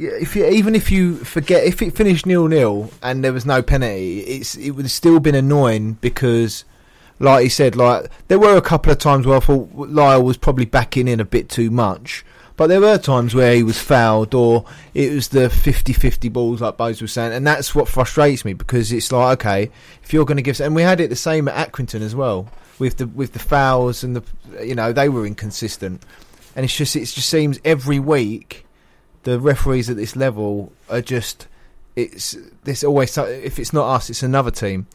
If 0.00 0.36
you, 0.36 0.46
even 0.46 0.76
if 0.76 0.92
you 0.92 1.16
forget, 1.16 1.64
if 1.64 1.82
it 1.82 1.96
finished 1.96 2.24
nil 2.24 2.46
nil 2.46 2.90
and 3.02 3.24
there 3.24 3.32
was 3.32 3.44
no 3.44 3.62
penalty, 3.62 4.20
it's 4.20 4.54
it 4.54 4.70
would 4.70 4.84
have 4.84 4.92
still 4.92 5.18
been 5.18 5.34
annoying 5.34 5.94
because 5.94 6.64
like 7.18 7.42
he 7.42 7.48
said, 7.48 7.76
like 7.76 8.10
there 8.28 8.38
were 8.38 8.56
a 8.56 8.62
couple 8.62 8.92
of 8.92 8.98
times 8.98 9.26
where 9.26 9.36
I 9.36 9.40
thought 9.40 9.70
Lyle 9.74 10.22
was 10.22 10.36
probably 10.36 10.64
backing 10.64 11.08
in 11.08 11.20
a 11.20 11.24
bit 11.24 11.48
too 11.48 11.70
much. 11.70 12.24
But 12.58 12.66
there 12.66 12.80
were 12.80 12.98
times 12.98 13.36
where 13.36 13.54
he 13.54 13.62
was 13.62 13.78
fouled 13.78 14.34
or 14.34 14.64
it 14.92 15.12
was 15.12 15.28
the 15.28 15.48
50-50 15.48 16.32
balls 16.32 16.60
like 16.60 16.76
Bose 16.76 17.00
was 17.00 17.12
saying. 17.12 17.32
And 17.32 17.46
that's 17.46 17.72
what 17.72 17.86
frustrates 17.86 18.44
me 18.44 18.52
because 18.52 18.90
it's 18.90 19.12
like, 19.12 19.38
okay, 19.40 19.70
if 20.02 20.12
you're 20.12 20.24
going 20.24 20.38
to 20.38 20.42
give... 20.42 20.60
And 20.60 20.74
we 20.74 20.82
had 20.82 21.00
it 21.00 21.08
the 21.08 21.14
same 21.14 21.46
at 21.46 21.70
Accrington 21.70 22.00
as 22.00 22.16
well 22.16 22.48
with 22.80 22.96
the 22.96 23.06
with 23.06 23.32
the 23.32 23.38
fouls 23.38 24.02
and 24.02 24.16
the... 24.16 24.24
You 24.60 24.74
know, 24.74 24.92
they 24.92 25.08
were 25.08 25.24
inconsistent. 25.24 26.02
And 26.56 26.64
it's 26.64 26.76
just 26.76 26.96
it 26.96 27.04
just 27.06 27.28
seems 27.28 27.60
every 27.64 28.00
week 28.00 28.66
the 29.22 29.38
referees 29.38 29.88
at 29.88 29.96
this 29.96 30.16
level 30.16 30.72
are 30.90 31.00
just... 31.00 31.46
It's 31.94 32.36
this 32.64 32.82
always... 32.82 33.16
If 33.16 33.60
it's 33.60 33.72
not 33.72 33.88
us, 33.88 34.10
it's 34.10 34.24
another 34.24 34.50
team. 34.50 34.88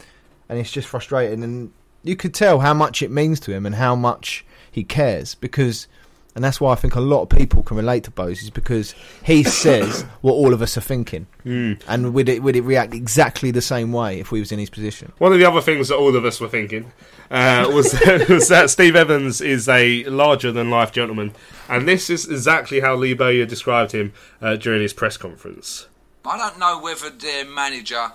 And 0.50 0.60
it's 0.60 0.72
just 0.72 0.90
frustrating. 0.90 1.46
And 1.46 1.72
you 2.04 2.16
could 2.16 2.34
tell 2.34 2.60
how 2.60 2.74
much 2.74 3.02
it 3.02 3.12
means 3.12 3.40
to 3.42 3.54
him 3.54 3.66
and 3.66 3.76
how 3.76 3.96
much 3.96 4.46
he 4.72 4.84
cares 4.84 5.36
because 5.36 5.88
and 6.36 6.44
that's 6.44 6.60
why 6.60 6.72
I 6.72 6.76
think 6.76 6.96
a 6.96 7.00
lot 7.00 7.22
of 7.22 7.30
people 7.30 7.62
can 7.62 7.78
relate 7.78 8.06
to 8.06 8.12
Bose 8.12 8.42
is 8.42 8.50
because 8.50 8.96
he 9.24 9.44
says 9.44 10.04
what 10.22 10.34
all 10.34 10.54
of 10.54 10.62
us 10.62 10.78
are 10.78 10.82
thinking, 10.82 11.28
mm. 11.46 11.80
and 11.88 12.14
would 12.14 12.28
it 12.28 12.42
would 12.42 12.56
it 12.56 12.62
react 12.62 12.94
exactly 12.94 13.52
the 13.52 13.62
same 13.62 13.92
way 13.92 14.20
if 14.20 14.32
we 14.32 14.40
was 14.40 14.52
in 14.52 14.60
his 14.60 14.70
position? 14.70 15.12
One 15.20 15.32
of 15.32 15.40
the 15.40 15.46
other 15.46 15.62
things 15.62 15.90
that 15.90 15.98
all 15.98 16.16
of 16.16 16.26
us 16.26 16.42
were 16.42 16.48
thinking 16.48 16.92
uh, 17.30 17.70
was, 17.72 17.94
was 18.30 18.48
that 18.48 18.70
Steve 18.70 18.96
Evans 18.96 19.42
is 19.42 19.70
a 19.70 20.04
larger 20.06 20.52
than 20.52 20.70
life 20.70 20.92
gentleman, 20.92 21.34
and 21.70 21.88
this 21.88 22.10
is 22.10 22.28
exactly 22.28 22.80
how 22.80 22.96
Lee 22.96 23.14
Bowyer 23.14 23.46
described 23.46 23.92
him 23.92 24.14
uh, 24.42 24.56
during 24.56 24.82
his 24.82 24.94
press 24.94 25.18
conference. 25.18 25.88
I 26.26 26.38
don't 26.38 26.58
know 26.58 26.80
whether 26.80 27.10
their 27.10 27.46
manager, 27.46 28.12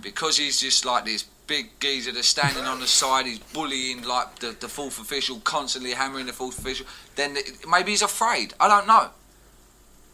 because 0.00 0.38
he's 0.38 0.60
just 0.60 0.84
like 0.84 1.04
this 1.04 1.24
big 1.48 1.80
geezer 1.80 2.12
that's 2.12 2.28
standing 2.28 2.64
on 2.64 2.78
the 2.78 2.86
side, 2.86 3.26
he's 3.26 3.38
bullying 3.38 4.02
like 4.02 4.38
the, 4.38 4.54
the 4.60 4.68
fourth 4.68 5.00
official, 5.00 5.40
constantly 5.40 5.92
hammering 5.92 6.26
the 6.26 6.32
fourth 6.32 6.58
official, 6.58 6.86
then 7.16 7.36
maybe 7.68 7.90
he's 7.90 8.02
afraid. 8.02 8.54
I 8.60 8.68
don't 8.68 8.86
know. 8.86 9.08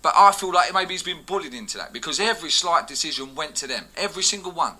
But 0.01 0.14
I 0.16 0.33
feel 0.33 0.53
like 0.53 0.73
maybe 0.73 0.94
he's 0.94 1.03
been 1.03 1.23
bullied 1.27 1.53
into 1.53 1.77
that 1.79 1.92
because 1.92 2.20
every 2.20 2.51
slight 2.51 2.87
decision 2.87 3.35
went 3.35 3.55
to 3.57 3.66
them, 3.66 3.87
every 3.97 4.23
single 4.23 4.53
one. 4.53 4.75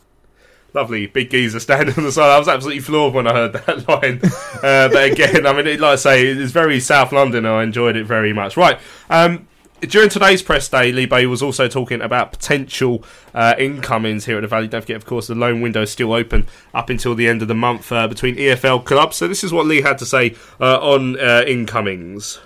Lovely, 0.73 1.07
big 1.07 1.31
geezer 1.31 1.61
standing 1.61 1.95
on 1.99 2.05
the 2.05 2.13
side. 2.13 2.31
I 2.31 2.39
was 2.39 2.49
absolutely 2.49 2.81
floored 2.81 3.15
when 3.15 3.27
I 3.27 3.33
heard 3.33 3.53
that 3.53 3.89
line. 3.89 4.21
Uh, 4.63 4.89
but 4.89 5.13
again, 5.13 5.47
I 5.47 5.53
mean, 5.53 5.81
like 5.81 5.93
I 5.93 5.97
say, 5.97 6.27
it's 6.27 6.53
very 6.53 6.81
South 6.81 7.13
London. 7.13 7.47
I 7.47 7.63
enjoyed 7.63 7.97
it 7.97 8.07
very 8.07 8.33
much. 8.33 8.57
Right, 8.57 8.79
um, 9.11 9.49
during 9.81 10.09
today's 10.09 10.43
press 10.43 10.69
day, 10.69 10.93
Lee 10.93 11.07
Bay 11.07 11.27
was 11.27 11.43
also 11.43 11.69
talking 11.69 12.01
about 12.01 12.33
potential 12.33 13.05
uh, 13.35 13.55
incomings 13.59 14.25
here 14.25 14.37
at 14.37 14.41
the 14.41 14.49
Valley. 14.49 14.69
Don't 14.69 14.81
forget, 14.81 14.97
of 14.97 15.07
course, 15.07 15.27
the 15.27 15.35
loan 15.35 15.61
window 15.61 15.83
is 15.83 15.91
still 15.91 16.13
open 16.13 16.47
up 16.73 16.91
until 16.91 17.15
the 17.15 17.29
end 17.29 17.43
of 17.43 17.49
the 17.49 17.55
month 17.55 17.91
uh, 17.93 18.09
between 18.09 18.37
EFL 18.37 18.85
clubs. 18.85 19.17
So 19.17 19.29
this 19.29 19.45
is 19.45 19.53
what 19.53 19.67
Lee 19.67 19.83
had 19.83 19.99
to 19.99 20.07
say 20.07 20.37
uh, 20.61 20.79
on 20.79 21.19
uh, 21.19 21.45
incomings. 21.47 22.39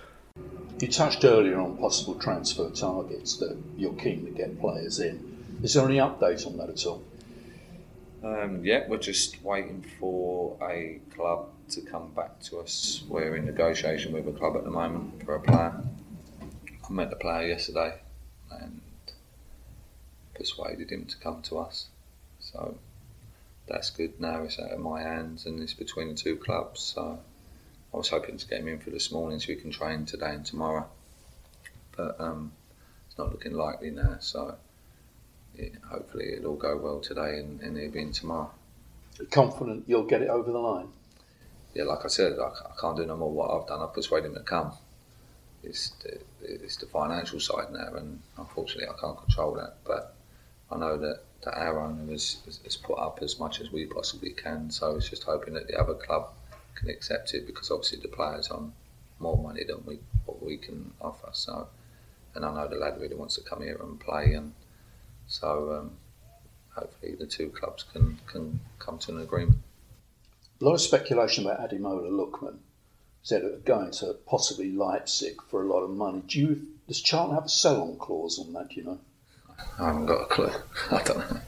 You 0.81 0.89
touched 0.89 1.25
earlier 1.25 1.59
on 1.59 1.77
possible 1.77 2.15
transfer 2.15 2.71
targets 2.71 3.37
that 3.39 3.57
you're 3.77 3.95
keen 3.95 4.25
to 4.25 4.31
get 4.31 4.61
players 4.61 5.01
in. 5.01 5.59
Is 5.63 5.75
there 5.75 5.85
any 5.85 5.99
update 5.99 6.47
on 6.47 6.57
that 6.59 6.71
at 6.71 6.87
all? 6.87 7.03
Um, 8.23 8.65
yeah, 8.65 8.85
we're 8.89 8.99
just 8.99 9.43
waiting 9.43 9.85
for 9.99 10.57
a 10.63 11.01
club 11.15 11.49
to 11.71 11.81
come 11.83 12.11
back 12.15 12.41
to 12.43 12.59
us. 12.59 13.03
We're 13.09 13.37
in 13.37 13.47
negotiation 13.47 14.13
with 14.13 14.27
a 14.29 14.33
club 14.33 14.57
at 14.57 14.65
the 14.65 14.71
moment 14.71 15.25
for 15.25 15.35
a 15.35 15.41
player. 15.41 15.75
I 16.89 16.93
met 16.93 17.11
the 17.11 17.17
player 17.17 17.47
yesterday 17.47 17.95
and 18.51 18.81
persuaded 20.35 20.91
him 20.91 21.05
to 21.05 21.19
come 21.19 21.43
to 21.43 21.59
us. 21.59 21.89
So 22.41 22.79
that's 23.67 23.91
good. 23.91 24.19
Now 24.21 24.43
it's 24.45 24.59
out 24.59 24.71
of 24.71 24.81
my 24.81 25.03
hands 25.03 25.45
and 25.45 25.61
it's 25.61 25.75
between 25.75 26.09
the 26.09 26.15
two 26.15 26.37
clubs. 26.37 26.81
So 26.81 27.19
I 27.93 27.97
was 27.97 28.09
hoping 28.09 28.39
to 28.39 28.47
get 28.47 28.61
him 28.61 28.69
in 28.69 28.79
for 28.79 28.91
this 28.91 29.13
morning 29.13 29.39
so 29.39 29.49
we 29.49 29.57
can 29.57 29.71
train 29.71 30.07
today 30.07 30.31
and 30.31 30.47
tomorrow. 30.47 30.89
But 31.97 32.19
um, 32.19 32.53
it's 33.07 33.19
not 33.19 33.33
looking 33.33 33.53
likely 33.53 33.91
now. 33.91 34.17
So 34.21 34.57
it, 35.57 35.73
hopefully 35.91 36.33
it'll 36.37 36.53
all 36.53 36.57
go 36.57 36.79
well 36.79 37.01
today 37.01 37.39
and, 37.39 37.61
and 37.61 37.77
he'll 37.77 37.91
be 37.91 38.01
in 38.01 38.13
tomorrow. 38.13 38.51
Confident 39.31 39.85
you'll 39.87 40.05
get 40.05 40.23
it 40.23 40.29
over 40.29 40.51
the 40.51 40.59
line? 40.59 40.89
Yeah, 41.75 41.85
like 41.85 42.05
I 42.05 42.09
said, 42.09 42.39
I, 42.39 42.47
I 42.47 42.81
can't 42.81 42.97
do 42.97 43.05
no 43.05 43.17
more 43.17 43.31
what 43.31 43.51
I've 43.51 43.67
done. 43.67 43.83
I've 43.83 43.93
persuaded 43.93 44.29
him 44.29 44.35
to 44.35 44.41
come. 44.41 44.73
It's 45.63 45.91
the, 46.03 46.21
it's 46.43 46.77
the 46.77 46.87
financial 46.87 47.41
side 47.41 47.73
now, 47.73 47.95
and 47.97 48.21
unfortunately 48.37 48.89
I 48.89 48.99
can't 49.01 49.19
control 49.19 49.55
that. 49.55 49.77
But 49.85 50.15
I 50.71 50.77
know 50.77 50.97
that, 50.99 51.21
that 51.45 51.55
our 51.55 51.81
owner 51.81 52.13
has, 52.13 52.39
has 52.65 52.77
put 52.77 52.99
up 52.99 53.19
as 53.23 53.39
much 53.39 53.61
as 53.61 53.73
we 53.73 53.87
possibly 53.87 54.31
can. 54.31 54.71
So 54.71 54.97
it's 54.97 55.09
just 55.09 55.25
hoping 55.25 55.55
that 55.55 55.67
the 55.67 55.79
other 55.79 55.95
club 55.95 56.31
can 56.75 56.89
accept 56.89 57.35
it 57.35 57.47
because 57.47 57.71
obviously 57.71 57.99
the 58.01 58.09
players 58.09 58.49
on 58.49 58.73
more 59.19 59.37
money 59.37 59.65
than 59.65 59.83
we 59.85 59.99
what 60.27 60.43
we 60.43 60.57
can 60.57 60.93
offer. 61.01 61.29
So, 61.33 61.69
and 62.35 62.45
I 62.45 62.55
know 62.55 62.69
the 62.69 62.77
lad 62.77 63.01
really 63.01 63.17
wants 63.17 63.35
to 63.35 63.43
come 63.43 63.63
here 63.63 63.79
and 63.83 63.99
play, 63.99 64.35
and 64.35 64.53
so 65.27 65.73
um, 65.79 65.91
hopefully 66.75 67.17
the 67.19 67.27
two 67.27 67.49
clubs 67.49 67.85
can 67.93 68.19
can 68.27 68.61
come 68.79 68.99
to 68.99 69.13
an 69.13 69.23
agreement. 69.23 69.59
A 70.61 70.65
lot 70.65 70.75
of 70.75 70.81
speculation 70.81 71.47
about 71.47 71.69
Ademola 71.69 72.11
Lookman 72.11 72.59
said 73.29 73.45
of 73.45 73.63
going 73.63 73.91
to 73.91 74.17
possibly 74.27 74.73
Leipzig 74.73 75.43
for 75.51 75.63
a 75.63 75.67
lot 75.67 75.83
of 75.83 75.91
money. 75.91 76.23
Do 76.27 76.41
you 76.41 76.67
does 76.87 77.03
Charlton 77.03 77.35
have 77.35 77.45
a 77.45 77.49
sell-on 77.51 77.99
clause 77.99 78.39
on 78.39 78.55
that? 78.55 78.75
You 78.75 78.85
know? 78.85 78.99
I 79.79 79.89
haven't 79.89 80.07
got 80.07 80.23
a 80.23 80.25
clue. 80.25 80.51
I 80.91 81.03
don't 81.03 81.19
know. 81.19 81.41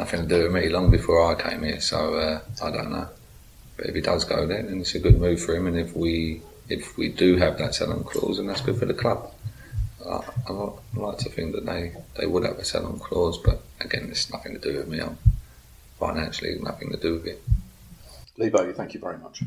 Nothing 0.00 0.22
to 0.22 0.26
do 0.26 0.42
with 0.42 0.52
me. 0.52 0.68
Long 0.68 0.90
before 0.90 1.24
I 1.24 1.40
came 1.40 1.62
here, 1.62 1.80
so 1.80 2.14
uh, 2.14 2.40
I 2.60 2.72
don't 2.72 2.90
know. 2.90 3.08
But 3.76 3.86
if 3.86 3.94
he 3.94 4.00
does 4.00 4.24
go 4.24 4.48
there, 4.48 4.64
then 4.64 4.80
it's 4.80 4.96
a 4.96 4.98
good 4.98 5.20
move 5.20 5.40
for 5.40 5.54
him. 5.54 5.68
And 5.68 5.78
if 5.78 5.94
we 5.94 6.42
if 6.68 6.98
we 6.98 7.08
do 7.08 7.36
have 7.36 7.56
that 7.58 7.76
sell-on 7.76 8.02
clause, 8.02 8.38
then 8.38 8.48
that's 8.48 8.60
good 8.60 8.78
for 8.78 8.86
the 8.86 8.94
club. 8.94 9.32
I, 10.04 10.22
I 10.48 10.70
like 10.96 11.18
to 11.18 11.28
think 11.28 11.52
that 11.54 11.64
they, 11.64 11.92
they 12.18 12.26
would 12.26 12.44
have 12.44 12.58
a 12.58 12.64
sell-on 12.64 12.98
clause, 12.98 13.38
but 13.38 13.62
again, 13.80 14.08
it's 14.10 14.32
nothing 14.32 14.54
to 14.54 14.58
do 14.58 14.78
with 14.78 14.88
me. 14.88 14.98
I'm 14.98 15.18
financially 16.00 16.58
nothing 16.60 16.90
to 16.90 16.96
do 16.96 17.14
with 17.14 17.26
it. 17.26 17.42
Lebo, 18.36 18.72
thank 18.72 18.94
you 18.94 19.00
very 19.00 19.18
much. 19.18 19.44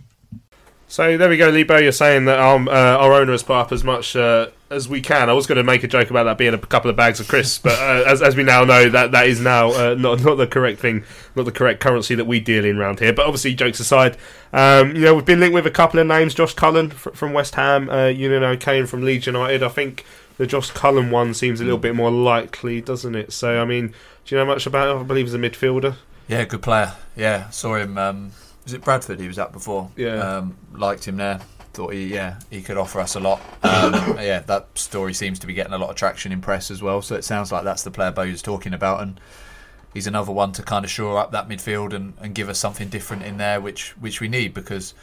So 0.96 1.18
there 1.18 1.28
we 1.28 1.36
go, 1.36 1.50
Lebo. 1.50 1.76
You're 1.76 1.92
saying 1.92 2.24
that 2.24 2.40
um, 2.40 2.70
uh, 2.70 2.72
our 2.72 3.12
owner 3.12 3.34
has 3.34 3.44
put 3.44 3.58
up 3.58 3.74
as 3.74 3.84
much 3.84 4.16
uh, 4.16 4.48
as 4.70 4.88
we 4.88 5.02
can. 5.02 5.30
I 5.30 5.34
was 5.34 5.46
going 5.46 5.58
to 5.58 5.64
make 5.64 5.84
a 5.84 5.90
joke 5.90 6.10
about 6.10 6.24
that 6.24 6.38
being 6.38 6.54
a 6.54 6.58
couple 6.58 6.90
of 6.90 6.96
bags 6.96 7.20
of 7.20 7.28
crisps, 7.28 7.60
but 7.60 7.78
uh, 7.78 8.10
as, 8.10 8.22
as 8.22 8.38
we 8.38 8.44
now 8.44 8.64
know, 8.64 8.88
that 8.88 9.12
that 9.12 9.28
is 9.28 9.42
now 9.42 9.74
uh, 9.74 9.96
not 9.96 10.24
not 10.24 10.36
the 10.36 10.48
correct 10.48 10.80
thing, 10.80 11.04
not 11.36 11.44
the 11.44 11.52
correct 11.52 11.82
currency 11.82 12.16
that 12.16 12.24
we 12.24 12.40
deal 12.40 12.64
in 12.64 12.78
around 12.78 13.02
here. 13.02 13.12
But 13.12 13.26
obviously, 13.26 13.56
jokes 13.56 13.82
aside, 13.82 14.16
um, 14.54 14.96
you 14.96 15.02
know 15.02 15.14
we've 15.16 15.26
been 15.26 15.42
linked 15.42 15.54
with 15.54 15.68
a 15.68 15.70
couple 15.70 16.00
of 16.00 16.08
names: 16.08 16.34
Josh 16.34 16.54
Cullen 16.54 16.92
from 16.92 17.34
West 17.34 17.56
Ham, 17.56 17.90
uh, 17.90 18.06
Eunan 18.06 18.44
O'Kane 18.44 18.86
from 18.86 19.02
Leeds 19.04 19.26
United. 19.26 19.64
I 19.64 19.68
think 19.68 20.06
the 20.38 20.48
Josh 20.48 20.72
Cullen 20.72 21.12
one 21.12 21.34
seems 21.34 21.60
a 21.60 21.66
little 21.66 21.78
bit 21.78 21.94
more 21.94 22.10
likely, 22.10 22.80
doesn't 22.80 23.16
it? 23.16 23.34
So 23.34 23.62
I 23.62 23.66
mean, 23.66 23.94
do 24.24 24.34
you 24.34 24.38
know 24.40 24.46
much 24.46 24.66
about 24.66 24.96
him? 24.96 25.02
I 25.02 25.04
believe 25.04 25.26
he's 25.26 25.34
a 25.34 25.40
midfielder. 25.40 25.98
Yeah, 26.30 26.46
good 26.46 26.62
player. 26.62 26.94
Yeah, 27.18 27.50
saw 27.50 27.76
him. 27.76 27.98
Um, 27.98 28.32
was 28.66 28.74
it 28.74 28.84
Bradford 28.84 29.20
he 29.20 29.28
was 29.28 29.40
at 29.40 29.54
before? 29.54 29.90
Yeah. 29.96 30.16
Um, 30.16 30.58
liked 30.74 31.08
him 31.08 31.18
there. 31.18 31.40
Thought 31.74 31.94
he, 31.94 32.08
yeah, 32.08 32.40
he 32.50 32.62
could 32.62 32.78
offer 32.78 33.00
us 33.00 33.16
a 33.16 33.20
lot. 33.20 33.42
Um, 33.66 34.18
yeah, 34.20 34.40
that 34.40 34.68
story 34.76 35.14
seems 35.14 35.38
to 35.40 35.48
be 35.48 35.54
getting 35.54 35.74
a 35.74 35.78
lot 35.78 35.90
of 35.90 35.96
traction 35.96 36.32
in 36.32 36.40
press 36.40 36.72
as 36.72 36.82
well. 36.82 37.02
So 37.02 37.16
it 37.16 37.24
sounds 37.24 37.52
like 37.52 37.64
that's 37.64 37.84
the 37.84 37.92
player 37.92 38.10
Bo's 38.10 38.42
talking 38.42 38.74
about, 38.74 39.02
and 39.02 39.20
he's 39.94 40.08
another 40.08 40.32
one 40.32 40.54
to 40.54 40.64
kind 40.64 40.86
of 40.86 40.90
shore 40.90 41.20
up 41.20 41.32
that 41.32 41.50
midfield 41.50 41.94
and, 41.94 42.14
and 42.22 42.34
give 42.34 42.48
us 42.48 42.58
something 42.58 42.88
different 42.88 43.24
in 43.24 43.38
there, 43.38 43.60
which 43.60 43.92
which 43.98 44.22
we 44.22 44.28
need 44.28 44.54
because 44.54 44.94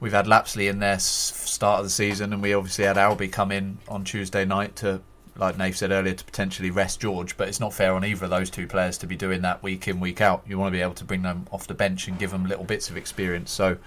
we've 0.00 0.12
had 0.12 0.26
Lapslie 0.26 0.68
in 0.68 0.80
there 0.80 0.98
start 0.98 1.78
of 1.78 1.84
the 1.84 1.90
season, 1.90 2.32
and 2.32 2.42
we 2.42 2.52
obviously 2.52 2.84
had 2.84 2.96
Albie 2.96 3.30
come 3.30 3.52
in 3.52 3.78
on 3.88 4.04
Tuesday 4.04 4.44
night 4.44 4.74
to 4.76 5.00
like 5.36 5.58
Nave 5.58 5.76
said 5.76 5.90
earlier, 5.90 6.14
to 6.14 6.24
potentially 6.24 6.70
rest 6.70 7.00
George, 7.00 7.36
but 7.36 7.48
it's 7.48 7.60
not 7.60 7.72
fair 7.72 7.94
on 7.94 8.04
either 8.04 8.24
of 8.24 8.30
those 8.30 8.50
two 8.50 8.66
players 8.66 8.98
to 8.98 9.06
be 9.06 9.16
doing 9.16 9.42
that 9.42 9.62
week 9.62 9.88
in, 9.88 10.00
week 10.00 10.20
out. 10.20 10.42
You 10.46 10.58
want 10.58 10.72
to 10.72 10.76
be 10.76 10.82
able 10.82 10.94
to 10.94 11.04
bring 11.04 11.22
them 11.22 11.46
off 11.50 11.66
the 11.66 11.74
bench 11.74 12.08
and 12.08 12.18
give 12.18 12.30
them 12.30 12.46
little 12.46 12.64
bits 12.64 12.90
of 12.90 12.96
experience. 12.96 13.50
So 13.50 13.78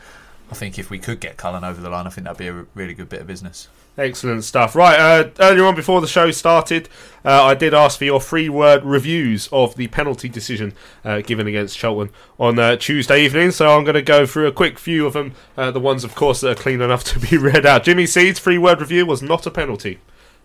I 0.51 0.55
think 0.55 0.77
if 0.77 0.89
we 0.89 0.99
could 0.99 1.19
get 1.19 1.37
Cullen 1.37 1.63
over 1.63 1.81
the 1.81 1.89
line, 1.89 2.07
I 2.07 2.09
think 2.09 2.25
that'd 2.25 2.37
be 2.37 2.47
a 2.47 2.65
really 2.73 2.93
good 2.93 3.09
bit 3.09 3.21
of 3.21 3.27
business. 3.27 3.67
Excellent 3.97 4.43
stuff. 4.43 4.75
Right, 4.75 4.99
uh, 4.99 5.29
earlier 5.39 5.65
on 5.65 5.73
before 5.73 6.01
the 6.01 6.07
show 6.07 6.29
started, 6.31 6.89
uh, 7.23 7.43
I 7.43 7.55
did 7.55 7.73
ask 7.73 7.97
for 7.97 8.03
your 8.03 8.19
free 8.19 8.49
word 8.49 8.83
reviews 8.83 9.47
of 9.53 9.75
the 9.75 9.87
penalty 9.87 10.27
decision 10.27 10.73
uh, 11.05 11.21
given 11.21 11.47
against 11.47 11.77
Charlton 11.77 12.13
on 12.37 12.59
uh, 12.59 12.75
Tuesday 12.75 13.23
evening. 13.23 13.51
So 13.51 13.69
I'm 13.69 13.85
going 13.85 13.95
to 13.95 14.01
go 14.01 14.25
through 14.25 14.47
a 14.47 14.51
quick 14.51 14.79
few 14.79 15.07
of 15.07 15.13
them. 15.13 15.33
Uh, 15.55 15.71
the 15.71 15.79
ones, 15.79 16.03
of 16.03 16.13
course, 16.13 16.41
that 16.41 16.51
are 16.51 16.61
clean 16.61 16.81
enough 16.81 17.03
to 17.13 17.19
be 17.19 17.37
read 17.37 17.65
out. 17.65 17.83
Jimmy 17.83 18.05
Seed's 18.05 18.37
free 18.37 18.57
word 18.57 18.81
review 18.81 19.05
was 19.05 19.21
not 19.21 19.45
a 19.45 19.51
penalty. 19.51 19.99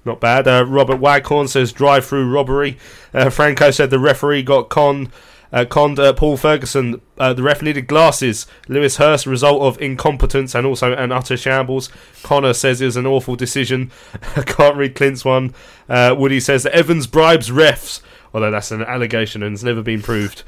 Not 0.04 0.20
bad. 0.20 0.48
Uh, 0.48 0.64
Robert 0.66 0.98
Waghorn 0.98 1.48
says 1.48 1.72
drive 1.72 2.06
through 2.06 2.30
robbery. 2.30 2.78
Uh, 3.12 3.30
Franco 3.30 3.70
said 3.70 3.90
the 3.90 3.98
referee 3.98 4.42
got 4.42 4.68
con. 4.68 5.12
Uh, 5.52 5.64
conned 5.64 5.98
uh, 5.98 6.12
Paul 6.12 6.36
Ferguson. 6.36 7.00
Uh, 7.18 7.32
the 7.32 7.42
ref 7.42 7.60
needed 7.60 7.88
glasses. 7.88 8.46
Lewis 8.68 8.98
Hurst, 8.98 9.26
result 9.26 9.62
of 9.62 9.80
incompetence 9.82 10.54
and 10.54 10.64
also 10.64 10.92
an 10.92 11.10
utter 11.10 11.36
shambles. 11.36 11.90
Connor 12.22 12.52
says 12.52 12.80
it 12.80 12.86
was 12.86 12.96
an 12.96 13.06
awful 13.06 13.34
decision. 13.34 13.90
Can't 14.46 14.76
read 14.76 14.94
Clint's 14.94 15.24
one. 15.24 15.52
Uh, 15.88 16.14
Woody 16.16 16.38
says 16.38 16.62
that 16.62 16.72
Evans 16.74 17.08
bribes 17.08 17.50
refs, 17.50 18.00
although 18.32 18.52
that's 18.52 18.70
an 18.70 18.82
allegation 18.82 19.42
and 19.42 19.52
has 19.52 19.64
never 19.64 19.82
been 19.82 20.02
proved. 20.02 20.44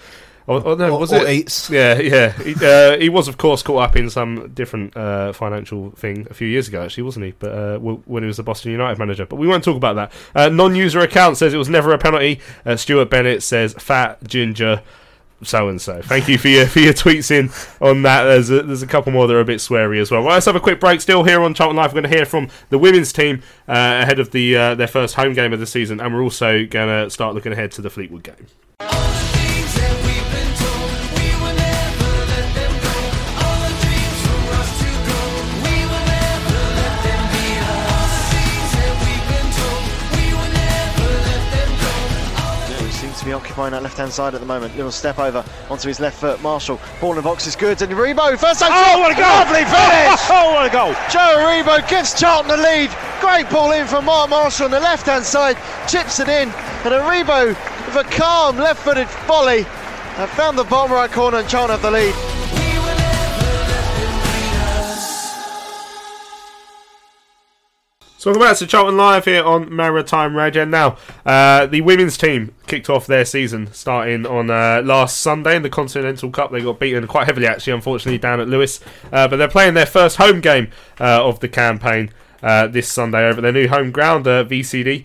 Or, 0.46 0.60
or 0.66 0.76
no, 0.76 0.90
Or- 0.94 0.98
was 1.00 1.12
or 1.12 1.26
it? 1.26 1.30
eats. 1.30 1.70
Yeah, 1.70 1.98
yeah. 2.00 2.32
He, 2.32 2.54
uh, 2.64 2.98
he 2.98 3.08
was, 3.08 3.28
of 3.28 3.38
course, 3.38 3.62
caught 3.62 3.82
up 3.82 3.96
in 3.96 4.10
some 4.10 4.50
different 4.54 4.96
uh, 4.96 5.32
financial 5.32 5.90
thing 5.92 6.26
a 6.30 6.34
few 6.34 6.48
years 6.48 6.68
ago, 6.68 6.82
actually, 6.82 7.04
wasn't 7.04 7.26
he? 7.26 7.32
But 7.38 7.52
uh, 7.52 7.78
when 7.78 8.22
he 8.22 8.26
was 8.26 8.36
the 8.38 8.42
Boston 8.42 8.72
United 8.72 8.98
manager. 8.98 9.24
But 9.26 9.36
we 9.36 9.46
won't 9.46 9.62
talk 9.64 9.76
about 9.76 9.94
that. 9.96 10.12
Uh, 10.34 10.48
non-user 10.48 11.00
account 11.00 11.36
says 11.36 11.54
it 11.54 11.58
was 11.58 11.68
never 11.68 11.92
a 11.92 11.98
penalty. 11.98 12.40
Uh, 12.66 12.76
Stuart 12.76 13.10
Bennett 13.10 13.42
says 13.42 13.74
fat 13.74 14.22
ginger. 14.24 14.82
So 15.44 15.68
and 15.68 15.80
so. 15.80 16.00
Thank 16.02 16.28
you 16.28 16.38
for 16.38 16.46
your 16.46 16.66
for 16.66 16.78
your 16.78 16.92
tweets 16.92 17.32
in 17.32 17.50
on 17.84 18.02
that. 18.02 18.22
There's 18.22 18.48
a, 18.48 18.62
there's 18.62 18.82
a 18.82 18.86
couple 18.86 19.10
more 19.10 19.26
that 19.26 19.34
are 19.34 19.40
a 19.40 19.44
bit 19.44 19.58
sweary 19.58 20.00
as 20.00 20.08
well. 20.08 20.22
Right, 20.22 20.34
let's 20.34 20.46
have 20.46 20.54
a 20.54 20.60
quick 20.60 20.78
break. 20.78 21.00
Still 21.00 21.24
here 21.24 21.42
on 21.42 21.52
Charlton 21.52 21.74
Live. 21.76 21.90
We're 21.92 22.00
going 22.02 22.10
to 22.12 22.16
hear 22.16 22.24
from 22.26 22.48
the 22.70 22.78
women's 22.78 23.12
team 23.12 23.42
uh, 23.66 23.72
ahead 24.02 24.20
of 24.20 24.30
the 24.30 24.56
uh, 24.56 24.74
their 24.76 24.86
first 24.86 25.16
home 25.16 25.32
game 25.32 25.52
of 25.52 25.58
the 25.58 25.66
season, 25.66 25.98
and 26.00 26.14
we're 26.14 26.22
also 26.22 26.64
going 26.64 26.88
to 26.88 27.10
start 27.10 27.34
looking 27.34 27.50
ahead 27.50 27.72
to 27.72 27.82
the 27.82 27.90
Fleetwood 27.90 28.22
game. 28.22 29.31
Occupying 43.42 43.72
that 43.72 43.82
left-hand 43.82 44.12
side 44.12 44.34
at 44.34 44.40
the 44.40 44.46
moment. 44.46 44.76
Little 44.76 44.92
step 44.92 45.18
over 45.18 45.44
onto 45.68 45.88
his 45.88 45.98
left 45.98 46.20
foot. 46.20 46.40
Marshall, 46.42 46.78
ball 47.00 47.10
in 47.10 47.16
the 47.16 47.22
box 47.22 47.44
is 47.48 47.56
good, 47.56 47.82
and 47.82 47.92
Aribo 47.92 48.38
first 48.38 48.60
time. 48.60 48.70
Oh, 48.72 49.00
what 49.00 49.10
a 49.10 49.16
goal! 49.16 49.24
Lovely 49.24 49.64
finish! 49.64 50.20
Oh, 50.30 50.54
what 50.54 50.66
a 50.66 50.70
goal! 50.70 50.92
Joe 51.10 51.42
Aribo 51.42 51.86
gives 51.88 52.18
Charlton 52.18 52.48
the 52.48 52.56
lead. 52.56 52.88
Great 53.20 53.50
ball 53.50 53.72
in 53.72 53.88
from 53.88 54.04
Mark 54.04 54.30
Marshall 54.30 54.66
on 54.66 54.70
the 54.70 54.78
left-hand 54.78 55.24
side, 55.24 55.56
chips 55.88 56.20
it 56.20 56.28
in, 56.28 56.50
and 56.50 56.94
Aribo 56.94 57.48
with 57.48 57.96
a 57.96 58.08
calm 58.16 58.58
left-footed 58.58 59.08
volley 59.26 59.64
have 60.14 60.30
found 60.30 60.56
the 60.56 60.64
bottom 60.64 60.92
right 60.92 61.10
corner, 61.10 61.38
and 61.38 61.48
Charlton 61.48 61.72
have 61.72 61.82
the 61.82 61.90
lead. 61.90 62.31
So 68.22 68.30
welcome 68.30 68.46
back 68.46 68.56
to 68.58 68.68
Charlton 68.68 68.96
Live 68.96 69.24
here 69.24 69.42
on 69.42 69.74
Maritime 69.74 70.36
Radio. 70.36 70.64
Now, 70.64 70.96
uh, 71.26 71.66
the 71.66 71.80
women's 71.80 72.16
team 72.16 72.54
kicked 72.68 72.88
off 72.88 73.04
their 73.04 73.24
season 73.24 73.72
starting 73.72 74.26
on 74.26 74.48
uh, 74.48 74.80
last 74.84 75.18
Sunday 75.18 75.56
in 75.56 75.62
the 75.62 75.68
Continental 75.68 76.30
Cup. 76.30 76.52
They 76.52 76.60
got 76.60 76.78
beaten 76.78 77.04
quite 77.08 77.26
heavily, 77.26 77.48
actually, 77.48 77.72
unfortunately, 77.72 78.18
down 78.18 78.38
at 78.38 78.46
Lewes. 78.46 78.78
Uh, 79.10 79.26
but 79.26 79.38
they're 79.38 79.48
playing 79.48 79.74
their 79.74 79.86
first 79.86 80.18
home 80.18 80.40
game 80.40 80.70
uh, 81.00 81.26
of 81.26 81.40
the 81.40 81.48
campaign 81.48 82.12
uh, 82.44 82.68
this 82.68 82.88
Sunday 82.88 83.26
over 83.26 83.40
their 83.40 83.50
new 83.50 83.66
home 83.66 83.90
ground, 83.90 84.28
uh, 84.28 84.44
VCD. 84.44 85.04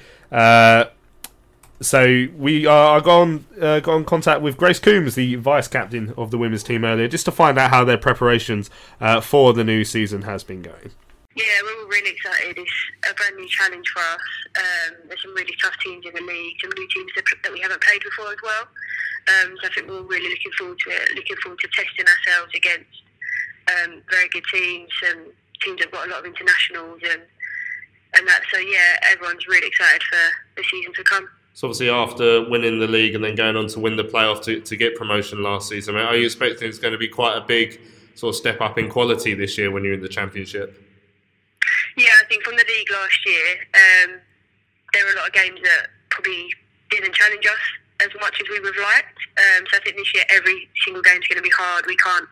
So 1.81 2.27
we 2.37 2.67
are 2.67 2.99
I 2.99 3.03
got 3.03 3.19
on 3.19 3.45
got 3.59 3.95
in 3.95 4.05
contact 4.05 4.43
with 4.43 4.57
Grace 4.57 4.77
Coombs, 4.77 5.15
the 5.15 5.33
vice 5.33 5.67
captain 5.67 6.13
of 6.17 6.29
the 6.29 6.37
women's 6.37 6.61
team 6.61 6.85
earlier, 6.85 7.07
just 7.07 7.25
to 7.25 7.31
find 7.31 7.57
out 7.57 7.71
how 7.71 7.83
their 7.83 7.97
preparations 7.97 8.69
for 9.23 9.53
the 9.53 9.63
new 9.63 9.83
season 9.83 10.21
has 10.21 10.43
been 10.43 10.61
going. 10.61 10.91
Yeah, 11.37 11.61
we're 11.61 11.83
all 11.83 11.87
really 11.87 12.09
excited. 12.09 12.57
It's 12.57 12.77
a 13.09 13.13
brand 13.13 13.35
new 13.35 13.47
challenge 13.47 13.87
for 13.93 13.99
us. 14.01 14.25
Um, 14.57 15.05
there's 15.07 15.21
some 15.21 15.35
really 15.35 15.53
tough 15.61 15.77
teams 15.85 16.03
in 16.03 16.13
the 16.13 16.21
league, 16.25 16.55
some 16.59 16.71
new 16.75 16.87
teams 16.89 17.11
that, 17.15 17.25
that 17.43 17.53
we 17.53 17.59
haven't 17.59 17.81
played 17.81 18.01
before 18.01 18.33
as 18.33 18.41
well. 18.41 18.65
Um, 19.29 19.53
so 19.61 19.67
I 19.69 19.73
think 19.75 19.87
we're 19.87 20.01
really 20.01 20.29
looking 20.29 20.51
forward 20.57 20.79
to 20.79 20.89
it, 20.89 21.15
looking 21.15 21.35
forward 21.43 21.59
to 21.59 21.67
testing 21.67 22.05
ourselves 22.09 22.51
against 22.55 22.89
um, 23.69 24.01
very 24.09 24.27
good 24.29 24.45
teams 24.51 24.89
and 25.05 25.27
teams 25.61 25.77
that 25.77 25.85
have 25.85 25.91
got 25.93 26.07
a 26.07 26.09
lot 26.09 26.19
of 26.21 26.25
internationals 26.25 27.01
and 27.03 27.21
and 28.17 28.27
that. 28.27 28.41
So 28.51 28.57
yeah, 28.59 28.97
everyone's 29.11 29.45
really 29.47 29.67
excited 29.67 30.01
for 30.09 30.17
the 30.55 30.63
season 30.63 30.93
to 30.93 31.03
come. 31.03 31.29
So 31.53 31.67
obviously, 31.67 31.89
after 31.89 32.49
winning 32.49 32.79
the 32.79 32.87
league 32.87 33.13
and 33.13 33.23
then 33.23 33.35
going 33.35 33.57
on 33.57 33.67
to 33.67 33.79
win 33.79 33.95
the 33.95 34.05
playoff 34.05 34.41
to, 34.43 34.61
to 34.61 34.75
get 34.75 34.95
promotion 34.95 35.43
last 35.43 35.69
season, 35.69 35.95
I 35.95 35.99
mean, 35.99 36.07
are 36.07 36.15
you 36.15 36.25
expecting 36.25 36.69
it's 36.69 36.79
going 36.79 36.93
to 36.93 36.97
be 36.97 37.09
quite 37.09 37.37
a 37.37 37.41
big 37.41 37.79
sort 38.15 38.33
of 38.33 38.37
step 38.37 38.61
up 38.61 38.79
in 38.79 38.89
quality 38.89 39.35
this 39.35 39.57
year 39.57 39.69
when 39.69 39.83
you're 39.83 39.93
in 39.93 40.01
the 40.01 40.09
championship? 40.09 40.86
Yeah, 41.97 42.13
I 42.21 42.25
think 42.29 42.43
from 42.43 42.55
the 42.55 42.65
league 42.69 42.91
last 42.91 43.19
year, 43.25 43.49
um, 43.73 44.21
there 44.93 45.03
were 45.03 45.11
a 45.11 45.15
lot 45.17 45.27
of 45.27 45.33
games 45.33 45.59
that 45.63 45.87
probably 46.09 46.45
didn't 46.91 47.13
challenge 47.13 47.45
us 47.45 47.65
as 47.99 48.09
much 48.21 48.39
as 48.39 48.47
we 48.49 48.59
would 48.59 48.75
have 48.75 48.83
liked. 48.85 49.17
Um, 49.37 49.65
so 49.65 49.77
I 49.77 49.81
think 49.81 49.97
this 49.97 50.13
year 50.13 50.23
every 50.29 50.69
single 50.85 51.01
game 51.01 51.17
is 51.17 51.27
going 51.27 51.41
to 51.41 51.43
be 51.43 51.49
hard. 51.57 51.85
We 51.87 51.97
can't 51.97 52.29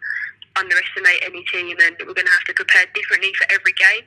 underestimate 0.56 1.26
any 1.26 1.44
team, 1.52 1.76
and 1.82 1.98
we're 2.00 2.14
going 2.14 2.30
to 2.30 2.38
have 2.38 2.46
to 2.46 2.54
prepare 2.54 2.86
differently 2.94 3.34
for 3.34 3.52
every 3.52 3.74
game. 3.74 4.06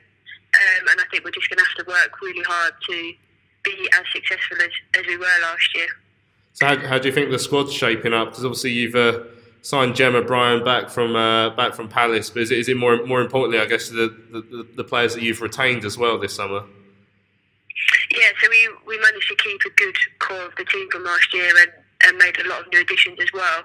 Um, 0.55 0.87
and 0.95 1.01
I 1.01 1.03
think 1.11 1.25
we're 1.25 1.35
just 1.35 1.49
going 1.49 1.59
to 1.59 1.65
have 1.65 1.85
to 1.85 1.91
work 1.91 2.21
really 2.21 2.41
hard 2.43 2.73
to 2.89 3.13
be 3.63 3.89
as 3.93 4.05
successful 4.15 4.57
as, 4.63 4.71
as 4.97 5.05
we 5.05 5.17
were 5.17 5.37
last 5.43 5.75
year. 5.75 5.87
So 6.53 6.65
how, 6.67 6.77
how 6.87 6.99
do 6.99 7.09
you 7.09 7.13
think 7.13 7.31
the 7.31 7.37
squad's 7.37 7.73
shaping 7.73 8.13
up? 8.13 8.29
Because 8.29 8.45
obviously 8.45 8.71
you've 8.71 8.95
uh, 8.95 9.27
signed 9.61 9.95
Gemma 9.95 10.21
Bryan 10.21 10.63
back 10.63 10.89
from 10.89 11.15
uh, 11.15 11.49
back 11.51 11.73
from 11.73 11.87
Palace, 11.87 12.29
but 12.29 12.41
is 12.43 12.51
it, 12.51 12.59
is 12.59 12.69
it 12.69 12.77
more 12.77 13.05
more 13.05 13.21
importantly, 13.21 13.59
I 13.59 13.65
guess, 13.65 13.89
the, 13.89 14.15
the, 14.31 14.67
the 14.75 14.83
players 14.83 15.13
that 15.15 15.23
you've 15.23 15.41
retained 15.41 15.85
as 15.85 15.97
well 15.97 16.17
this 16.17 16.35
summer? 16.35 16.63
Yeah, 18.11 18.29
so 18.41 18.49
we, 18.49 18.69
we 18.85 18.99
managed 18.99 19.29
to 19.29 19.35
keep 19.35 19.61
a 19.65 19.69
good 19.75 19.95
core 20.19 20.45
of 20.45 20.55
the 20.55 20.65
team 20.65 20.89
from 20.91 21.03
last 21.03 21.33
year 21.33 21.47
and, 21.47 21.71
and 22.03 22.17
made 22.17 22.37
a 22.39 22.49
lot 22.49 22.61
of 22.61 22.71
new 22.73 22.81
additions 22.81 23.19
as 23.21 23.31
well. 23.33 23.59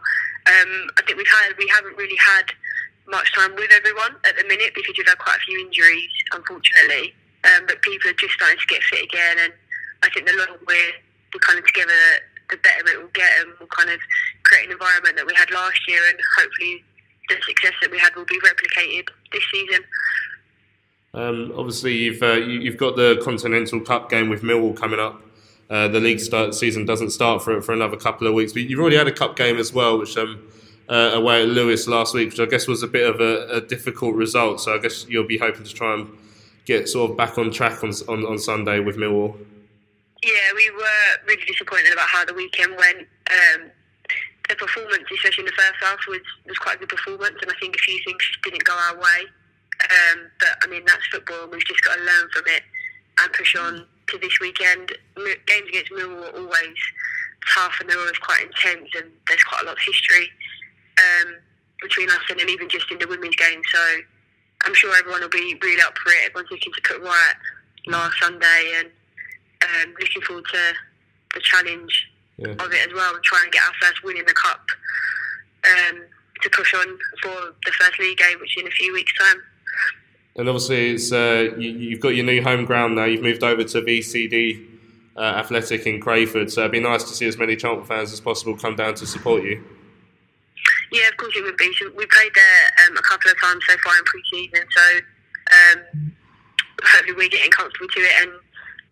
Um, 0.47 0.91
I 0.99 1.03
think 1.07 1.17
we've 1.17 1.27
had 1.27 1.57
we 1.59 1.67
haven't 1.75 1.97
really 1.97 2.17
had 2.17 2.53
much 3.09 3.35
time 3.35 3.55
with 3.55 3.71
everyone 3.73 4.17
at 4.25 4.37
the 4.37 4.45
minute 4.45 4.73
because 4.75 4.95
we've 4.97 5.09
had 5.09 5.19
quite 5.19 5.37
a 5.37 5.41
few 5.41 5.67
injuries, 5.67 6.11
unfortunately. 6.33 7.15
Um, 7.45 7.67
but 7.67 7.83
people 7.83 8.11
are 8.11 8.15
just 8.15 8.35
starting 8.35 8.59
to 8.59 8.67
get 8.67 8.83
fit 8.85 9.05
again, 9.05 9.37
and 9.41 9.53
I 10.03 10.09
think 10.11 10.27
the 10.27 10.37
longer 10.37 10.61
we're, 10.67 10.93
we're 11.33 11.41
kind 11.41 11.59
of 11.59 11.67
together, 11.67 11.93
the 12.51 12.57
better 12.59 12.89
it 12.89 13.01
will 13.01 13.11
get, 13.15 13.31
and 13.41 13.53
we'll 13.59 13.69
kind 13.69 13.91
of 13.91 13.99
create 14.43 14.67
an 14.67 14.73
environment 14.73 15.17
that 15.17 15.27
we 15.27 15.35
had 15.35 15.51
last 15.51 15.81
year, 15.89 16.01
and 16.09 16.19
hopefully 16.39 16.85
the 17.29 17.37
success 17.47 17.73
that 17.81 17.91
we 17.91 17.99
had 17.99 18.15
will 18.15 18.27
be 18.27 18.39
replicated 18.41 19.09
this 19.33 19.43
season. 19.53 19.85
Um, 21.15 21.53
obviously, 21.57 21.95
you've 21.95 22.23
uh, 22.23 22.33
you, 22.33 22.71
have 22.71 22.79
got 22.79 22.97
the 22.97 23.21
Continental 23.23 23.81
Cup 23.81 24.11
game 24.11 24.29
with 24.29 24.43
Millwall 24.43 24.77
coming 24.77 24.99
up. 24.99 25.23
Uh, 25.71 25.89
the 25.89 26.01
league 26.01 26.21
start 26.21 26.55
season 26.55 26.85
doesn't 26.85 27.11
start 27.11 27.43
for 27.43 27.61
for 27.63 27.73
another 27.73 27.97
couple 27.97 28.27
of 28.27 28.35
weeks, 28.35 28.53
but 28.53 28.63
you've 28.63 28.81
already 28.81 28.97
had 28.97 29.09
a 29.09 29.13
cup 29.13 29.37
game 29.37 29.57
as 29.57 29.73
well, 29.73 29.99
which 29.99 30.17
um, 30.19 30.47
uh, 30.89 31.13
away 31.15 31.43
at 31.43 31.49
Lewes 31.49 31.89
last 31.89 32.15
week, 32.15 32.31
which 32.31 32.41
I 32.41 32.47
guess 32.47 32.67
was 32.67 32.83
a 32.83 32.87
bit 32.89 33.09
of 33.09 33.21
a, 33.21 33.57
a, 33.57 33.61
difficult 33.61 34.15
result. 34.15 34.61
So 34.61 34.75
I 34.75 34.79
guess 34.79 35.07
you'll 35.09 35.27
be 35.27 35.39
hoping 35.39 35.65
to 35.65 35.73
try 35.73 35.95
and 35.95 36.09
get 36.67 36.89
sort 36.89 37.13
of 37.13 37.17
back 37.17 37.39
on 37.39 37.51
track 37.51 37.83
on 37.83 37.93
on, 38.09 38.27
on 38.27 38.39
Sunday 38.39 38.81
with 38.81 38.97
Millwall. 38.97 39.37
Yeah, 40.25 40.57
we 40.57 40.71
were 40.71 41.29
really 41.29 41.45
disappointed 41.45 41.93
about 41.93 42.09
how 42.09 42.25
the 42.25 42.33
weekend 42.33 42.75
went. 42.79 43.07
Um, 43.29 43.71
the 44.49 44.57
performance, 44.57 45.05
especially 45.13 45.45
in 45.45 45.53
the 45.53 45.61
first 45.61 45.77
half, 45.81 45.99
was, 46.09 46.25
was 46.47 46.57
quite 46.59 46.77
a 46.77 46.79
good 46.79 46.89
performance, 46.89 47.37
and 47.43 47.51
I 47.51 47.55
think 47.61 47.77
a 47.77 47.79
few 47.79 48.01
things 48.07 48.23
didn't 48.43 48.65
go 48.65 48.73
our 48.73 48.97
way. 48.97 49.21
Um, 49.85 50.31
but 50.41 50.57
I 50.63 50.67
mean, 50.67 50.83
that's 50.87 51.07
football, 51.13 51.43
and 51.43 51.53
we've 51.53 51.65
just 51.67 51.85
got 51.85 51.97
to 51.97 52.01
learn 52.01 52.29
from 52.33 52.45
it 52.47 52.63
and 53.21 53.33
push 53.35 53.55
on 53.55 53.87
to 54.09 54.19
this 54.19 54.41
weekend. 54.41 54.97
Games 55.47 55.69
against 55.69 55.93
Millwall 55.93 56.33
are 56.33 56.41
always 56.41 56.81
tough, 57.55 57.77
and 57.81 57.91
they're 57.91 57.99
always 57.99 58.19
quite 58.19 58.43
intense, 58.43 58.89
and 58.97 59.13
there's 59.29 59.45
quite 59.45 59.63
a 59.63 59.67
lot 59.67 59.77
of 59.77 59.83
history 59.85 60.31
um, 61.05 61.37
between 61.83 62.09
us 62.09 62.25
and 62.31 62.41
then 62.41 62.49
even 62.49 62.71
just 62.71 62.91
in 62.91 62.99
the 62.99 63.07
women's 63.07 63.37
game. 63.37 63.61
So 63.73 63.81
I'm 64.65 64.75
sure 64.75 64.95
everyone 64.97 65.21
will 65.21 65.29
be 65.29 65.59
really 65.61 65.83
up 65.83 65.99
for 65.99 66.13
it. 66.13 66.33
Everyone's 66.33 66.51
looking 66.51 66.73
to 66.73 66.81
put 66.81 67.03
right 67.03 67.35
last 67.87 68.17
Sunday 68.19 68.73
and 68.77 68.89
um, 69.65 69.95
looking 70.01 70.23
forward 70.23 70.45
to 70.53 70.73
the 71.35 71.41
challenge 71.41 72.11
yeah. 72.37 72.49
of 72.49 72.73
it 72.73 72.87
as 72.87 72.93
well 72.95 73.15
and 73.15 73.23
try 73.25 73.41
and 73.43 73.53
get 73.53 73.63
our 73.63 73.73
first 73.81 74.03
win 74.05 74.17
in 74.17 74.25
the 74.27 74.35
cup 74.35 74.61
um, 75.65 76.03
to 76.43 76.51
push 76.51 76.75
on 76.75 76.99
for 77.23 77.55
the 77.65 77.73
first 77.73 77.99
league 77.99 78.19
game, 78.19 78.39
which 78.41 78.57
is 78.57 78.63
in 78.63 78.69
a 78.69 78.73
few 78.73 78.93
weeks' 78.93 79.13
time. 79.19 79.43
And 80.37 80.49
obviously, 80.49 80.91
it's 80.95 81.13
uh, 81.13 81.55
you, 81.57 81.91
have 81.91 82.01
got 82.01 82.11
your 82.11 82.25
new 82.25 82.43
home 82.43 82.65
ground 82.65 82.97
now. 82.97 83.05
You've 83.05 83.23
moved 83.23 83.45
over 83.45 83.63
to 83.63 83.83
VCD 83.83 84.67
uh, 85.17 85.21
Athletic 85.21 85.87
in 85.87 86.01
Crayford, 86.01 86.51
so 86.51 86.63
it'd 86.63 86.73
be 86.73 86.81
nice 86.81 87.05
to 87.05 87.15
see 87.15 87.27
as 87.27 87.39
many 87.39 87.55
Charlton 87.55 87.85
fans 87.85 88.13
as 88.13 88.21
possible 88.21 88.57
come 88.57 88.75
down 88.75 88.95
to 88.95 89.07
support 89.07 89.45
you. 89.45 89.63
Yeah, 90.91 91.09
of 91.09 91.17
course 91.17 91.35
it 91.37 91.45
would 91.45 91.57
be. 91.57 91.73
So 91.79 91.91
we 91.97 92.07
played 92.07 92.33
there 92.35 92.87
um, 92.87 92.97
a 92.97 93.03
couple 93.03 93.31
of 93.31 93.41
times 93.41 93.63
so 93.69 93.77
far 93.85 93.97
in 93.97 94.05
pre-season, 94.05 94.67
so 94.77 94.99
um, 95.53 96.13
hopefully 96.83 97.15
we're 97.17 97.29
getting 97.29 97.51
comfortable 97.51 97.89
to 97.89 98.01
it. 98.01 98.13
And 98.23 98.33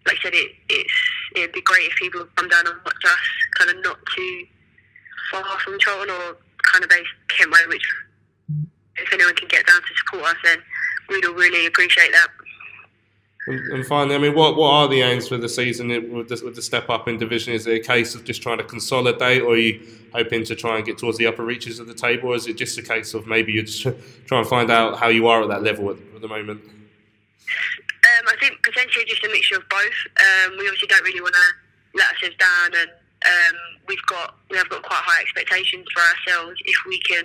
like 0.07 0.17
I 0.19 0.23
said, 0.23 0.35
it, 0.35 0.53
it's 0.69 0.93
it'd 1.37 1.53
be 1.53 1.63
great 1.63 1.91
if 1.91 1.97
people 1.97 2.21
would 2.21 2.37
come 2.37 2.49
down 2.49 2.67
and 2.67 2.77
watch 2.85 3.05
us, 3.05 3.19
kind 3.59 3.71
of 3.71 3.83
not 3.85 3.99
too 4.15 4.47
far 5.31 5.59
from 5.61 5.79
Charlton 5.79 6.11
or 6.11 6.37
kind 6.71 6.85
of 6.85 6.91
based 6.91 7.09
Kentway, 7.29 7.69
which 7.69 7.87
if 8.97 9.13
anyone 9.13 9.35
can 9.35 9.49
get 9.49 9.67
down 9.67 9.81
to 9.81 9.89
support 9.97 10.31
us, 10.31 10.37
then 10.45 10.59
we'd 11.09 11.25
all 11.25 11.35
really 11.35 11.67
appreciate 11.67 12.13
that. 12.13 12.29
And, 13.49 13.85
finally, 13.85 14.15
I 14.15 14.19
mean, 14.19 14.37
what, 14.37 14.57
what 14.57 14.71
are 14.71 14.89
the 14.89 15.01
aims 15.01 15.27
for 15.27 15.37
the 15.37 15.49
season 15.49 15.89
with 15.89 16.29
the, 16.29 16.41
with 16.45 16.55
the 16.55 16.63
step 16.63 16.89
up 16.89 17.09
in 17.09 17.19
division? 17.19 17.53
Is 17.53 17.67
it 17.67 17.75
a 17.75 17.81
case 17.81 18.15
of 18.15 18.23
just 18.23 18.41
trying 18.41 18.59
to 18.59 18.65
consolidate, 18.65 19.43
or 19.43 19.55
are 19.55 19.57
you 19.57 19.85
hoping 20.13 20.45
to 20.45 20.55
try 20.55 20.77
and 20.77 20.87
get 20.87 20.99
towards 20.99 21.19
the 21.19 21.27
upper 21.27 21.45
reaches 21.45 21.81
of 21.81 21.89
the 21.89 21.95
table, 21.95 22.29
or 22.29 22.37
is 22.37 22.47
it 22.47 22.57
just 22.57 22.79
a 22.79 22.83
case 22.83 23.15
of 23.15 23.27
maybe 23.27 23.53
you 23.53 23.65
just 23.65 23.83
try 24.27 24.39
and 24.39 24.47
find 24.47 24.71
out 24.71 24.97
how 24.97 25.09
you 25.09 25.27
are 25.27 25.43
at 25.43 25.49
that 25.49 25.65
level 25.65 25.91
at, 25.91 25.97
at 26.15 26.21
the 26.21 26.29
moment? 26.29 26.61
Um, 28.23 28.29
I 28.29 28.37
think 28.41 28.63
potentially 28.63 29.05
just 29.07 29.25
a 29.25 29.29
mixture 29.29 29.57
of 29.57 29.69
both. 29.69 29.99
Um, 30.17 30.59
we 30.59 30.67
obviously 30.67 30.89
don't 30.89 31.03
really 31.05 31.21
want 31.21 31.35
to 31.35 31.99
let 31.99 32.11
ourselves 32.13 32.37
down, 32.37 32.71
and 32.75 32.91
um, 33.27 33.57
we've 33.89 34.05
got 34.07 34.37
we 34.51 34.57
have 34.57 34.69
got 34.69 34.83
quite 34.83 35.03
high 35.03 35.23
expectations 35.23 35.87
for 35.95 36.03
ourselves 36.03 36.61
if 36.65 36.77
we 36.87 37.01
can 37.01 37.25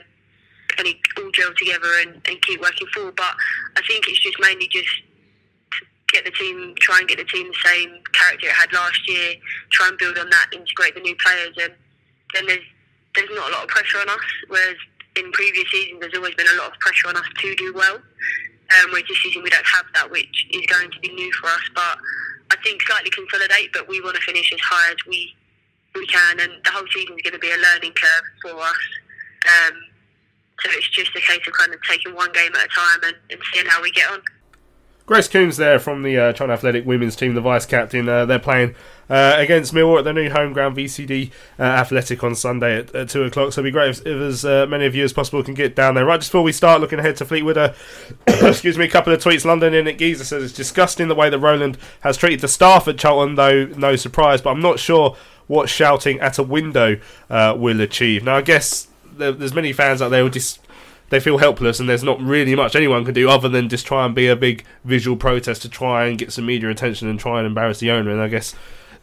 kind 0.70 0.88
of 0.90 0.96
all 1.24 1.32
gel 1.32 1.54
together 1.56 1.90
and, 2.02 2.22
and 2.28 2.42
keep 2.42 2.62
working 2.62 2.88
forward. 2.94 3.16
But 3.16 3.36
I 3.78 3.82
think 3.88 4.08
it's 4.08 4.20
just 4.20 4.38
mainly 4.40 4.68
just 4.68 4.90
get 6.10 6.26
the 6.26 6.32
team, 6.32 6.74
try 6.80 7.00
and 7.00 7.08
get 7.08 7.18
the 7.18 7.26
team 7.26 7.48
the 7.48 7.70
same 7.70 8.02
character 8.14 8.48
it 8.48 8.54
had 8.54 8.72
last 8.74 9.08
year, 9.08 9.36
try 9.72 9.88
and 9.90 9.98
build 9.98 10.18
on 10.18 10.30
that, 10.30 10.48
integrate 10.54 10.96
the 10.96 11.02
new 11.02 11.16
players, 11.18 11.56
and 11.62 11.74
then 12.34 12.46
there's 12.48 12.66
there's 13.16 13.30
not 13.32 13.50
a 13.50 13.54
lot 13.54 13.64
of 13.64 13.70
pressure 13.70 14.00
on 14.00 14.10
us. 14.10 14.26
Whereas 14.48 14.78
in 15.18 15.32
previous 15.32 15.70
seasons, 15.72 16.00
there's 16.00 16.16
always 16.16 16.36
been 16.36 16.48
a 16.54 16.58
lot 16.58 16.72
of 16.72 16.80
pressure 16.80 17.10
on 17.10 17.18
us 17.18 17.26
to 17.42 17.56
do 17.56 17.74
well. 17.74 17.96
Um, 17.96 18.92
whereas 18.92 19.08
this 19.08 19.22
season 19.24 19.44
we 19.44 19.50
don't 19.50 19.66
have 19.66 19.86
that, 19.96 20.12
which 20.12 20.48
is 20.52 20.66
going 20.68 20.92
to 20.92 21.00
be 21.00 21.10
new 21.14 21.32
for 21.34 21.48
us. 21.48 21.62
But 21.74 21.98
I 22.52 22.56
think 22.64 22.82
slightly 22.84 23.10
consolidate, 23.10 23.72
but 23.74 23.88
we 23.88 24.02
want 24.02 24.16
to 24.16 24.22
finish 24.22 24.52
as 24.54 24.60
high 24.60 24.92
as 24.92 24.98
we 25.08 25.34
we 25.96 26.06
can, 26.06 26.40
and 26.40 26.52
the 26.64 26.70
whole 26.70 26.86
season 26.94 27.16
is 27.16 27.22
going 27.24 27.34
to 27.34 27.40
be 27.40 27.50
a 27.50 27.58
learning 27.58 27.94
curve 27.94 28.24
for 28.42 28.62
us. 28.62 28.76
Um, 29.46 29.74
so 30.62 30.70
it's 30.74 30.90
just 30.90 31.16
a 31.16 31.22
case 31.22 31.42
of 31.48 31.54
kind 31.54 31.74
of 31.74 31.82
taking 31.90 32.14
one 32.14 32.32
game 32.34 32.52
at 32.56 32.66
a 32.66 32.68
time 32.68 33.00
and, 33.04 33.16
and 33.32 33.40
seeing 33.52 33.66
how 33.66 33.82
we 33.82 33.92
get 33.92 34.12
on. 34.12 34.22
Grace 35.06 35.28
Coombs 35.28 35.58
there 35.58 35.80
from 35.80 36.04
the 36.04 36.18
uh, 36.18 36.34
Charlton 36.34 36.52
Athletic 36.52 36.86
women's 36.86 37.16
team, 37.16 37.34
the 37.34 37.42
vice 37.42 37.66
captain. 37.66 38.10
Uh, 38.10 38.26
they're 38.26 38.40
playing 38.40 38.76
uh, 39.10 39.36
against 39.38 39.74
Millwall 39.74 39.98
at 39.98 40.04
their 40.04 40.14
new 40.14 40.30
home 40.30 40.54
ground 40.54 40.76
VCD 40.76 41.32
uh, 41.60 41.64
Athletic 41.64 42.24
on 42.24 42.36
Sunday 42.36 42.78
at, 42.78 42.94
at, 42.94 43.10
2 43.10 43.24
o'clock. 43.24 43.54
So 43.54 43.62
it'd 43.62 43.72
be 43.72 43.72
great 43.72 43.90
if, 43.90 44.00
if 44.06 44.22
as 44.22 44.46
uh, 44.46 44.66
many 44.68 44.86
of 44.86 44.96
you 44.96 45.04
as 45.04 45.14
possible 45.14 45.44
can 45.44 45.54
get 45.54 45.76
down 45.76 45.96
there. 45.96 46.06
Right, 46.06 46.20
just 46.20 46.32
before 46.32 46.44
we 46.44 46.52
start 46.52 46.82
looking 46.82 47.00
ahead 47.00 47.16
to 47.18 47.26
Fleetwood, 47.26 47.58
uh, 47.58 47.74
excuse 48.28 48.78
me, 48.78 48.86
a 48.86 48.90
couple 48.90 49.14
of 49.14 49.22
tweets. 49.22 49.46
London 49.46 49.74
in 49.74 49.88
at 49.88 49.98
Giza 49.98 50.26
says 50.26 50.44
it's 50.44 50.54
disgusting 50.54 51.08
the 51.08 51.16
way 51.16 51.30
that 51.30 51.40
Roland 51.40 51.78
has 52.02 52.18
treated 52.18 52.42
the 52.42 52.48
staff 52.48 52.88
at 52.88 52.98
Charlton, 52.98 53.36
though 53.36 53.66
no 53.66 53.96
surprise, 53.96 54.42
but 54.42 54.52
I'm 54.52 54.62
not 54.62 54.80
sure 54.80 55.16
what 55.48 55.70
shouting 55.70 56.20
at 56.20 56.38
a 56.38 56.44
window 56.44 57.00
will 57.30 57.80
achieve. 57.82 58.24
Now, 58.24 58.36
I 58.36 58.42
guess 58.42 58.88
there's 59.18 59.54
many 59.54 59.74
fans 59.74 60.02
out 60.02 60.10
there 60.10 60.24
who 60.24 60.30
just 60.30 60.60
they 61.10 61.20
feel 61.20 61.38
helpless, 61.38 61.80
and 61.80 61.88
there's 61.88 62.04
not 62.04 62.22
really 62.22 62.56
much 62.56 62.76
anyone 62.76 63.06
can 63.06 63.14
do 63.14 63.30
other 63.30 63.48
than 63.48 63.70
just 63.70 63.88
try 63.88 64.06
and 64.06 64.14
be 64.14 64.28
a 64.28 64.36
big 64.36 64.66
visual 64.84 65.16
protest 65.16 65.62
to 65.62 65.70
try 65.70 66.06
and 66.06 66.18
get 66.18 66.34
some 66.34 66.46
media 66.46 66.70
attention 66.70 67.08
and 67.08 67.20
try 67.20 67.38
and 67.38 67.48
embarrass 67.48 67.80
the 67.80 67.92
owner. 67.92 68.12
And 68.12 68.22
I 68.22 68.28
guess 68.28 68.54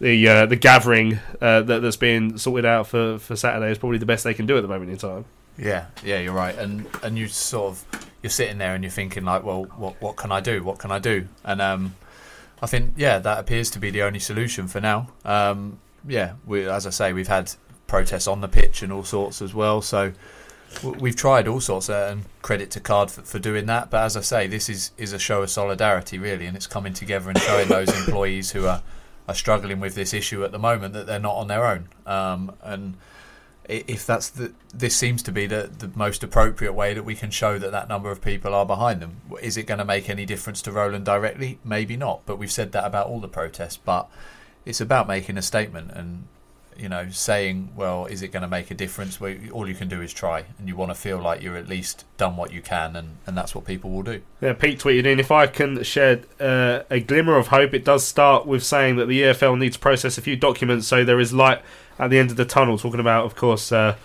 the 0.00 0.28
uh, 0.28 0.46
the 0.46 0.56
gathering 0.56 1.20
uh, 1.40 1.62
that, 1.62 1.82
that's 1.82 1.96
being 1.96 2.38
sorted 2.38 2.64
out 2.64 2.86
for, 2.86 3.18
for 3.18 3.36
Saturday 3.36 3.70
is 3.70 3.78
probably 3.78 3.98
the 3.98 4.06
best 4.06 4.24
they 4.24 4.34
can 4.34 4.46
do 4.46 4.56
at 4.56 4.62
the 4.62 4.68
moment 4.68 4.90
in 4.90 4.98
time. 4.98 5.24
Yeah, 5.56 5.86
yeah, 6.04 6.18
you're 6.18 6.32
right, 6.32 6.56
and 6.56 6.86
and 7.02 7.16
you 7.16 7.28
sort 7.28 7.72
of 7.72 8.06
you're 8.22 8.30
sitting 8.30 8.58
there 8.58 8.74
and 8.74 8.82
you're 8.82 8.90
thinking 8.90 9.24
like, 9.24 9.44
well, 9.44 9.64
what 9.76 10.00
what 10.00 10.16
can 10.16 10.32
I 10.32 10.40
do? 10.40 10.64
What 10.64 10.78
can 10.78 10.90
I 10.90 10.98
do? 10.98 11.28
And 11.44 11.60
um, 11.60 11.94
I 12.60 12.66
think 12.66 12.94
yeah, 12.96 13.18
that 13.18 13.38
appears 13.38 13.70
to 13.70 13.78
be 13.78 13.90
the 13.90 14.02
only 14.02 14.18
solution 14.18 14.66
for 14.66 14.80
now. 14.80 15.08
Um, 15.24 15.78
yeah, 16.06 16.34
we, 16.46 16.66
as 16.66 16.86
I 16.86 16.90
say, 16.90 17.12
we've 17.12 17.28
had 17.28 17.52
protests 17.86 18.26
on 18.26 18.40
the 18.40 18.48
pitch 18.48 18.82
and 18.82 18.92
all 18.92 19.04
sorts 19.04 19.40
as 19.40 19.54
well, 19.54 19.80
so 19.80 20.12
we've 20.82 21.16
tried 21.16 21.46
all 21.46 21.60
sorts, 21.60 21.88
uh, 21.88 22.08
and 22.10 22.24
credit 22.42 22.70
to 22.72 22.80
Card 22.80 23.10
for, 23.10 23.22
for 23.22 23.38
doing 23.38 23.66
that. 23.66 23.90
But 23.90 24.02
as 24.02 24.16
I 24.16 24.22
say, 24.22 24.46
this 24.48 24.68
is 24.68 24.90
is 24.98 25.12
a 25.12 25.18
show 25.18 25.42
of 25.42 25.50
solidarity, 25.50 26.18
really, 26.18 26.46
and 26.46 26.56
it's 26.56 26.66
coming 26.66 26.94
together 26.94 27.30
and 27.30 27.38
showing 27.38 27.68
those 27.68 27.88
employees 27.96 28.50
who 28.50 28.66
are 28.66 28.82
are 29.28 29.34
struggling 29.34 29.80
with 29.80 29.94
this 29.94 30.12
issue 30.12 30.44
at 30.44 30.52
the 30.52 30.58
moment 30.58 30.94
that 30.94 31.06
they're 31.06 31.18
not 31.18 31.36
on 31.36 31.48
their 31.48 31.64
own. 31.64 31.88
Um, 32.06 32.52
and 32.62 32.96
if 33.66 34.04
that's 34.04 34.28
the, 34.28 34.52
this 34.74 34.94
seems 34.94 35.22
to 35.22 35.32
be 35.32 35.46
the, 35.46 35.70
the 35.78 35.90
most 35.94 36.22
appropriate 36.22 36.74
way 36.74 36.92
that 36.92 37.04
we 37.04 37.14
can 37.14 37.30
show 37.30 37.58
that 37.58 37.72
that 37.72 37.88
number 37.88 38.10
of 38.10 38.20
people 38.20 38.54
are 38.54 38.66
behind 38.66 39.00
them. 39.00 39.22
Is 39.40 39.56
it 39.56 39.64
going 39.64 39.78
to 39.78 39.84
make 39.84 40.10
any 40.10 40.26
difference 40.26 40.60
to 40.62 40.72
Roland 40.72 41.06
directly? 41.06 41.58
Maybe 41.64 41.96
not. 41.96 42.22
But 42.26 42.38
we've 42.38 42.52
said 42.52 42.72
that 42.72 42.84
about 42.84 43.06
all 43.06 43.20
the 43.20 43.28
protests. 43.28 43.78
But 43.78 44.10
it's 44.66 44.80
about 44.80 45.08
making 45.08 45.38
a 45.38 45.42
statement 45.42 45.92
and 45.92 46.26
you 46.78 46.88
know 46.88 47.08
saying, 47.10 47.70
well, 47.76 48.06
is 48.06 48.22
it 48.22 48.28
going 48.28 48.42
to 48.42 48.48
make 48.48 48.70
a 48.70 48.74
difference? 48.74 49.20
Well, 49.20 49.34
all 49.52 49.68
you 49.68 49.74
can 49.74 49.88
do 49.88 50.00
is 50.00 50.12
try, 50.12 50.44
and 50.58 50.68
you 50.68 50.76
want 50.76 50.90
to 50.90 50.94
feel 50.94 51.18
like 51.18 51.42
you're 51.42 51.56
at 51.56 51.68
least 51.68 52.04
done 52.16 52.36
what 52.36 52.52
you 52.52 52.62
can, 52.62 52.96
and, 52.96 53.16
and 53.26 53.36
that's 53.36 53.54
what 53.54 53.64
people 53.64 53.90
will 53.90 54.02
do. 54.02 54.22
Yeah, 54.40 54.52
Pete 54.52 54.78
tweeted 54.78 55.06
in 55.06 55.20
if 55.20 55.30
I 55.30 55.46
can 55.46 55.82
shed 55.82 56.26
uh, 56.40 56.82
a 56.90 57.00
glimmer 57.00 57.36
of 57.36 57.48
hope, 57.48 57.74
it 57.74 57.84
does 57.84 58.06
start 58.06 58.46
with 58.46 58.64
saying 58.64 58.96
that 58.96 59.06
the 59.06 59.22
EFL 59.22 59.58
needs 59.58 59.76
to 59.76 59.80
process 59.80 60.18
a 60.18 60.22
few 60.22 60.36
documents 60.36 60.86
so 60.86 61.04
there 61.04 61.20
is 61.20 61.32
light 61.32 61.62
at 61.98 62.10
the 62.10 62.18
end 62.18 62.30
of 62.30 62.36
the 62.36 62.44
tunnel. 62.44 62.78
Talking 62.78 63.00
about, 63.00 63.24
of 63.24 63.34
course, 63.36 63.72
uh, 63.72 63.96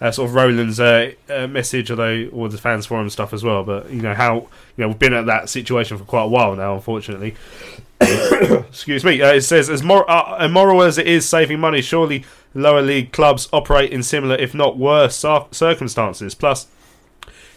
uh, 0.00 0.10
sort 0.10 0.28
of 0.28 0.34
Roland's 0.34 0.80
uh, 0.80 1.12
uh, 1.28 1.46
message, 1.46 1.90
although 1.90 2.28
all 2.32 2.48
the 2.48 2.58
fans 2.58 2.86
forum 2.86 3.10
stuff 3.10 3.32
as 3.32 3.44
well. 3.44 3.62
But 3.64 3.90
you 3.90 4.00
know 4.00 4.14
how 4.14 4.36
you 4.36 4.48
know 4.78 4.88
we've 4.88 4.98
been 4.98 5.12
at 5.12 5.26
that 5.26 5.48
situation 5.48 5.98
for 5.98 6.04
quite 6.04 6.22
a 6.22 6.28
while 6.28 6.56
now, 6.56 6.74
unfortunately. 6.74 7.34
Excuse 8.00 9.04
me. 9.04 9.20
Uh, 9.20 9.34
it 9.34 9.42
says 9.42 9.68
as 9.68 9.82
mor- 9.82 10.10
uh, 10.10 10.44
immoral 10.44 10.82
as 10.82 10.96
it 10.96 11.06
is 11.06 11.28
saving 11.28 11.60
money, 11.60 11.82
surely 11.82 12.24
lower 12.54 12.82
league 12.82 13.12
clubs 13.12 13.48
operate 13.52 13.92
in 13.92 14.02
similar, 14.02 14.36
if 14.36 14.54
not 14.54 14.78
worse, 14.78 15.16
cir- 15.16 15.46
circumstances. 15.50 16.34
Plus, 16.34 16.66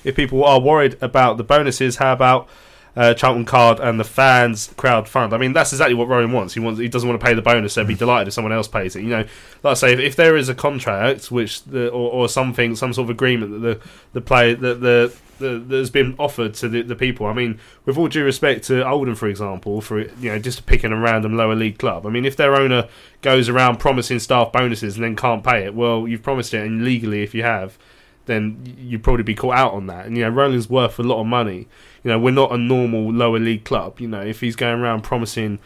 if 0.04 0.16
people 0.16 0.44
are 0.44 0.60
worried 0.60 0.98
about 1.02 1.38
the 1.38 1.44
bonuses, 1.44 1.96
how 1.96 2.12
about 2.12 2.48
uh, 2.96 3.14
Charlton 3.14 3.46
Card 3.46 3.80
and 3.80 4.00
the 4.00 4.04
fans 4.04 4.74
crowd 4.78 5.08
fund? 5.08 5.34
I 5.34 5.38
mean, 5.38 5.54
that's 5.54 5.74
exactly 5.74 5.96
what 5.96 6.08
Roland 6.08 6.34
wants. 6.34 6.54
He 6.54 6.60
wants 6.60 6.80
he 6.80 6.88
doesn't 6.88 7.08
want 7.08 7.20
to 7.20 7.26
pay 7.26 7.34
the 7.34 7.42
bonus. 7.42 7.74
So 7.74 7.84
be 7.86 7.96
delighted 7.96 8.28
if 8.28 8.34
someone 8.34 8.54
else 8.54 8.68
pays 8.68 8.96
it. 8.96 9.04
You 9.04 9.10
know, 9.10 9.26
like 9.64 9.72
I 9.72 9.74
say, 9.74 9.94
if, 9.94 10.00
if 10.00 10.16
there 10.16 10.36
is 10.36 10.50
a 10.50 10.56
contract 10.56 11.32
which 11.32 11.64
the, 11.64 11.90
or, 11.90 12.12
or 12.12 12.30
something, 12.30 12.76
some 12.76 12.94
sort 12.94 13.06
of 13.06 13.10
agreement 13.10 13.52
that 13.52 13.60
the 13.60 13.88
the 14.14 14.22
play 14.22 14.54
that 14.54 14.82
the 14.82 15.14
the, 15.40 15.60
that 15.60 15.78
has 15.78 15.90
been 15.90 16.16
offered 16.18 16.54
to 16.56 16.70
the, 16.70 16.82
the 16.82 16.96
people. 16.96 17.26
I 17.26 17.34
mean, 17.34 17.60
with 17.86 17.98
all 17.98 18.08
due 18.08 18.24
respect 18.24 18.66
to 18.66 18.88
Oldham, 18.88 19.16
for 19.16 19.28
example, 19.28 19.82
for 19.82 20.02
you 20.02 20.32
know 20.32 20.40
just 20.40 20.66
picking 20.66 20.92
a 20.92 21.00
random 21.00 21.36
lower 21.36 21.56
league 21.56 21.78
club. 21.78 22.06
I 22.06 22.10
mean, 22.10 22.26
if 22.26 22.36
their 22.36 22.56
owner 22.56 22.88
goes 23.22 23.50
around 23.50 23.78
promising 23.80 24.20
staff 24.20 24.52
bonuses 24.52 24.96
and 24.96 25.04
then 25.04 25.16
can't 25.16 25.44
pay 25.44 25.66
it, 25.66 25.76
well, 25.76 26.08
you've 26.08 26.24
promised 26.24 26.54
it, 26.54 26.66
and 26.66 26.84
legally, 26.84 27.24
if 27.24 27.34
you 27.34 27.44
have, 27.44 27.78
then 28.26 28.76
you'd 28.80 29.04
probably 29.04 29.24
be 29.24 29.36
caught 29.36 29.56
out 29.56 29.74
on 29.74 29.88
that. 29.88 30.06
And 30.06 30.18
you 30.18 30.24
know, 30.24 30.30
Roland's 30.30 30.70
worth 30.70 31.00
a 31.00 31.04
lot 31.04 31.20
of 31.20 31.28
money. 31.28 31.68
You 32.04 32.12
know, 32.12 32.20
we're 32.20 32.32
not 32.32 32.52
a 32.52 32.58
normal 32.58 33.12
lower 33.12 33.40
league 33.40 33.64
club. 33.64 34.00
You 34.00 34.08
know, 34.08 34.22
if 34.22 34.42
he's 34.42 34.56
going 34.56 34.80
around 34.80 35.02
promising 35.02 35.60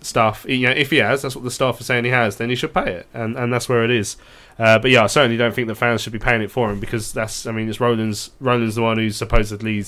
stuff, 0.00 0.44
you 0.48 0.66
know, 0.66 0.72
if 0.72 0.90
he 0.90 0.98
has, 0.98 1.22
that's 1.22 1.36
what 1.36 1.44
the 1.44 1.50
staff 1.50 1.80
are 1.80 1.84
saying 1.84 2.04
he 2.04 2.10
has, 2.10 2.36
then 2.36 2.50
he 2.50 2.56
should 2.56 2.74
pay 2.74 2.92
it, 2.92 3.06
and 3.14 3.36
and 3.36 3.52
that's 3.52 3.68
where 3.68 3.84
it 3.84 3.90
is. 3.90 4.16
Uh, 4.58 4.78
but 4.78 4.90
yeah, 4.90 5.04
I 5.04 5.06
certainly 5.06 5.36
don't 5.36 5.54
think 5.54 5.68
the 5.68 5.74
fans 5.74 6.02
should 6.02 6.12
be 6.12 6.18
paying 6.18 6.42
it 6.42 6.50
for 6.50 6.70
him 6.70 6.78
because 6.78 7.12
that's, 7.12 7.46
I 7.46 7.52
mean, 7.52 7.68
it's 7.68 7.80
Roland's 7.80 8.30
Roland's 8.40 8.74
the 8.74 8.82
one 8.82 8.98
who's 8.98 9.16
supposedly, 9.16 9.84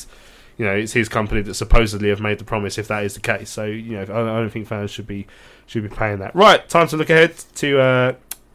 you 0.56 0.64
know, 0.64 0.72
it's 0.72 0.92
his 0.92 1.08
company 1.08 1.42
that 1.42 1.54
supposedly 1.54 2.08
have 2.08 2.20
made 2.20 2.38
the 2.38 2.44
promise. 2.44 2.78
If 2.78 2.88
that 2.88 3.04
is 3.04 3.14
the 3.14 3.20
case, 3.20 3.50
so 3.50 3.64
you 3.64 3.96
know, 3.96 4.02
I 4.02 4.38
I 4.38 4.40
don't 4.40 4.50
think 4.50 4.66
fans 4.66 4.90
should 4.90 5.06
be 5.06 5.26
should 5.66 5.82
be 5.82 5.94
paying 5.94 6.18
that. 6.20 6.34
Right, 6.34 6.66
time 6.68 6.88
to 6.88 6.96
look 6.96 7.10
ahead 7.10 7.36
to. 7.56 7.80
Uh, 7.80 8.12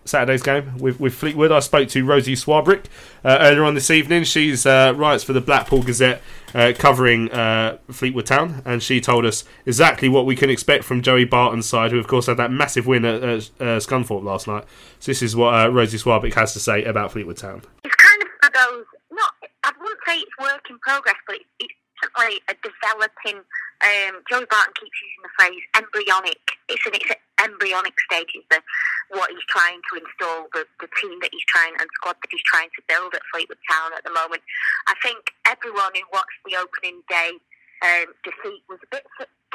Saturday's 0.10 0.42
game 0.42 0.78
with, 0.78 1.00
with 1.00 1.14
Fleetwood. 1.14 1.52
I 1.52 1.60
spoke 1.60 1.88
to 1.90 2.04
Rosie 2.04 2.36
Swarbrick 2.36 2.86
uh, 3.24 3.38
earlier 3.40 3.64
on 3.64 3.76
this 3.76 3.90
evening. 3.90 4.24
She's 4.24 4.66
uh, 4.66 4.94
writes 4.96 5.24
for 5.24 5.34
the 5.34 5.42
Blackpool 5.42 5.84
Gazette 5.84 6.22
uh, 6.54 6.74
covering 6.78 7.32
uh, 7.32 7.78
Fleetwood 7.92 8.26
Town, 8.26 8.62
and 8.66 8.82
she 8.82 9.00
told 9.00 9.26
us 9.26 9.44
exactly 9.66 10.10
what 10.10 10.26
we 10.26 10.36
can 10.36 10.50
expect 10.50 10.84
from 10.84 11.02
Joey 11.02 11.26
Barton's 11.26 11.68
side, 11.68 11.92
who 11.92 12.00
of 12.00 12.08
course 12.08 12.26
had 12.26 12.38
that 12.38 12.52
massive 12.52 12.88
win 12.88 13.06
at 13.06 13.24
uh, 13.24 13.28
uh, 13.28 13.80
Scunthorpe 13.80 14.24
last 14.24 14.48
night. 14.48 14.66
So 15.00 15.12
this 15.12 15.22
is 15.22 15.36
what 15.36 15.54
uh, 15.54 15.70
Rosie 15.70 15.98
Swarbrick 15.98 16.34
has 16.34 16.54
to 16.54 16.60
say 16.60 16.84
about 16.84 17.12
Fleetwood 17.12 17.38
Town. 17.38 17.62
It's 17.84 17.96
kind 17.96 18.24
of 18.24 18.54
those, 18.54 18.86
not, 19.12 19.32
I 19.64 19.72
wouldn't 19.80 20.00
say 20.08 20.18
it's 20.18 20.38
work 20.42 20.66
in 20.70 20.80
progress, 20.80 21.16
but 21.28 21.36
it's, 21.36 21.46
it's 21.60 21.74
certainly 22.02 22.42
a 22.48 22.56
developing. 22.64 23.44
Um, 23.82 24.22
Joey 24.30 24.46
Barton 24.50 24.74
keeps 24.76 24.98
using 25.00 25.24
the 25.24 25.30
phrase 25.38 25.64
embryonic. 25.78 26.40
It's 26.68 26.86
an 26.86 26.96
it's 26.96 27.10
an 27.10 27.16
embryonic 27.44 27.96
stages, 28.12 28.44
the 28.50 28.62
what 29.10 29.32
he's 29.32 29.46
trying 29.50 29.82
to 29.90 29.98
install, 29.98 30.46
the, 30.54 30.66
the 30.80 30.90
team 31.02 31.18
that 31.22 31.34
he's 31.34 31.46
trying 31.50 31.74
and 31.80 31.90
squad 31.98 32.16
that 32.22 32.30
he's 32.30 32.46
trying 32.46 32.70
to 32.78 32.82
build 32.86 33.14
at 33.16 33.26
Fleetwood 33.34 33.58
Town 33.66 33.90
at 33.98 34.04
the 34.06 34.14
moment. 34.14 34.42
I 34.86 34.94
think 35.02 35.34
everyone 35.50 35.98
who 35.98 36.06
watched 36.14 36.40
the 36.46 36.62
opening 36.62 37.02
day 37.10 37.42
um, 37.82 38.14
defeat 38.22 38.62
was 38.70 38.78
a 38.86 38.90
bit 38.94 39.06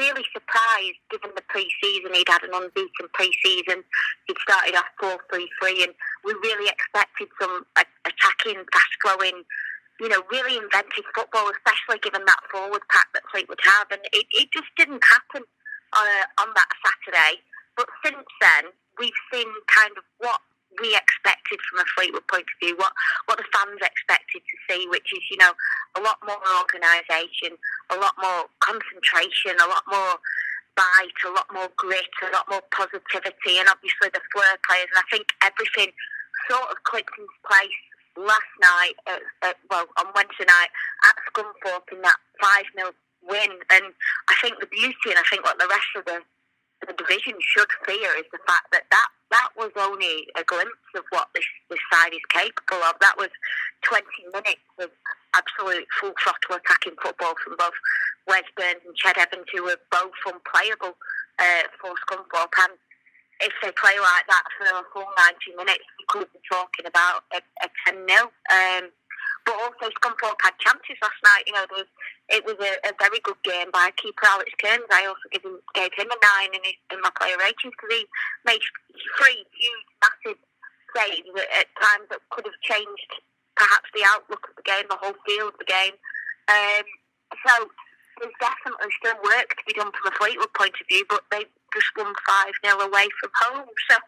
really 0.01 0.24
surprised 0.35 0.99
given 1.11 1.30
the 1.37 1.45
pre-season. 1.47 2.14
He'd 2.14 2.28
had 2.28 2.43
an 2.43 2.51
unbeaten 2.51 3.07
pre-season. 3.12 3.85
He'd 4.26 4.43
started 4.43 4.74
off 4.74 4.91
4-3-3 4.99 5.87
and 5.87 5.95
we 6.24 6.35
really 6.43 6.66
expected 6.66 7.28
some 7.41 7.62
a- 7.78 7.95
attacking, 8.09 8.64
fast-flowing, 8.72 9.45
you 10.01 10.09
know, 10.09 10.22
really 10.30 10.59
inventive 10.59 11.07
football, 11.14 11.51
especially 11.55 12.03
given 12.03 12.24
that 12.26 12.43
forward 12.51 12.82
pack 12.91 13.07
that 13.14 13.22
Fleetwood 13.30 13.61
have. 13.62 13.87
And 13.93 14.01
it, 14.12 14.26
it 14.32 14.51
just 14.51 14.70
didn't 14.76 15.03
happen 15.07 15.47
uh, 15.93 16.43
on 16.43 16.49
that 16.55 16.70
Saturday. 16.82 17.39
But 17.77 17.89
since 18.05 18.27
then, 18.41 18.70
we've 18.99 19.20
seen 19.33 19.49
kind 19.66 19.95
of 19.97 20.05
what 20.18 20.41
we 20.81 20.95
expected 20.97 21.59
from 21.70 21.81
a 21.81 21.87
Fleetwood 21.95 22.27
point 22.27 22.47
of 22.47 22.59
view, 22.59 22.75
what, 22.77 22.93
what 23.27 23.39
the 23.39 23.47
fans 23.55 23.79
expected 23.79 24.43
to 24.43 24.57
see, 24.66 24.87
which 24.91 25.07
is, 25.14 25.22
you 25.31 25.39
know, 25.39 25.55
a 25.95 26.01
lot 26.03 26.18
more 26.27 26.39
organisation, 26.59 27.55
a 27.91 27.97
lot 27.97 28.14
more 28.18 28.51
concentration, 28.59 29.55
a 29.62 29.68
lot 29.70 29.87
more 29.87 30.18
bite, 30.75 31.20
a 31.27 31.31
lot 31.31 31.47
more 31.55 31.70
grit, 31.79 32.11
a 32.27 32.33
lot 32.35 32.47
more 32.51 32.62
positivity, 32.75 33.62
and 33.62 33.70
obviously 33.70 34.11
the 34.11 34.22
flair 34.35 34.59
players. 34.66 34.91
And 34.91 34.99
I 34.99 35.07
think 35.11 35.31
everything 35.43 35.95
sort 36.51 36.70
of 36.70 36.83
clicked 36.83 37.14
into 37.14 37.39
place 37.47 37.79
last 38.18 38.53
night, 38.59 38.99
at, 39.07 39.22
at, 39.43 39.57
well, 39.70 39.87
on 39.99 40.07
Wednesday 40.14 40.47
night 40.47 40.70
at 41.07 41.14
Scunthorpe 41.31 41.91
in 41.91 42.03
that 42.03 42.18
5 42.43 42.64
0 42.79 42.91
win. 43.27 43.53
And 43.70 43.95
I 44.29 44.35
think 44.43 44.59
the 44.59 44.66
beauty, 44.66 45.11
and 45.11 45.18
I 45.18 45.27
think 45.31 45.45
what 45.45 45.59
the 45.59 45.70
rest 45.70 45.91
of 45.97 46.05
the 46.05 46.22
the 46.87 46.95
division 46.95 47.35
should 47.41 47.70
fear 47.87 48.11
is 48.18 48.29
the 48.33 48.43
fact 48.47 48.70
that 48.72 48.85
that, 48.91 49.09
that 49.31 49.51
was 49.57 49.70
only 49.77 50.29
a 50.37 50.45
glimpse 50.45 50.91
of 50.97 51.05
what 51.11 51.29
this, 51.35 51.45
this 51.70 51.81
side 51.93 52.12
is 52.12 52.25
capable 52.29 52.83
of. 52.85 52.95
That 53.01 53.16
was 53.16 53.31
20 53.83 54.05
minutes 54.33 54.66
of 54.81 54.91
absolute 55.35 55.87
full 56.01 56.12
throttle 56.22 56.57
attacking 56.57 56.97
football 57.03 57.35
from 57.43 57.57
both 57.59 57.77
Wes 58.27 58.45
Burns 58.57 58.85
and 58.87 58.97
Ched 58.97 59.18
Evans, 59.18 59.47
who 59.53 59.64
were 59.64 59.81
both 59.91 60.16
unplayable 60.27 60.97
uh, 61.39 61.64
for 61.81 61.93
Scunthorpe. 62.05 62.57
And 62.64 62.72
if 63.41 63.53
they 63.62 63.72
play 63.72 63.97
like 63.99 64.27
that 64.29 64.45
for 64.57 64.66
a 64.66 64.85
full 64.93 65.09
90 65.53 65.57
minutes, 65.57 65.85
we 65.99 66.05
could 66.09 66.33
be 66.33 66.41
talking 66.51 66.87
about 66.87 67.25
a, 67.35 67.41
a 67.62 67.68
10 67.87 68.07
0. 68.09 68.31
Um, 68.51 68.91
but 69.45 69.55
also, 69.61 69.93
Scunthorpe 70.01 70.41
had 70.41 70.57
chances 70.59 70.97
last 71.05 71.21
night. 71.25 71.45
You 71.47 71.53
know, 71.53 71.67
there 71.69 71.85
was, 71.85 71.93
it 72.33 72.43
was 72.49 72.57
a, 72.61 72.73
a 72.89 72.93
very 72.97 73.21
good 73.21 73.37
game 73.45 73.69
by 73.73 73.93
keeper 74.01 74.25
Alex 74.25 74.51
Cairns. 74.57 74.89
I 74.91 75.05
also 75.05 75.29
gave 75.33 75.45
him, 75.45 75.61
gave 75.77 75.93
him 75.93 76.09
a 76.09 76.19
nine 76.25 76.57
in, 76.57 76.65
his, 76.65 76.81
in 76.89 77.01
my 77.05 77.13
player 77.13 77.37
ratings 77.37 77.77
because 77.77 77.93
he 77.93 78.05
made 78.49 78.65
three 79.21 79.45
huge, 79.53 79.87
massive 80.01 80.41
saves 80.97 81.29
at, 81.37 81.49
at 81.61 81.69
times 81.77 82.09
that 82.09 82.25
could 82.33 82.49
have 82.49 82.61
changed 82.65 83.11
perhaps 83.57 83.89
the 83.93 84.05
outlook 84.09 84.49
of 84.49 84.57
the 84.57 84.67
game, 84.67 84.89
the 84.89 84.97
whole 84.99 85.17
feel 85.29 85.53
of 85.53 85.59
the 85.61 85.69
game. 85.69 85.95
Um, 86.49 86.87
so 87.45 87.69
there's 88.21 88.41
definitely 88.41 88.93
still 88.97 89.19
work 89.23 89.53
to 89.53 89.65
be 89.67 89.75
done 89.75 89.93
from 89.93 90.09
a 90.09 90.15
Fleetwood 90.17 90.53
point 90.55 90.75
of 90.81 90.87
view, 90.89 91.05
but 91.09 91.23
they 91.31 91.45
just 91.75 91.91
won 91.99 92.14
5 92.14 92.55
0 92.64 92.87
away 92.87 93.07
from 93.20 93.31
home. 93.43 93.68
So 93.91 93.99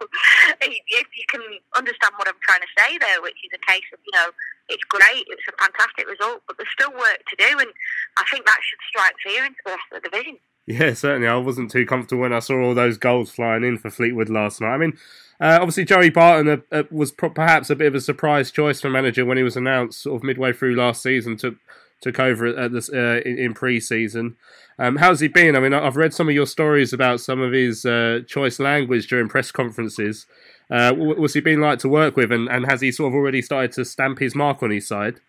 if 0.61 1.09
you 1.13 1.27
can 1.29 1.43
understand 1.77 2.15
what 2.17 2.29
I'm 2.29 2.41
trying 2.43 2.63
to 2.63 2.73
say 2.79 2.99
there, 2.99 3.21
which 3.21 3.37
is 3.45 3.53
a 3.53 3.63
case 3.71 3.85
of, 3.93 3.99
you 4.07 4.15
know, 4.15 4.31
it's 4.69 4.83
great, 4.85 5.27
it's 5.29 5.47
a 5.49 5.55
fantastic 5.61 6.09
result, 6.09 6.43
but 6.47 6.57
there's 6.57 6.73
still 6.73 6.93
work 6.93 7.21
to 7.29 7.37
do, 7.37 7.59
and 7.59 7.71
I 8.17 8.25
think 8.31 8.47
that 8.47 8.59
should 8.63 8.83
strike 8.89 9.15
fear 9.23 9.45
into 9.45 9.59
the 9.65 9.73
rest 9.73 9.87
of 9.93 10.03
the 10.03 10.09
division. 10.09 10.39
Yeah, 10.67 10.95
certainly. 10.95 11.29
I 11.29 11.37
wasn't 11.37 11.71
too 11.71 11.87
comfortable 11.87 12.23
when 12.23 12.33
I 12.33 12.41
saw 12.41 12.61
all 12.61 12.75
those 12.75 12.99
goals 12.99 13.31
flying 13.31 13.63
in 13.65 13.79
for 13.79 13.91
Fleetwood 13.91 14.29
last 14.29 14.61
night. 14.61 14.75
I 14.75 14.79
mean, 14.79 14.99
uh, 15.41 15.59
obviously, 15.61 15.85
Joey 15.85 16.11
Barton 16.11 16.49
uh, 16.49 16.77
uh, 16.77 16.83
was 16.91 17.13
pro- 17.13 17.31
perhaps 17.31 17.71
a 17.71 17.77
bit 17.77 17.89
of 17.89 17.95
a 17.95 18.01
surprise 18.01 18.51
choice 18.51 18.81
for 18.81 18.91
manager 18.91 19.25
when 19.25 19.37
he 19.37 19.45
was 19.45 19.57
announced 19.57 20.03
sort 20.03 20.17
of 20.17 20.25
midway 20.25 20.53
through 20.53 20.75
last 20.75 21.03
season. 21.03 21.37
Took 21.37 21.57
took 22.03 22.19
over 22.19 22.47
at 22.47 22.73
this 22.73 22.91
uh, 22.91 23.21
in, 23.25 23.39
in 23.39 23.55
pre-season. 23.55 24.37
Um, 24.79 24.97
how's 24.97 25.21
he 25.21 25.29
been? 25.29 25.57
I 25.57 25.61
mean, 25.61 25.73
I've 25.73 25.97
read 25.97 26.13
some 26.13 26.29
of 26.29 26.35
your 26.35 26.47
stories 26.47 26.93
about 26.93 27.21
some 27.21 27.41
of 27.41 27.53
his 27.53 27.87
uh, 27.87 28.21
choice 28.27 28.59
language 28.61 29.07
during 29.09 29.29
press 29.29 29.51
conferences. 29.51 30.27
Uh, 30.71 30.93
what's 30.93 31.35
he 31.35 31.41
been 31.41 31.61
like 31.61 31.79
to 31.81 31.89
work 31.89 32.17
with, 32.17 32.31
and, 32.31 32.49
and 32.49 32.67
has 32.67 32.81
he 32.81 32.93
sort 32.93 33.13
of 33.13 33.15
already 33.15 33.41
started 33.41 33.73
to 33.73 33.85
stamp 33.85 34.19
his 34.19 34.35
mark 34.35 34.63
on 34.63 34.71
his 34.71 34.87
side? 34.87 35.21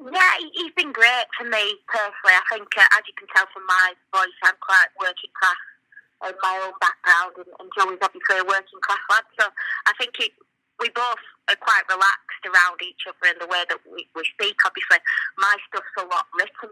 Yeah, 0.00 0.32
he- 0.38 0.50
he's 0.54 0.72
been 0.72 0.92
great 0.92 1.26
for 1.36 1.44
me 1.44 1.76
personally. 1.88 2.34
I 2.38 2.42
think, 2.52 2.68
uh, 2.78 2.86
as 2.96 3.02
you 3.04 3.12
can 3.18 3.28
tell 3.34 3.46
from 3.52 3.66
my 3.66 3.92
voice, 4.14 4.38
I'm 4.44 4.54
quite 4.62 4.88
working 5.00 5.30
class 5.34 6.30
in 6.30 6.34
my 6.42 6.54
own 6.64 6.72
background, 6.80 7.34
and, 7.36 7.50
and 7.60 7.68
Joey's 7.76 7.98
obviously 8.00 8.38
a 8.38 8.46
working 8.46 8.80
class 8.80 9.02
lad. 9.10 9.24
So 9.38 9.46
I 9.86 9.92
think 9.98 10.14
we 10.80 10.88
both 10.94 11.22
are 11.50 11.58
quite 11.58 11.82
relaxed 11.90 12.44
around 12.46 12.78
each 12.80 13.02
other 13.10 13.34
in 13.34 13.38
the 13.42 13.50
way 13.50 13.66
that 13.68 13.78
we, 13.90 14.06
we 14.14 14.22
speak. 14.38 14.56
Obviously, 14.64 14.98
my 15.36 15.54
stuff's 15.68 15.98
a 15.98 16.06
lot 16.06 16.26
written. 16.38 16.70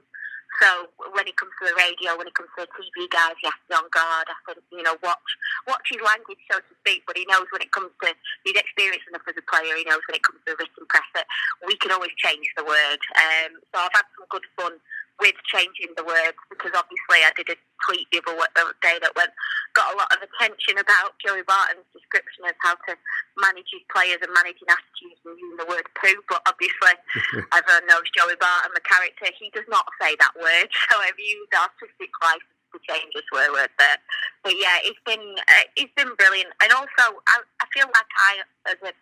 So 0.62 0.88
when 1.12 1.28
it 1.28 1.36
comes 1.36 1.52
to 1.60 1.68
the 1.68 1.76
radio, 1.76 2.16
when 2.16 2.26
it 2.26 2.34
comes 2.34 2.48
to 2.56 2.64
the 2.64 2.70
TV 2.72 3.04
guys, 3.12 3.36
he 3.42 3.46
has 3.46 3.58
to 3.60 3.66
be 3.68 3.74
on 3.76 3.88
guard. 3.92 4.26
I 4.30 4.36
think, 4.46 4.64
you 4.72 4.82
know, 4.82 4.96
watch 5.04 5.30
watch 5.68 5.84
his 5.90 6.00
language, 6.00 6.40
so 6.48 6.58
to 6.58 6.72
speak. 6.80 7.04
But 7.04 7.18
he 7.18 7.28
knows 7.28 7.44
when 7.52 7.60
it 7.60 7.72
comes 7.72 7.92
to, 8.02 8.14
he's 8.44 8.56
experienced 8.56 9.08
enough 9.10 9.26
as 9.28 9.36
a 9.36 9.44
player, 9.44 9.76
he 9.76 9.84
knows 9.84 10.00
when 10.08 10.16
it 10.16 10.24
comes 10.24 10.40
to 10.46 10.54
the 10.54 10.58
written 10.58 10.86
press 10.88 11.06
that 11.12 11.28
we 11.66 11.76
can 11.76 11.92
always 11.92 12.14
change 12.16 12.46
the 12.56 12.64
word. 12.64 13.00
Um, 13.20 13.60
so 13.74 13.84
I've 13.84 13.94
had 13.94 14.08
some 14.16 14.26
good 14.32 14.46
fun 14.56 14.80
with 15.20 15.36
changing 15.48 15.96
the 15.96 16.04
words 16.04 16.36
because 16.52 16.72
obviously 16.76 17.24
I 17.24 17.32
did 17.36 17.48
a 17.48 17.56
tweet 17.88 18.04
the 18.12 18.20
other 18.20 18.76
day 18.84 19.00
that 19.00 19.16
went 19.16 19.32
got 19.76 19.92
a 19.92 19.96
lot 20.00 20.08
of 20.12 20.24
attention 20.24 20.80
about 20.80 21.12
Joey 21.20 21.44
Barton's 21.44 21.84
description 21.92 22.48
of 22.48 22.56
how 22.64 22.80
to 22.88 22.96
manage 23.36 23.68
his 23.68 23.84
players 23.92 24.24
and 24.24 24.32
managing 24.32 24.64
attitudes 24.72 25.20
and 25.28 25.36
using 25.36 25.60
the 25.60 25.68
word 25.68 25.84
poo. 26.00 26.16
But 26.24 26.40
obviously, 26.48 26.96
everyone 27.52 27.84
knows 27.84 28.08
Joey 28.16 28.40
Barton, 28.40 28.72
the 28.72 28.84
character. 28.88 29.28
He 29.36 29.52
does 29.52 29.68
not 29.68 29.84
say 30.00 30.16
that 30.16 30.32
word, 30.40 30.72
so 30.88 30.96
I've 30.96 31.20
used 31.20 31.52
artistic 31.52 32.08
license 32.24 32.56
to 32.72 32.80
change 32.88 33.12
a 33.12 33.22
swear 33.28 33.52
word 33.52 33.72
there. 33.76 34.00
But 34.40 34.56
yeah, 34.56 34.80
it's 34.80 35.00
been 35.04 35.36
uh, 35.44 35.66
it's 35.76 35.92
been 35.92 36.16
brilliant, 36.16 36.56
and 36.64 36.72
also 36.72 37.20
I, 37.28 37.44
I 37.60 37.66
feel 37.76 37.86
like 37.92 38.10
I 38.16 38.32
as 38.72 38.80
a 38.80 38.92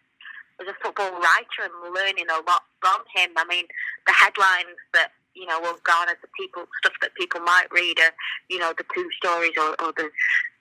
as 0.58 0.66
a 0.66 0.76
football 0.82 1.10
writer 1.22 1.70
am 1.70 1.94
learning 1.94 2.26
a 2.30 2.42
lot 2.46 2.66
from 2.82 3.02
him. 3.14 3.30
I 3.38 3.46
mean, 3.46 3.66
the 4.06 4.14
headlines 4.14 4.78
that 4.94 5.14
you 5.34 5.46
know, 5.46 5.60
will 5.60 5.78
garner 5.84 6.14
the 6.20 6.28
people 6.38 6.64
stuff 6.78 6.94
that 7.02 7.14
people 7.14 7.40
might 7.40 7.66
read, 7.72 7.98
or 7.98 8.10
you 8.48 8.58
know, 8.58 8.72
the 8.76 8.84
poo 8.84 9.08
stories 9.18 9.52
or, 9.56 9.74
or 9.82 9.92
the, 9.96 10.10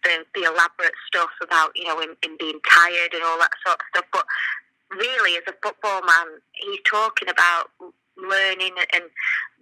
the 0.03 0.25
the 0.35 0.43
elaborate 0.43 0.97
stuff 1.07 1.29
about 1.41 1.71
you 1.75 1.85
know 1.85 1.99
him, 1.99 2.15
him 2.23 2.37
being 2.39 2.59
tired 2.69 3.13
and 3.13 3.23
all 3.23 3.37
that 3.39 3.53
sort 3.65 3.79
of 3.79 3.85
stuff. 3.93 4.05
But 4.11 4.25
really, 4.91 5.37
as 5.37 5.43
a 5.47 5.55
football 5.61 6.01
man, 6.01 6.41
he's 6.53 6.81
talking 6.89 7.29
about 7.29 7.69
learning 8.17 8.73
and 8.93 9.03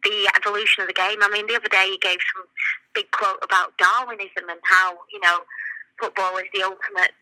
the 0.03 0.32
evolution 0.36 0.82
of 0.82 0.88
the 0.88 0.97
game. 0.97 1.20
I 1.22 1.30
mean, 1.30 1.47
the 1.47 1.55
other 1.55 1.70
day 1.70 1.88
he 1.91 1.97
gave 1.97 2.18
some 2.34 2.45
big 2.93 3.12
quote 3.12 3.39
about 3.43 3.78
Darwinism 3.78 4.49
and 4.49 4.59
how 4.64 4.97
you 5.12 5.20
know 5.20 5.39
football 5.99 6.38
is 6.38 6.49
the 6.53 6.64
ultimate 6.64 7.14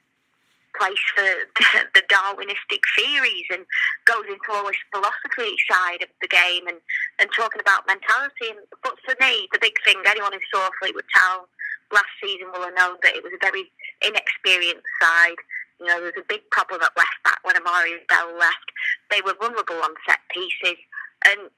place 0.78 1.00
for 1.16 1.24
the 1.96 2.04
Darwinistic 2.10 2.84
theories 2.98 3.48
and 3.52 3.66
goes 4.06 4.26
into 4.28 4.50
all 4.52 4.68
this 4.68 4.80
philosophy 4.94 5.56
side 5.70 6.04
of 6.04 6.10
the 6.22 6.28
game 6.28 6.68
and, 6.68 6.78
and 7.20 7.30
talking 7.36 7.62
about 7.62 7.88
mentality. 7.88 8.58
But 8.84 8.96
for 9.06 9.16
me, 9.20 9.48
the 9.52 9.60
big 9.62 9.76
thing, 9.86 10.02
anyone 10.06 10.34
who 10.34 10.44
saw 10.52 10.70
Fleetwood 10.82 11.10
Town 11.16 11.46
last 11.92 12.14
season 12.22 12.52
will 12.54 12.66
have 12.66 12.78
known 12.78 12.98
that 13.02 13.16
it 13.16 13.24
was 13.24 13.34
a 13.34 13.42
very 13.42 13.72
inexperienced 14.06 14.90
side. 15.02 15.40
You 15.80 15.88
know, 15.88 15.98
there 16.04 16.12
was 16.14 16.22
a 16.22 16.28
big 16.28 16.44
problem 16.52 16.82
at 16.82 16.96
left 16.98 17.20
back 17.24 17.40
when 17.44 17.58
Amari 17.58 18.04
Bell 18.10 18.36
left. 18.38 18.68
They 19.10 19.22
were 19.22 19.36
vulnerable 19.40 19.82
on 19.82 19.96
set 20.06 20.20
pieces. 20.30 20.78
And 21.26 21.50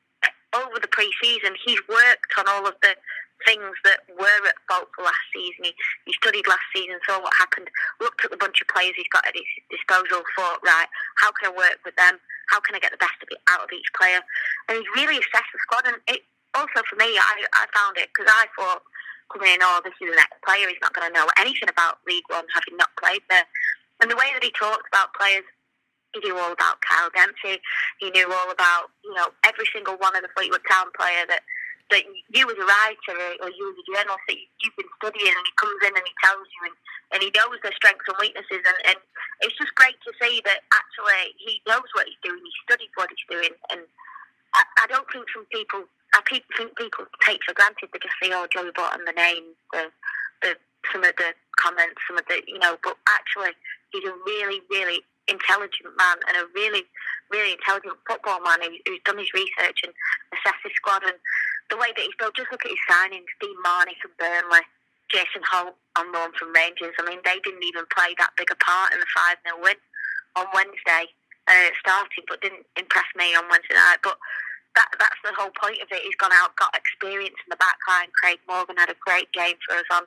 over 0.53 0.79
the 0.79 0.87
pre-season, 0.87 1.55
he's 1.65 1.79
worked 1.87 2.31
on 2.37 2.45
all 2.47 2.67
of 2.67 2.75
the 2.81 2.95
things 3.45 3.75
that 3.83 4.05
were 4.13 4.41
at 4.47 4.59
fault 4.67 4.89
for 4.95 5.03
last 5.03 5.25
season. 5.33 5.71
He, 5.71 5.73
he 6.05 6.13
studied 6.13 6.47
last 6.47 6.65
season, 6.73 6.99
saw 7.07 7.21
what 7.21 7.33
happened, 7.37 7.69
looked 7.99 8.23
at 8.25 8.31
the 8.31 8.39
bunch 8.39 8.61
of 8.61 8.67
players 8.67 8.93
he's 8.95 9.11
got 9.11 9.27
at 9.27 9.35
his 9.35 9.47
disposal, 9.69 10.23
thought, 10.35 10.61
right, 10.63 10.89
how 11.17 11.31
can 11.35 11.51
I 11.51 11.53
work 11.55 11.79
with 11.85 11.95
them? 11.95 12.19
How 12.49 12.59
can 12.59 12.75
I 12.75 12.83
get 12.83 12.91
the 12.91 13.01
best 13.01 13.15
of 13.21 13.29
it 13.31 13.39
out 13.47 13.63
of 13.63 13.71
each 13.71 13.89
player? 13.95 14.19
And 14.67 14.77
he's 14.77 14.91
really 14.95 15.17
assessed 15.19 15.51
the 15.53 15.59
squad. 15.63 15.87
And 15.87 15.99
it 16.07 16.21
also 16.53 16.83
for 16.87 16.97
me, 16.99 17.15
I, 17.15 17.45
I 17.55 17.65
found 17.71 17.97
it 17.97 18.11
because 18.11 18.27
I 18.27 18.47
thought 18.57 18.83
coming 19.31 19.55
in, 19.55 19.63
oh, 19.63 19.79
this 19.83 19.95
is 20.01 20.11
the 20.11 20.19
next 20.19 20.35
player. 20.43 20.67
He's 20.67 20.83
not 20.83 20.93
going 20.93 21.07
to 21.07 21.15
know 21.15 21.27
anything 21.39 21.71
about 21.71 22.03
League 22.03 22.27
One, 22.27 22.43
having 22.51 22.75
not 22.75 22.91
played 22.99 23.23
there. 23.31 23.47
And 24.03 24.11
the 24.11 24.19
way 24.19 24.27
that 24.33 24.43
he 24.43 24.51
talked 24.51 24.89
about 24.91 25.15
players 25.15 25.47
he 26.13 26.19
knew 26.19 26.37
all 26.37 26.51
about 26.51 26.81
Kyle 26.81 27.09
Dempsey. 27.15 27.61
He 27.99 28.09
knew 28.11 28.31
all 28.31 28.51
about, 28.51 28.91
you 29.03 29.13
know, 29.13 29.31
every 29.45 29.65
single 29.73 29.95
one 29.95 30.15
of 30.15 30.21
the 30.21 30.29
Fleetwood 30.35 30.61
Town 30.69 30.87
player 30.95 31.25
that 31.27 31.41
that 31.91 32.03
you 32.07 32.43
as 32.47 32.59
a 32.59 32.67
writer 32.67 33.19
or 33.43 33.49
you 33.51 33.63
as 33.69 33.77
a 33.77 33.85
journalist 33.91 34.25
that 34.27 34.39
you've 34.63 34.77
been 34.79 34.91
studying 34.97 35.35
and 35.35 35.45
he 35.45 35.53
comes 35.59 35.79
in 35.85 35.93
and 35.93 36.07
he 36.07 36.15
tells 36.23 36.47
you 36.47 36.61
and, 36.71 36.75
and 37.13 37.19
he 37.21 37.29
knows 37.35 37.59
their 37.61 37.75
strengths 37.75 38.07
and 38.07 38.17
weaknesses 38.19 38.63
and, 38.63 38.79
and 38.89 38.97
it's 39.43 39.55
just 39.59 39.75
great 39.75 39.99
to 40.03 40.11
see 40.19 40.41
that 40.47 40.63
actually 40.71 41.35
he 41.37 41.61
knows 41.67 41.87
what 41.93 42.07
he's 42.07 42.19
doing, 42.23 42.39
he 42.39 42.53
studied 42.65 42.91
what 42.95 43.11
he's 43.11 43.27
doing 43.27 43.53
and 43.69 43.83
I, 44.55 44.63
I 44.83 44.85
don't 44.87 45.07
think 45.11 45.27
some 45.31 45.47
people 45.51 45.85
I 46.11 46.19
think 46.27 46.43
people 46.75 47.07
take 47.23 47.39
for 47.47 47.55
granted 47.55 47.87
they 47.93 47.99
just 47.99 48.15
say, 48.19 48.31
Oh, 48.35 48.47
Joey 48.51 48.75
Barton 48.75 49.05
the 49.05 49.15
name, 49.15 49.55
the 49.71 49.87
the 50.43 50.55
some 50.91 51.03
of 51.03 51.15
the 51.15 51.31
comments, 51.55 52.01
some 52.07 52.17
of 52.17 52.25
the 52.27 52.41
you 52.47 52.59
know, 52.59 52.75
but 52.83 52.97
actually 53.07 53.55
he's 53.91 54.07
a 54.07 54.15
really, 54.25 54.61
really 54.69 55.03
intelligent 55.27 55.91
man 55.97 56.17
and 56.27 56.37
a 56.37 56.45
really, 56.55 56.83
really 57.31 57.53
intelligent 57.53 57.95
football 58.07 58.41
man 58.41 58.59
who's, 58.63 58.79
who's 58.87 59.03
done 59.05 59.19
his 59.19 59.31
research 59.33 59.83
and 59.83 59.93
assessed 60.33 60.63
his 60.63 60.73
squad 60.75 61.03
and 61.03 61.15
the 61.71 61.79
way 61.79 61.89
that 61.95 62.03
he's 62.03 62.19
built, 62.19 62.35
just 62.35 62.51
look 62.51 62.67
at 62.67 62.75
his 62.75 62.83
signings, 62.83 63.31
Dean 63.39 63.55
Marney 63.63 63.95
from 64.03 64.11
Burnley, 64.19 64.61
Jason 65.07 65.41
Holt 65.47 65.79
on 65.95 66.11
loan 66.11 66.35
from 66.35 66.51
Rangers. 66.51 66.93
I 66.99 67.07
mean, 67.07 67.23
they 67.23 67.39
didn't 67.41 67.63
even 67.63 67.87
play 67.95 68.11
that 68.19 68.35
big 68.35 68.51
a 68.51 68.59
part 68.59 68.91
in 68.91 68.99
the 68.99 69.07
5 69.15 69.39
0 69.47 69.63
win 69.63 69.79
on 70.35 70.51
Wednesday, 70.51 71.07
uh, 71.47 71.71
starting, 71.79 72.27
but 72.27 72.43
didn't 72.43 72.67
impress 72.75 73.07
me 73.15 73.31
on 73.35 73.47
Wednesday 73.47 73.75
night. 73.75 74.03
But 74.03 74.19
that 74.75 74.91
that's 74.99 75.19
the 75.23 75.35
whole 75.35 75.51
point 75.55 75.83
of 75.83 75.91
it. 75.91 76.03
He's 76.03 76.19
gone 76.19 76.35
out, 76.35 76.55
got 76.55 76.75
experience 76.75 77.39
in 77.43 77.49
the 77.51 77.59
back 77.59 77.79
line. 77.87 78.11
Craig 78.19 78.39
Morgan 78.47 78.79
had 78.79 78.91
a 78.91 79.03
great 79.03 79.31
game 79.31 79.59
for 79.63 79.75
us 79.75 79.87
on 79.91 80.03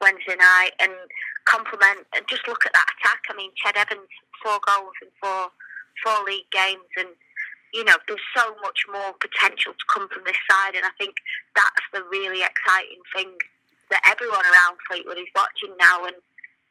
Wednesday 0.00 0.36
night, 0.36 0.76
and 0.80 0.92
compliment 1.44 2.04
and 2.16 2.24
just 2.28 2.48
look 2.48 2.64
at 2.64 2.72
that 2.72 2.88
attack. 3.00 3.24
I 3.28 3.36
mean, 3.36 3.52
Ched 3.56 3.76
Evans 3.76 4.08
four 4.44 4.60
goals 4.64 4.96
in 5.00 5.08
four 5.20 5.48
four 6.04 6.24
league 6.24 6.48
games, 6.52 6.88
and 6.96 7.08
you 7.72 7.84
know, 7.84 7.96
there's 8.06 8.28
so 8.36 8.54
much 8.60 8.84
more 8.92 9.16
potential 9.16 9.72
to 9.72 9.84
come 9.88 10.08
from 10.08 10.22
this 10.24 10.38
side, 10.48 10.76
and 10.76 10.84
I 10.84 10.92
think 11.00 11.16
that's 11.56 11.86
the 11.92 12.04
really 12.12 12.44
exciting 12.44 13.00
thing 13.16 13.32
that 13.88 14.04
everyone 14.04 14.44
around 14.44 14.76
Fleetwood 14.88 15.18
is 15.18 15.32
watching 15.34 15.72
now, 15.80 16.04
and 16.04 16.16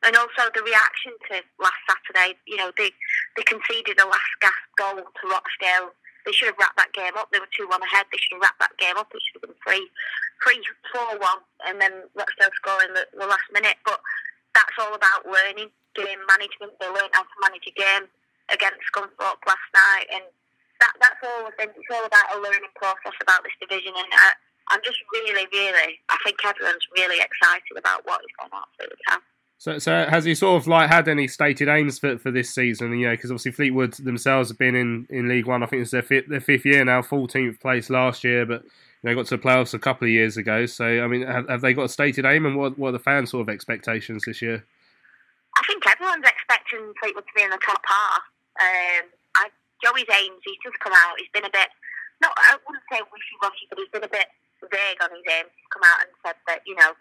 and 0.02 0.18
also 0.18 0.49
the 0.54 0.66
reaction 0.66 1.14
to 1.30 1.45
last 1.62 1.82
Saturday. 1.89 2.38
You 2.45 2.58
know, 2.58 2.72
they 2.78 2.93
they 3.38 3.43
conceded 3.43 3.97
a 3.97 4.06
last 4.06 4.34
gasp 4.41 4.70
goal 4.78 5.02
to 5.02 5.24
Rochdale. 5.26 5.93
They 6.26 6.34
should 6.34 6.54
have 6.54 6.62
wrapped 6.62 6.78
that 6.78 6.93
game 6.93 7.18
up. 7.18 7.34
They 7.34 7.41
were 7.41 7.49
two 7.49 7.66
one 7.66 7.82
ahead. 7.82 8.06
They 8.14 8.22
should 8.22 8.38
have 8.38 8.45
wrapped 8.45 8.62
that 8.62 8.78
game 8.78 8.97
up. 8.97 9.10
It 9.10 9.22
should 9.26 9.41
have 9.41 9.49
been 9.49 9.58
three, 9.66 9.89
three, 10.45 10.62
four 10.93 11.18
one, 11.18 11.41
and 11.66 11.82
then 11.82 12.06
Rochdale 12.14 12.54
scoring 12.62 12.93
the, 12.93 13.10
the 13.18 13.26
last 13.26 13.49
minute. 13.49 13.82
But 13.86 13.97
that's 14.54 14.78
all 14.78 14.93
about 14.93 15.26
learning 15.26 15.74
game 15.97 16.22
management. 16.30 16.78
They 16.78 16.89
learned 16.93 17.14
how 17.18 17.26
to 17.26 17.38
manage 17.41 17.66
a 17.66 17.74
game 17.74 18.06
against 18.54 18.86
Scunthorpe 18.93 19.41
last 19.49 19.70
night, 19.74 20.08
and 20.14 20.26
that, 20.82 20.93
that's 20.99 21.21
all 21.23 21.47
I 21.47 21.53
think. 21.57 21.71
It's 21.77 21.91
all 21.93 22.05
about 22.05 22.36
a 22.36 22.41
learning 22.41 22.73
process 22.75 23.13
about 23.21 23.45
this 23.45 23.53
division, 23.61 23.93
and 23.95 24.09
I, 24.11 24.34
I'm 24.73 24.82
just 24.84 24.97
really, 25.13 25.47
really, 25.53 25.99
I 26.09 26.17
think 26.25 26.38
everyone's 26.43 26.86
really 26.97 27.21
excited 27.21 27.77
about 27.77 28.05
what 28.05 28.21
is 28.21 28.34
going 28.39 28.51
on 28.51 28.67
at 28.82 28.89
Town. 29.09 29.21
So, 29.61 29.77
so 29.77 30.07
has 30.09 30.25
he 30.25 30.34
sort 30.34 30.59
of 30.59 30.67
like 30.67 30.89
had 30.89 31.07
any 31.07 31.27
stated 31.27 31.67
aims 31.67 31.99
for, 31.99 32.17
for 32.17 32.32
this 32.32 32.53
season? 32.53 32.97
You 32.97 33.07
know, 33.07 33.13
because 33.13 33.29
obviously 33.29 33.51
Fleetwood 33.51 33.93
themselves 33.93 34.49
have 34.49 34.57
been 34.57 34.73
in, 34.73 35.05
in 35.09 35.29
League 35.29 35.45
One. 35.45 35.61
I 35.61 35.67
think 35.67 35.84
it's 35.84 35.91
their 35.91 36.01
fifth, 36.01 36.29
their 36.29 36.41
fifth 36.41 36.65
year 36.65 36.84
now, 36.84 37.01
14th 37.01 37.59
place 37.59 37.91
last 37.91 38.23
year, 38.23 38.43
but 38.43 38.63
they 39.03 39.13
got 39.13 39.27
to 39.27 39.38
the 39.38 39.43
playoffs 39.43 39.75
a 39.75 39.79
couple 39.79 40.07
of 40.07 40.11
years 40.11 40.36
ago. 40.36 40.65
So, 40.65 40.86
I 40.86 41.07
mean, 41.07 41.21
have, 41.21 41.47
have 41.47 41.61
they 41.61 41.73
got 41.73 41.84
a 41.84 41.89
stated 41.89 42.25
aim, 42.25 42.47
and 42.47 42.57
what 42.57 42.79
what 42.79 42.89
are 42.89 42.93
the 42.93 42.99
fans' 42.99 43.29
sort 43.29 43.47
of 43.47 43.53
expectations 43.53 44.23
this 44.25 44.41
year? 44.41 44.65
I 45.57 45.61
think 45.67 45.84
everyone's 45.86 46.25
expecting 46.25 46.93
Fleetwood 46.99 47.25
to 47.27 47.34
be 47.36 47.43
in 47.43 47.51
the 47.51 47.59
top 47.63 47.84
half. 47.86 48.21
Um, 48.59 49.09
Joey's 49.84 50.09
aims, 50.09 50.41
he's 50.45 50.61
just 50.63 50.79
come 50.79 50.93
out, 50.93 51.17
he's 51.17 51.34
been 51.34 51.45
a 51.45 51.53
bit, 51.53 51.69
not, 52.21 52.34
I 52.38 52.57
wouldn't 52.65 52.86
say 52.88 53.01
wishy-washy, 53.01 53.65
but 53.69 53.77
he's 53.82 53.89
been 53.89 54.05
a 54.05 54.13
bit 54.13 54.29
vague 54.69 55.01
on 55.01 55.09
his 55.09 55.25
aims. 55.25 55.49
He's 55.57 55.73
come 55.73 55.86
out 55.86 56.05
and 56.05 56.11
said 56.21 56.38
that, 56.45 56.61
you 56.69 56.77
know, 56.77 56.93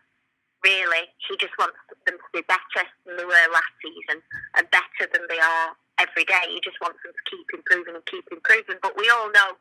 really, 0.64 1.12
he 1.28 1.36
just 1.36 1.52
wants 1.60 1.76
them 2.08 2.16
to 2.16 2.28
be 2.32 2.44
better 2.48 2.84
than 3.04 3.16
they 3.16 3.28
were 3.28 3.46
last 3.52 3.74
season 3.80 4.24
and 4.56 4.64
better 4.72 5.04
than 5.12 5.28
they 5.28 5.40
are 5.40 5.76
every 6.00 6.24
day. 6.24 6.48
He 6.48 6.60
just 6.64 6.80
wants 6.80 7.00
them 7.04 7.12
to 7.12 7.24
keep 7.28 7.46
improving 7.52 7.96
and 7.96 8.04
keep 8.08 8.24
improving. 8.32 8.80
But 8.80 8.96
we 8.96 9.08
all 9.12 9.28
know 9.32 9.56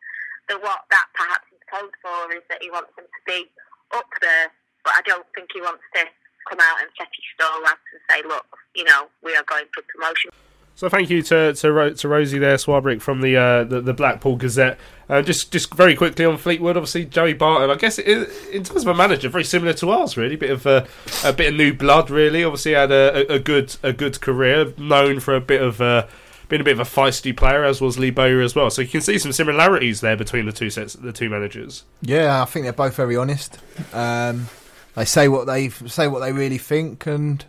that 0.48 0.60
what 0.64 0.88
that 0.92 1.08
perhaps 1.16 1.48
is 1.52 1.64
code 1.68 1.96
for 2.04 2.32
is 2.32 2.44
that 2.48 2.64
he 2.64 2.72
wants 2.72 2.96
them 2.96 3.08
to 3.08 3.22
be 3.28 3.52
up 3.96 4.08
there, 4.22 4.52
but 4.84 4.96
I 4.96 5.02
don't 5.04 5.28
think 5.36 5.52
he 5.52 5.62
wants 5.62 5.84
to 5.96 6.08
come 6.48 6.60
out 6.60 6.82
and 6.82 6.90
set 6.98 7.12
his 7.12 7.28
stall 7.36 7.68
out 7.68 7.80
and 7.92 8.02
say, 8.10 8.20
look, 8.28 8.48
you 8.76 8.84
know, 8.84 9.08
we 9.24 9.36
are 9.36 9.44
going 9.44 9.68
for 9.76 9.84
promotion. 9.92 10.32
So 10.80 10.88
thank 10.88 11.10
you 11.10 11.22
to 11.24 11.54
to, 11.54 11.94
to 11.94 12.08
Rosie 12.08 12.40
there, 12.40 12.56
Swarbrick 12.56 13.02
from 13.02 13.20
the, 13.20 13.36
uh, 13.36 13.64
the, 13.66 13.82
the 13.82 13.94
Blackpool 13.94 14.38
Gazette. 14.38 14.80
Uh, 15.10 15.22
just 15.22 15.52
just 15.52 15.74
very 15.74 15.94
quickly 15.94 16.24
on 16.24 16.38
Fleetwood, 16.38 16.78
obviously 16.78 17.04
Joey 17.04 17.34
Barton. 17.34 17.70
I 17.70 17.76
guess 17.76 18.00
it, 18.00 18.08
in 18.54 18.64
terms 18.64 18.84
of 18.84 18.88
a 18.88 18.94
manager, 18.94 19.28
very 19.28 19.44
similar 19.44 19.74
to 19.74 19.90
ours, 19.90 20.16
really. 20.16 20.38
Bit 20.38 20.52
of 20.52 20.66
a, 20.66 20.88
a 21.26 21.34
bit 21.34 21.50
of 21.50 21.56
new 21.56 21.74
blood, 21.74 22.10
really. 22.10 22.46
Obviously 22.46 22.76
had 22.76 22.94
a, 22.94 23.30
a 23.30 23.40
good 23.40 23.76
a 23.84 23.92
good 23.92 24.22
career, 24.22 24.74
known 24.78 25.20
for 25.20 25.36
a 25.36 25.42
bit 25.42 25.62
of 25.62 25.82
uh, 25.82 26.08
being 26.48 26.62
a 26.62 26.64
bit 26.64 26.80
of 26.80 26.88
a 26.88 26.90
feisty 26.90 27.36
player, 27.36 27.66
as 27.66 27.82
was 27.82 28.00
Lee 28.00 28.10
Bowyer 28.10 28.40
as 28.40 28.56
well. 28.56 28.70
So 28.70 28.82
you 28.82 28.88
can 28.88 29.02
see 29.02 29.18
some 29.18 29.34
similarities 29.34 30.00
there 30.00 30.16
between 30.16 30.46
the 30.46 30.54
two 30.54 30.70
sets, 30.70 30.94
the 30.94 31.12
two 31.12 31.30
managers. 31.30 31.84
Yeah, 32.02 32.42
I 32.42 32.46
think 32.46 32.64
they're 32.64 32.72
both 32.72 32.96
very 32.96 33.18
honest. 33.18 33.60
Um, 33.94 34.48
they 34.96 35.04
say 35.04 35.28
what 35.28 35.46
they 35.46 35.68
say 35.68 36.08
what 36.08 36.20
they 36.20 36.32
really 36.32 36.58
think, 36.58 37.06
and 37.06 37.44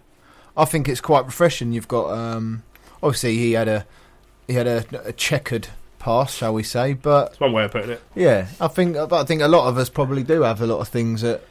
I 0.56 0.64
think 0.64 0.88
it's 0.88 1.00
quite 1.00 1.26
refreshing. 1.26 1.72
You've 1.72 1.86
got. 1.86 2.10
Um, 2.10 2.64
obviously 3.03 3.36
he 3.36 3.53
had 3.53 3.68
a 3.68 3.86
he 4.46 4.55
had 4.55 4.66
a, 4.66 4.84
a 5.05 5.12
checkered 5.12 5.68
past, 5.98 6.36
shall 6.36 6.55
we 6.55 6.62
say? 6.62 6.94
But 6.94 7.26
That's 7.26 7.40
one 7.40 7.53
way 7.53 7.64
of 7.64 7.70
putting 7.70 7.90
it. 7.90 8.03
yeah, 8.14 8.48
I 8.61 8.68
think 8.68 8.96
I 8.96 9.24
think 9.24 9.42
a 9.42 9.48
lot 9.48 9.68
of 9.68 9.78
us 9.78 9.88
probably 9.88 10.22
do 10.22 10.42
have 10.42 10.61
a 10.61 10.66
lot 10.66 10.80
of 10.80 10.88
things 10.88 11.22
that 11.22 11.42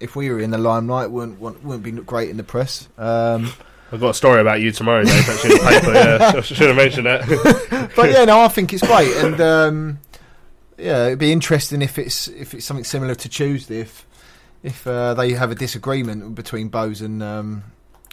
if 0.00 0.16
we 0.16 0.30
were 0.30 0.40
in 0.40 0.50
the 0.50 0.58
limelight 0.58 1.10
wouldn't 1.10 1.40
wouldn't, 1.40 1.64
wouldn't 1.64 1.84
be 1.84 1.90
great 2.02 2.30
in 2.30 2.36
the 2.36 2.44
press. 2.44 2.88
Um, 2.96 3.52
I've 3.92 4.00
got 4.00 4.10
a 4.10 4.14
story 4.14 4.40
about 4.40 4.60
you 4.60 4.70
tomorrow, 4.70 5.02
Dave. 5.02 5.28
Actually, 5.28 5.50
in 5.50 5.58
the 5.58 5.64
paper. 5.64 5.92
Yeah, 5.92 6.32
I 6.36 6.40
should 6.42 6.68
have 6.68 6.76
mentioned 6.76 7.06
that. 7.06 7.90
but 7.96 8.10
yeah, 8.10 8.24
no, 8.24 8.40
I 8.40 8.48
think 8.48 8.72
it's 8.72 8.86
great, 8.86 9.14
and 9.16 9.40
um, 9.40 9.98
yeah, 10.78 11.06
it'd 11.06 11.18
be 11.18 11.32
interesting 11.32 11.82
if 11.82 11.98
it's 11.98 12.28
if 12.28 12.54
it's 12.54 12.64
something 12.64 12.84
similar 12.84 13.16
to 13.16 13.28
Tuesday, 13.28 13.80
if 13.80 14.06
if 14.62 14.86
uh, 14.86 15.14
they 15.14 15.32
have 15.32 15.50
a 15.50 15.54
disagreement 15.56 16.34
between 16.36 16.68
Bose 16.68 17.00
and 17.00 17.22
um, 17.22 17.64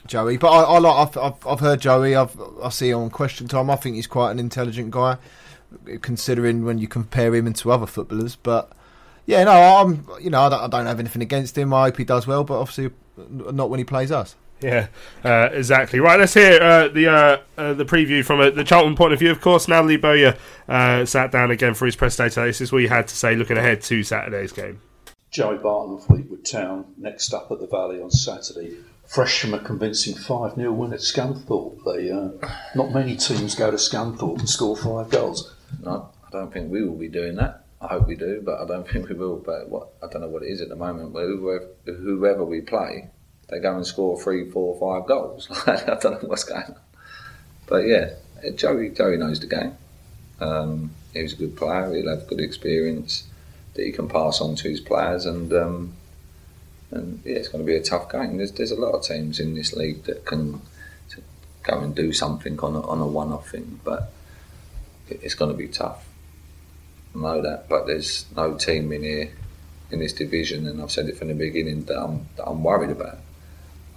Joey. 0.06 0.38
But 0.38 0.50
I, 0.50 0.64
I 0.64 0.80
like 0.80 1.08
I've, 1.08 1.18
I've 1.18 1.48
I've 1.48 1.60
heard 1.60 1.82
Joey. 1.82 2.16
I've 2.16 2.40
I 2.62 2.70
see 2.70 2.90
him 2.90 3.00
on 3.00 3.10
Question 3.10 3.48
Time. 3.48 3.70
I 3.70 3.76
think 3.76 3.96
he's 3.96 4.08
quite 4.08 4.32
an 4.32 4.40
intelligent 4.40 4.92
guy, 4.92 5.18
considering 6.02 6.66
when 6.66 6.78
you 6.78 6.88
compare 6.88 7.34
him 7.36 7.52
to 7.52 7.72
other 7.72 7.86
footballers. 7.86 8.36
But 8.36 8.72
yeah, 9.26 9.44
no, 9.44 9.52
I'm 9.52 10.08
you 10.22 10.30
know 10.30 10.42
I 10.42 10.50
don't, 10.50 10.62
I 10.62 10.68
don't 10.68 10.86
have 10.86 11.00
anything 11.00 11.22
against 11.22 11.58
him. 11.58 11.74
I 11.74 11.86
hope 11.86 11.98
he 11.98 12.04
does 12.04 12.28
well, 12.28 12.44
but 12.44 12.60
obviously 12.60 12.92
not 13.18 13.70
when 13.70 13.80
he 13.80 13.84
plays 13.84 14.12
us. 14.12 14.36
Yeah, 14.62 14.88
uh, 15.24 15.50
exactly. 15.52 16.00
Right, 16.00 16.20
let's 16.20 16.34
hear 16.34 16.60
uh, 16.62 16.88
the 16.88 17.08
uh, 17.08 17.38
uh, 17.58 17.74
the 17.74 17.86
preview 17.86 18.26
from 18.26 18.40
uh, 18.40 18.50
the 18.50 18.64
Charlton 18.64 18.96
point 18.96 19.14
of 19.14 19.20
view. 19.20 19.30
Of 19.30 19.40
course, 19.40 19.68
now 19.68 19.84
Lee 19.84 19.98
Bowyer 19.98 20.36
uh, 20.68 21.06
sat 21.06 21.32
down 21.32 21.52
again 21.52 21.76
for 21.76 21.86
his 21.86 21.96
press 21.96 22.16
day 22.16 22.30
today. 22.30 22.48
This 22.48 22.62
is 22.62 22.72
what 22.72 22.82
he 22.82 22.88
had 22.88 23.08
to 23.08 23.16
say 23.16 23.36
looking 23.36 23.58
ahead 23.58 23.82
to 23.84 24.04
Saturday's 24.04 24.52
game. 24.52 24.82
Joey 25.30 25.58
Barton 25.58 25.96
of 25.96 26.06
Fleetwood 26.06 26.46
Town 26.46 26.86
next 26.98 27.34
up 27.34 27.52
at 27.52 27.60
the 27.60 27.68
Valley 27.68 28.02
on 28.02 28.10
Saturday. 28.10 28.78
Fresh 29.08 29.42
from 29.42 29.54
a 29.54 29.60
convincing 29.60 30.16
5 30.16 30.56
0 30.56 30.72
win 30.74 30.94
at 30.94 31.00
Scunthorpe. 31.00 31.80
They, 31.86 32.12
uh, 32.12 32.50
not 32.76 32.92
many 32.92 33.16
teams 33.16 33.56
go 33.56 33.72
to 33.72 33.78
Scunthorpe 33.78 34.40
and 34.40 34.50
score 34.50 34.76
five 34.76 35.10
goals. 35.10 35.56
No, 35.82 36.10
I 36.28 36.30
don't 36.32 36.52
think 36.52 36.70
we 36.70 36.84
will 36.84 36.98
be 36.98 37.08
doing 37.08 37.36
that. 37.36 37.64
I 37.80 37.88
hope 37.88 38.08
we 38.08 38.16
do, 38.16 38.42
but 38.44 38.60
I 38.60 38.66
don't 38.66 38.88
think 38.88 39.08
we 39.08 39.16
will. 39.16 39.38
But 39.38 39.70
what 39.70 39.94
I 40.04 40.08
don't 40.08 40.22
know 40.22 40.28
what 40.28 40.44
it 40.44 40.48
is 40.48 40.62
at 40.62 40.70
the 40.70 40.76
moment. 40.76 41.14
Whoever, 41.14 41.68
whoever 41.86 42.44
we 42.44 42.62
play, 42.62 43.10
they 43.50 43.60
go 43.60 43.76
and 43.76 43.86
score 43.86 44.22
three, 44.22 44.50
four, 44.50 44.78
five 44.80 45.08
goals. 45.08 45.48
I 45.68 45.98
don't 46.02 46.22
know 46.22 46.30
what's 46.30 46.44
going 46.44 46.64
on. 46.64 46.76
But 47.68 47.86
yeah, 47.86 48.14
Joey 48.56 48.90
Joey 48.90 49.18
knows 49.18 49.40
the 49.40 49.48
game. 49.48 49.78
Um, 50.40 50.92
he's 51.14 51.34
a 51.34 51.38
good 51.38 51.56
player. 51.56 51.94
He'll 51.94 52.10
have 52.10 52.28
good 52.28 52.42
experience 52.42 53.24
that 53.74 53.86
he 53.86 53.92
can 53.92 54.10
pass 54.10 54.42
on 54.42 54.56
to 54.56 54.70
his 54.70 54.82
players, 54.82 55.26
and 55.26 55.54
um, 55.54 55.94
and 56.92 57.22
yeah, 57.26 57.36
it's 57.36 57.48
going 57.48 57.64
to 57.64 57.68
be 57.70 57.76
a 57.76 57.84
tough 57.84 58.12
game. 58.12 58.38
There's 58.38 58.52
there's 58.52 58.72
a 58.72 58.80
lot 58.80 58.94
of 58.94 59.04
teams 59.04 59.40
in 59.40 59.56
this 59.56 59.74
league 59.74 60.04
that 60.04 60.26
can 60.26 60.62
go 61.68 61.80
and 61.80 61.94
do 61.94 62.14
something 62.14 62.60
on 62.62 62.76
a, 62.76 62.82
on 62.82 63.00
a 63.00 63.08
one-off 63.08 63.50
thing, 63.50 63.80
but 63.84 64.12
it's 65.10 65.36
going 65.36 65.52
to 65.52 65.58
be 65.58 65.68
tough. 65.68 66.08
I 67.16 67.20
know 67.20 67.42
that, 67.42 67.68
but 67.68 67.88
there's 67.88 68.26
no 68.36 68.56
team 68.56 68.92
in 68.94 69.04
here 69.04 69.32
in 69.92 70.00
this 70.00 70.14
division, 70.14 70.68
and 70.68 70.82
I've 70.82 70.92
said 70.92 71.08
it 71.10 71.18
from 71.18 71.28
the 71.28 71.34
beginning 71.34 71.84
that 71.86 72.00
I'm, 72.00 72.28
that 72.38 72.46
I'm 72.46 72.64
worried 72.64 72.92
about. 72.92 73.18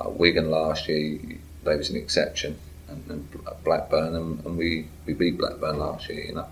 Uh, 0.01 0.11
Wigan 0.11 0.51
last 0.51 0.89
year, 0.89 1.21
they 1.65 1.77
was 1.77 1.91
an 1.91 1.97
exception, 1.97 2.59
and, 2.89 3.05
and 3.09 3.29
Blackburn, 3.65 4.15
and, 4.15 4.45
and 4.45 4.57
we, 4.57 4.89
we 5.07 5.15
beat 5.15 5.39
Blackburn 5.39 5.79
last 5.79 6.09
year, 6.09 6.25
you 6.25 6.35
know. 6.35 6.47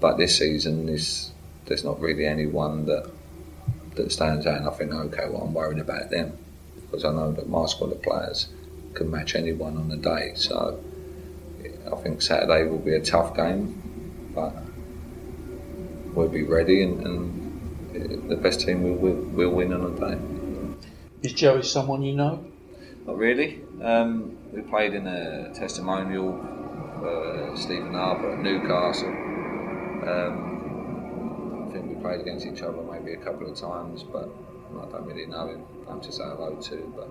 But 0.00 0.16
this 0.16 0.38
season, 0.38 0.88
is 0.88 1.32
there's 1.66 1.84
not 1.84 2.00
really 2.00 2.26
anyone 2.26 2.86
that 2.86 3.10
that 4.00 4.12
stands 4.12 4.46
out, 4.46 4.58
and 4.58 4.68
I 4.68 4.72
think, 4.72 4.92
okay, 4.92 5.28
well, 5.28 5.42
I'm 5.42 5.54
worried 5.54 5.78
about 5.78 6.10
them 6.10 6.36
because 6.82 7.04
I 7.04 7.12
know 7.12 7.32
that 7.32 7.48
my 7.48 7.66
squad 7.66 7.92
of 7.92 8.02
players 8.02 8.48
can 8.94 9.10
match 9.10 9.34
anyone 9.34 9.76
on 9.76 9.88
the 9.88 9.96
day. 9.96 10.32
So 10.34 10.82
I 11.92 11.96
think 11.96 12.22
Saturday 12.22 12.68
will 12.68 12.78
be 12.78 12.94
a 12.94 13.00
tough 13.00 13.36
game, 13.36 14.32
but 14.34 14.52
we'll 16.14 16.28
be 16.28 16.42
ready, 16.42 16.82
and, 16.82 17.06
and 17.06 18.30
the 18.30 18.36
best 18.36 18.60
team 18.60 18.82
will, 18.82 18.94
will, 18.94 19.22
will 19.30 19.50
win 19.50 19.72
on 19.72 19.94
the 19.94 20.08
day. 20.08 20.18
Is 21.22 21.32
Joey 21.34 21.62
someone 21.62 22.02
you 22.02 22.14
know? 22.14 22.44
Not 23.06 23.16
really. 23.16 23.62
Um, 23.82 24.36
we 24.52 24.62
played 24.62 24.94
in 24.94 25.06
a 25.06 25.52
testimonial 25.54 26.32
for 26.98 27.52
Stephen 27.56 27.94
Harper 27.94 28.32
at 28.32 28.40
Newcastle. 28.40 29.08
Um, 29.08 30.32
I 30.32 30.38
think 30.38 30.49
we 30.49 30.49
played 32.00 32.20
against 32.20 32.46
each 32.46 32.62
other 32.62 32.78
maybe 32.82 33.12
a 33.12 33.16
couple 33.16 33.50
of 33.50 33.56
times, 33.56 34.02
but 34.02 34.28
I 34.80 34.86
don't 34.90 35.04
really 35.04 35.26
know 35.26 35.48
him. 35.48 35.64
I'm 35.88 36.00
to 36.00 36.12
say 36.12 36.24
hello 36.24 36.54
to, 36.54 36.92
but 36.96 37.10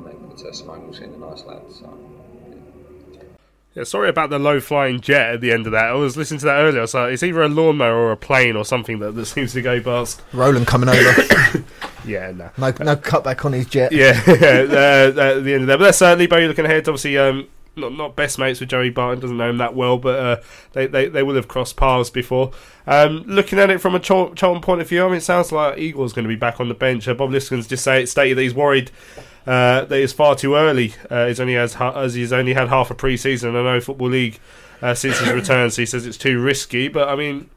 I 0.00 0.10
think 0.10 0.36
the 0.36 0.44
testimonial 0.44 0.92
seemed 0.92 1.14
a 1.14 1.18
nice 1.18 1.44
lad. 1.44 1.62
So. 1.70 1.92
Yeah, 3.74 3.84
sorry 3.84 4.08
about 4.08 4.30
the 4.30 4.38
low 4.38 4.58
flying 4.58 5.00
jet 5.00 5.34
at 5.34 5.40
the 5.40 5.52
end 5.52 5.66
of 5.66 5.72
that. 5.72 5.84
I 5.84 5.92
was 5.92 6.16
listening 6.16 6.40
to 6.40 6.46
that 6.46 6.58
earlier. 6.58 6.86
So 6.88 7.04
it's 7.04 7.22
either 7.22 7.42
a 7.42 7.48
lawnmower 7.48 7.94
or 7.94 8.12
a 8.12 8.16
plane 8.16 8.56
or 8.56 8.64
something 8.64 8.98
that, 8.98 9.14
that 9.14 9.26
seems 9.26 9.52
to 9.52 9.62
go 9.62 9.80
past. 9.80 10.22
Roland 10.32 10.66
coming 10.66 10.88
over. 10.88 11.64
Yeah, 12.02 12.30
no. 12.30 12.50
No, 12.56 12.70
no 12.82 12.96
cutback 12.96 13.44
on 13.44 13.52
his 13.52 13.66
jet. 13.66 13.92
Yeah, 13.92 14.18
uh, 14.26 14.32
at 14.32 15.44
the 15.44 15.52
end 15.52 15.62
of 15.62 15.66
that. 15.66 15.78
But 15.78 15.84
that's 15.84 16.00
uh, 16.00 16.14
Lee 16.14 16.26
Bowyer 16.26 16.48
looking 16.48 16.64
ahead. 16.64 16.88
Obviously, 16.88 17.18
um, 17.18 17.46
not 17.76 17.92
not 17.92 18.16
best 18.16 18.38
mates 18.38 18.60
with 18.60 18.68
Joey 18.68 18.90
Barton. 18.90 19.20
Doesn't 19.20 19.36
know 19.36 19.50
him 19.50 19.58
that 19.58 19.74
well, 19.74 19.98
but 19.98 20.18
uh, 20.18 20.36
they, 20.72 20.86
they 20.86 21.08
they 21.08 21.22
will 21.22 21.36
have 21.36 21.48
crossed 21.48 21.76
paths 21.76 22.10
before. 22.10 22.52
Um, 22.86 23.22
looking 23.26 23.58
at 23.58 23.70
it 23.70 23.80
from 23.80 23.94
a 23.94 24.00
Char- 24.00 24.34
Charlton 24.34 24.62
point 24.62 24.80
of 24.80 24.88
view, 24.88 25.04
I 25.04 25.08
mean, 25.08 25.16
it 25.16 25.22
sounds 25.22 25.52
like 25.52 25.78
Eagles 25.78 26.12
going 26.12 26.24
to 26.24 26.28
be 26.28 26.36
back 26.36 26.60
on 26.60 26.68
the 26.68 26.74
bench. 26.74 27.06
Uh, 27.06 27.14
Bob 27.14 27.30
Liskin's 27.30 27.66
just 27.66 27.84
say, 27.84 28.04
stated 28.06 28.36
that 28.36 28.42
he's 28.42 28.54
worried. 28.54 28.90
Uh, 29.46 29.84
that 29.84 29.92
it's 30.00 30.12
far 30.12 30.34
too 30.34 30.54
early. 30.54 30.94
Uh, 31.08 31.26
he's 31.26 31.40
only 31.40 31.54
has 31.54 31.74
as 31.76 32.14
he's 32.14 32.32
only 32.32 32.52
had 32.52 32.68
half 32.68 32.90
a 32.90 32.94
pre-season. 32.94 33.56
I 33.56 33.62
know 33.62 33.80
football 33.80 34.08
league 34.08 34.38
uh, 34.82 34.94
since 34.94 35.18
his 35.18 35.32
return, 35.32 35.70
so 35.70 35.82
he 35.82 35.86
says 35.86 36.06
it's 36.06 36.18
too 36.18 36.40
risky. 36.40 36.88
But 36.88 37.08
I 37.08 37.16
mean, 37.16 37.48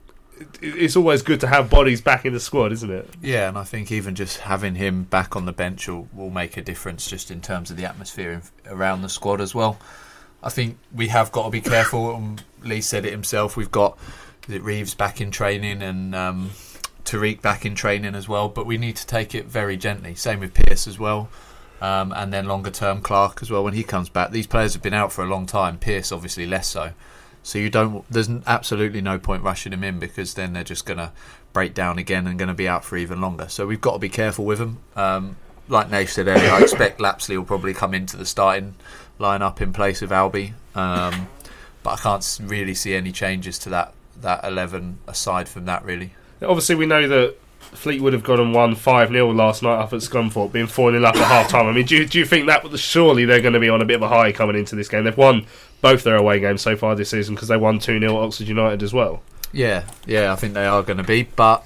it's 0.62 0.96
always 0.96 1.22
good 1.22 1.39
to 1.41 1.48
have 1.48 1.70
bodies 1.70 2.02
back 2.02 2.26
in 2.26 2.34
the 2.34 2.39
squad, 2.39 2.72
isn't 2.72 2.89
it? 2.89 3.10
Yeah, 3.22 3.50
and 3.50 3.58
I 3.58 3.64
think 3.64 3.91
even 3.91 4.16
just 4.16 4.39
having 4.39 4.76
him 4.76 5.04
back 5.04 5.36
on 5.36 5.46
the 5.46 5.52
bench 5.52 5.88
will, 5.88 6.08
will 6.14 6.30
make 6.30 6.58
a 6.58 6.62
difference 6.62 7.10
just 7.10 7.32
in 7.32 7.41
terms 7.41 7.72
of 7.72 7.78
the 7.78 7.86
atmosphere 7.86 8.32
in, 8.32 8.41
around 8.68 9.02
the 9.02 9.10
squad 9.10 9.41
as 9.41 9.54
well. 9.54 9.78
I 10.44 10.50
think 10.50 10.78
we 10.94 11.08
have 11.08 11.32
got 11.32 11.46
to 11.46 11.50
be 11.50 11.62
careful. 11.62 12.16
Um, 12.16 12.38
Lee 12.64 12.82
said 12.82 13.06
it 13.06 13.12
himself. 13.12 13.56
We've 13.56 13.72
got 13.72 13.98
Reeves 14.48 14.94
back 14.94 15.22
in 15.22 15.32
training 15.32 15.82
and 15.82 16.14
um, 16.14 16.52
Tariq 17.06 17.41
back 17.41 17.66
in 17.66 17.76
training 17.76 18.16
as 18.16 18.28
well, 18.28 18.50
but 18.50 18.66
we 18.66 18.78
need 18.78 18.96
to 18.98 19.08
take 19.08 19.34
it 19.36 19.46
very 19.46 19.78
gently. 19.78 20.16
Same 20.16 20.39
with 20.39 20.54
Pearce 20.54 20.88
as 20.88 21.00
well. 21.00 21.30
Um, 21.82 22.14
and 22.16 22.32
then 22.32 22.48
longer 22.48 22.72
term 22.72 23.02
Clarke 23.02 23.41
as 23.41 23.52
well 23.52 23.64
when 23.64 23.74
he 23.74 23.84
comes 23.84 24.08
back. 24.08 24.32
These 24.32 24.48
players 24.48 24.74
have 24.74 24.82
been 24.82 24.94
out 24.94 25.12
for 25.12 25.24
a 25.24 25.28
long 25.28 25.46
time. 25.46 25.78
Pearce 25.78 26.12
obviously 26.12 26.46
less 26.46 26.68
so. 26.68 26.91
So 27.44 27.60
you 27.60 27.70
don't. 27.70 28.06
There's 28.10 28.30
absolutely 28.48 29.02
no 29.02 29.20
point 29.20 29.44
rushing 29.44 29.74
him 29.74 29.84
in 29.84 30.00
because 30.00 30.34
then 30.34 30.54
they're 30.54 30.64
just 30.64 30.86
going 30.86 30.98
to 30.98 31.12
break 31.52 31.74
down 31.74 32.00
again 32.00 32.26
and 32.26 32.39
going 32.39 32.48
to 32.48 32.56
be 32.56 32.68
out 32.68 32.84
for 32.84 32.98
even 32.98 33.22
longer. 33.22 33.48
So 33.50 33.68
we've 33.68 33.82
got 33.82 33.94
to 33.94 34.00
be 34.00 34.10
careful 34.10 34.46
with 34.46 34.60
them. 34.60 34.80
Um, 34.96 35.36
like 35.68 35.89
Nave 35.89 36.10
said 36.10 36.28
earlier, 36.28 36.50
I 36.50 36.62
expect 36.62 37.00
Lapslie 37.00 37.38
will 37.38 37.46
probably 37.46 37.74
come 37.74 37.94
into 37.94 38.18
the 38.18 38.26
starting 38.26 38.76
lineup 39.20 39.62
in 39.62 39.74
place 39.74 40.02
of 40.02 40.10
Albie, 40.10 40.54
um, 40.76 41.28
but 41.84 41.91
I 41.91 41.98
can't 41.98 42.39
really 42.44 42.74
see 42.74 42.96
any 42.96 43.12
changes 43.12 43.60
to 43.60 43.70
that 43.70 43.94
that 44.22 44.44
eleven 44.44 45.00
aside 45.08 45.50
from 45.50 45.66
that 45.66 45.84
really. 45.84 46.14
Obviously, 46.41 46.76
we 46.76 46.86
know 46.86 47.08
that 47.08 47.36
Fleetwood 47.60 48.14
have 48.14 48.24
gone 48.24 48.39
and 48.39 48.54
won 48.54 48.76
5 48.76 49.10
0 49.10 49.32
last 49.32 49.64
night 49.64 49.80
up 49.80 49.94
at 49.94 50.00
Scunthorpe, 50.00 50.52
being 50.52 50.68
4 50.68 50.91
0 50.91 51.04
up 51.04 51.16
at 51.16 51.28
half 51.28 51.50
time. 51.50 51.68
I 51.68 51.72
mean, 51.72 51.86
do 51.86 52.06
do 52.06 52.20
you 52.20 52.26
think 52.26 52.48
that 52.48 52.78
surely 52.78 53.26
they're 53.26 53.41
going 53.41 53.54
to 53.54 53.60
be 53.60 53.70
on 53.70 53.82
a 53.82 53.86
bit 53.86 53.96
of 53.96 54.02
a 54.02 54.08
high 54.08 54.32
coming 54.32 54.56
into 54.56 54.76
this 54.76 54.88
game? 54.88 55.04
They've 55.04 55.18
won 55.18 55.46
both 55.84 56.04
their 56.04 56.16
away 56.16 56.40
games 56.40 56.62
so 56.64 56.76
far 56.76 56.96
this 56.96 57.10
season 57.12 57.36
because 57.36 57.50
they 57.50 57.58
won 57.58 57.78
2 57.78 58.00
0 58.00 58.16
at 58.18 58.24
Oxford 58.26 58.48
United 58.48 58.82
as 58.82 58.94
well. 58.94 59.22
Yeah, 59.52 59.84
yeah, 60.08 60.32
I 60.34 60.36
think 60.36 60.56
they 60.56 60.66
are 60.66 60.82
going 60.82 60.98
to 60.98 61.04
be, 61.04 61.24
but. 61.36 61.64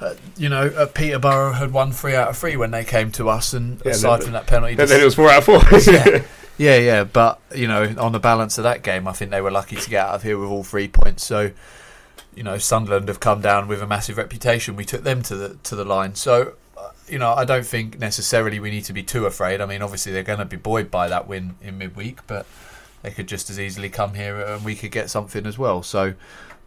Uh, 0.00 0.14
you 0.36 0.48
know, 0.48 0.66
uh, 0.66 0.86
Peterborough 0.86 1.54
had 1.54 1.72
won 1.72 1.90
three 1.90 2.14
out 2.14 2.28
of 2.28 2.38
three 2.38 2.56
when 2.56 2.70
they 2.70 2.84
came 2.84 3.10
to 3.10 3.28
us, 3.28 3.52
and 3.52 3.80
Yeah, 3.84 3.92
aside 3.92 4.18
then- 4.18 4.24
from 4.26 4.32
that 4.34 4.46
penalty, 4.46 4.74
then- 4.76 4.86
then 4.88 5.00
it 5.00 5.04
was 5.04 5.16
four 5.16 5.28
out 5.28 5.38
of 5.38 5.44
four. 5.44 5.60
yeah, 5.92 6.22
yeah, 6.56 6.76
yeah. 6.76 7.02
But 7.04 7.40
you 7.52 7.66
know, 7.66 7.94
on 7.98 8.12
the 8.12 8.20
balance 8.20 8.58
of 8.58 8.64
that 8.64 8.84
game, 8.84 9.08
I 9.08 9.12
think 9.12 9.32
they 9.32 9.40
were 9.40 9.50
lucky 9.50 9.74
to 9.74 9.90
get 9.90 10.06
out 10.06 10.14
of 10.14 10.22
here 10.22 10.38
with 10.38 10.50
all 10.50 10.62
three 10.62 10.86
points. 10.86 11.26
So, 11.26 11.50
you 12.36 12.44
know, 12.44 12.58
Sunderland 12.58 13.08
have 13.08 13.18
come 13.18 13.40
down 13.40 13.66
with 13.66 13.82
a 13.82 13.88
massive 13.88 14.18
reputation. 14.18 14.76
We 14.76 14.84
took 14.84 15.02
them 15.02 15.20
to 15.22 15.34
the 15.34 15.56
to 15.64 15.74
the 15.74 15.84
line. 15.84 16.14
So, 16.14 16.52
uh, 16.76 16.90
you 17.08 17.18
know, 17.18 17.32
I 17.34 17.44
don't 17.44 17.66
think 17.66 17.98
necessarily 17.98 18.60
we 18.60 18.70
need 18.70 18.84
to 18.84 18.92
be 18.92 19.02
too 19.02 19.26
afraid. 19.26 19.60
I 19.60 19.66
mean, 19.66 19.82
obviously 19.82 20.12
they're 20.12 20.22
going 20.22 20.38
to 20.38 20.44
be 20.44 20.56
buoyed 20.56 20.92
by 20.92 21.08
that 21.08 21.26
win 21.26 21.56
in 21.60 21.76
midweek, 21.76 22.24
but 22.28 22.46
they 23.02 23.10
could 23.10 23.28
just 23.28 23.50
as 23.50 23.58
easily 23.58 23.88
come 23.88 24.14
here 24.14 24.40
and 24.40 24.64
we 24.64 24.74
could 24.74 24.90
get 24.90 25.10
something 25.10 25.46
as 25.46 25.58
well. 25.58 25.82
So. 25.82 26.14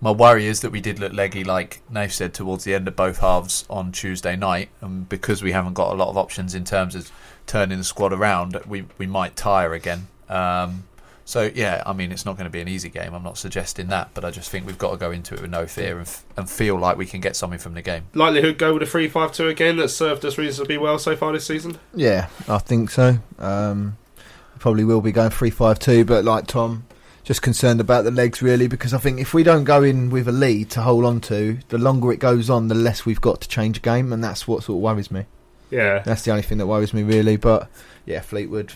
My 0.03 0.09
worry 0.09 0.47
is 0.47 0.61
that 0.61 0.71
we 0.71 0.81
did 0.81 0.97
look 0.97 1.13
leggy, 1.13 1.43
like 1.43 1.83
Nave 1.87 2.11
said, 2.11 2.33
towards 2.33 2.63
the 2.63 2.73
end 2.73 2.87
of 2.87 2.95
both 2.95 3.19
halves 3.19 3.65
on 3.69 3.91
Tuesday 3.91 4.35
night, 4.35 4.69
and 4.81 5.07
because 5.07 5.43
we 5.43 5.51
haven't 5.51 5.75
got 5.75 5.93
a 5.93 5.95
lot 5.95 6.07
of 6.07 6.17
options 6.17 6.55
in 6.55 6.63
terms 6.63 6.95
of 6.95 7.11
turning 7.45 7.77
the 7.77 7.83
squad 7.83 8.11
around, 8.11 8.59
we 8.67 8.85
we 8.97 9.05
might 9.05 9.35
tire 9.35 9.73
again. 9.73 10.07
Um, 10.27 10.85
so 11.23 11.51
yeah, 11.53 11.83
I 11.85 11.93
mean, 11.93 12.11
it's 12.11 12.25
not 12.25 12.35
going 12.35 12.45
to 12.45 12.51
be 12.51 12.61
an 12.61 12.67
easy 12.67 12.89
game. 12.89 13.13
I'm 13.13 13.23
not 13.23 13.37
suggesting 13.37 13.87
that, 13.87 14.09
but 14.13 14.25
I 14.25 14.31
just 14.31 14.49
think 14.49 14.65
we've 14.65 14.77
got 14.77 14.91
to 14.91 14.97
go 14.97 15.11
into 15.11 15.35
it 15.35 15.41
with 15.41 15.51
no 15.51 15.65
fear 15.65 15.97
and, 15.97 16.07
f- 16.07 16.25
and 16.35 16.49
feel 16.49 16.77
like 16.77 16.97
we 16.97 17.05
can 17.05 17.21
get 17.21 17.35
something 17.35 17.59
from 17.59 17.73
the 17.73 17.81
game. 17.81 18.03
Likelihood 18.13 18.57
go 18.57 18.73
with 18.73 18.83
a 18.83 18.85
3 18.85 19.07
5 19.07 19.31
2 19.31 19.47
again 19.47 19.77
that's 19.77 19.93
served 19.93 20.25
us 20.25 20.37
reasonably 20.37 20.77
well 20.77 20.97
so 20.99 21.15
far 21.15 21.31
this 21.31 21.45
season? 21.45 21.77
Yeah, 21.93 22.27
I 22.47 22.57
think 22.57 22.89
so. 22.89 23.19
Um, 23.39 23.97
probably 24.61 24.83
will 24.83 25.01
be 25.01 25.11
going 25.11 25.31
three 25.31 25.49
five 25.49 25.79
two, 25.79 26.05
but 26.05 26.23
like 26.23 26.47
Tom 26.47 26.85
just 27.23 27.41
concerned 27.41 27.79
about 27.81 28.03
the 28.03 28.11
legs 28.11 28.41
really 28.41 28.67
because 28.67 28.93
I 28.93 28.97
think 28.97 29.19
if 29.19 29.33
we 29.33 29.43
don't 29.43 29.63
go 29.63 29.83
in 29.83 30.09
with 30.09 30.27
a 30.27 30.31
lead 30.31 30.69
to 30.71 30.81
hold 30.81 31.03
on 31.05 31.19
to, 31.21 31.59
the 31.69 31.77
longer 31.77 32.11
it 32.11 32.17
goes 32.17 32.49
on, 32.49 32.67
the 32.67 32.75
less 32.75 33.05
we've 33.05 33.21
got 33.21 33.41
to 33.41 33.47
change 33.47 33.77
a 33.77 33.81
game, 33.81 34.13
and 34.13 34.23
that's 34.23 34.47
what 34.47 34.63
sort 34.63 34.77
of 34.77 34.81
worries 34.81 35.11
me. 35.11 35.25
Yeah, 35.69 35.99
That's 35.99 36.23
the 36.23 36.31
only 36.31 36.43
thing 36.43 36.57
that 36.57 36.67
worries 36.67 36.93
me 36.93 37.03
really. 37.03 37.37
But 37.37 37.69
yeah, 38.05 38.21
Fleetwood, 38.21 38.73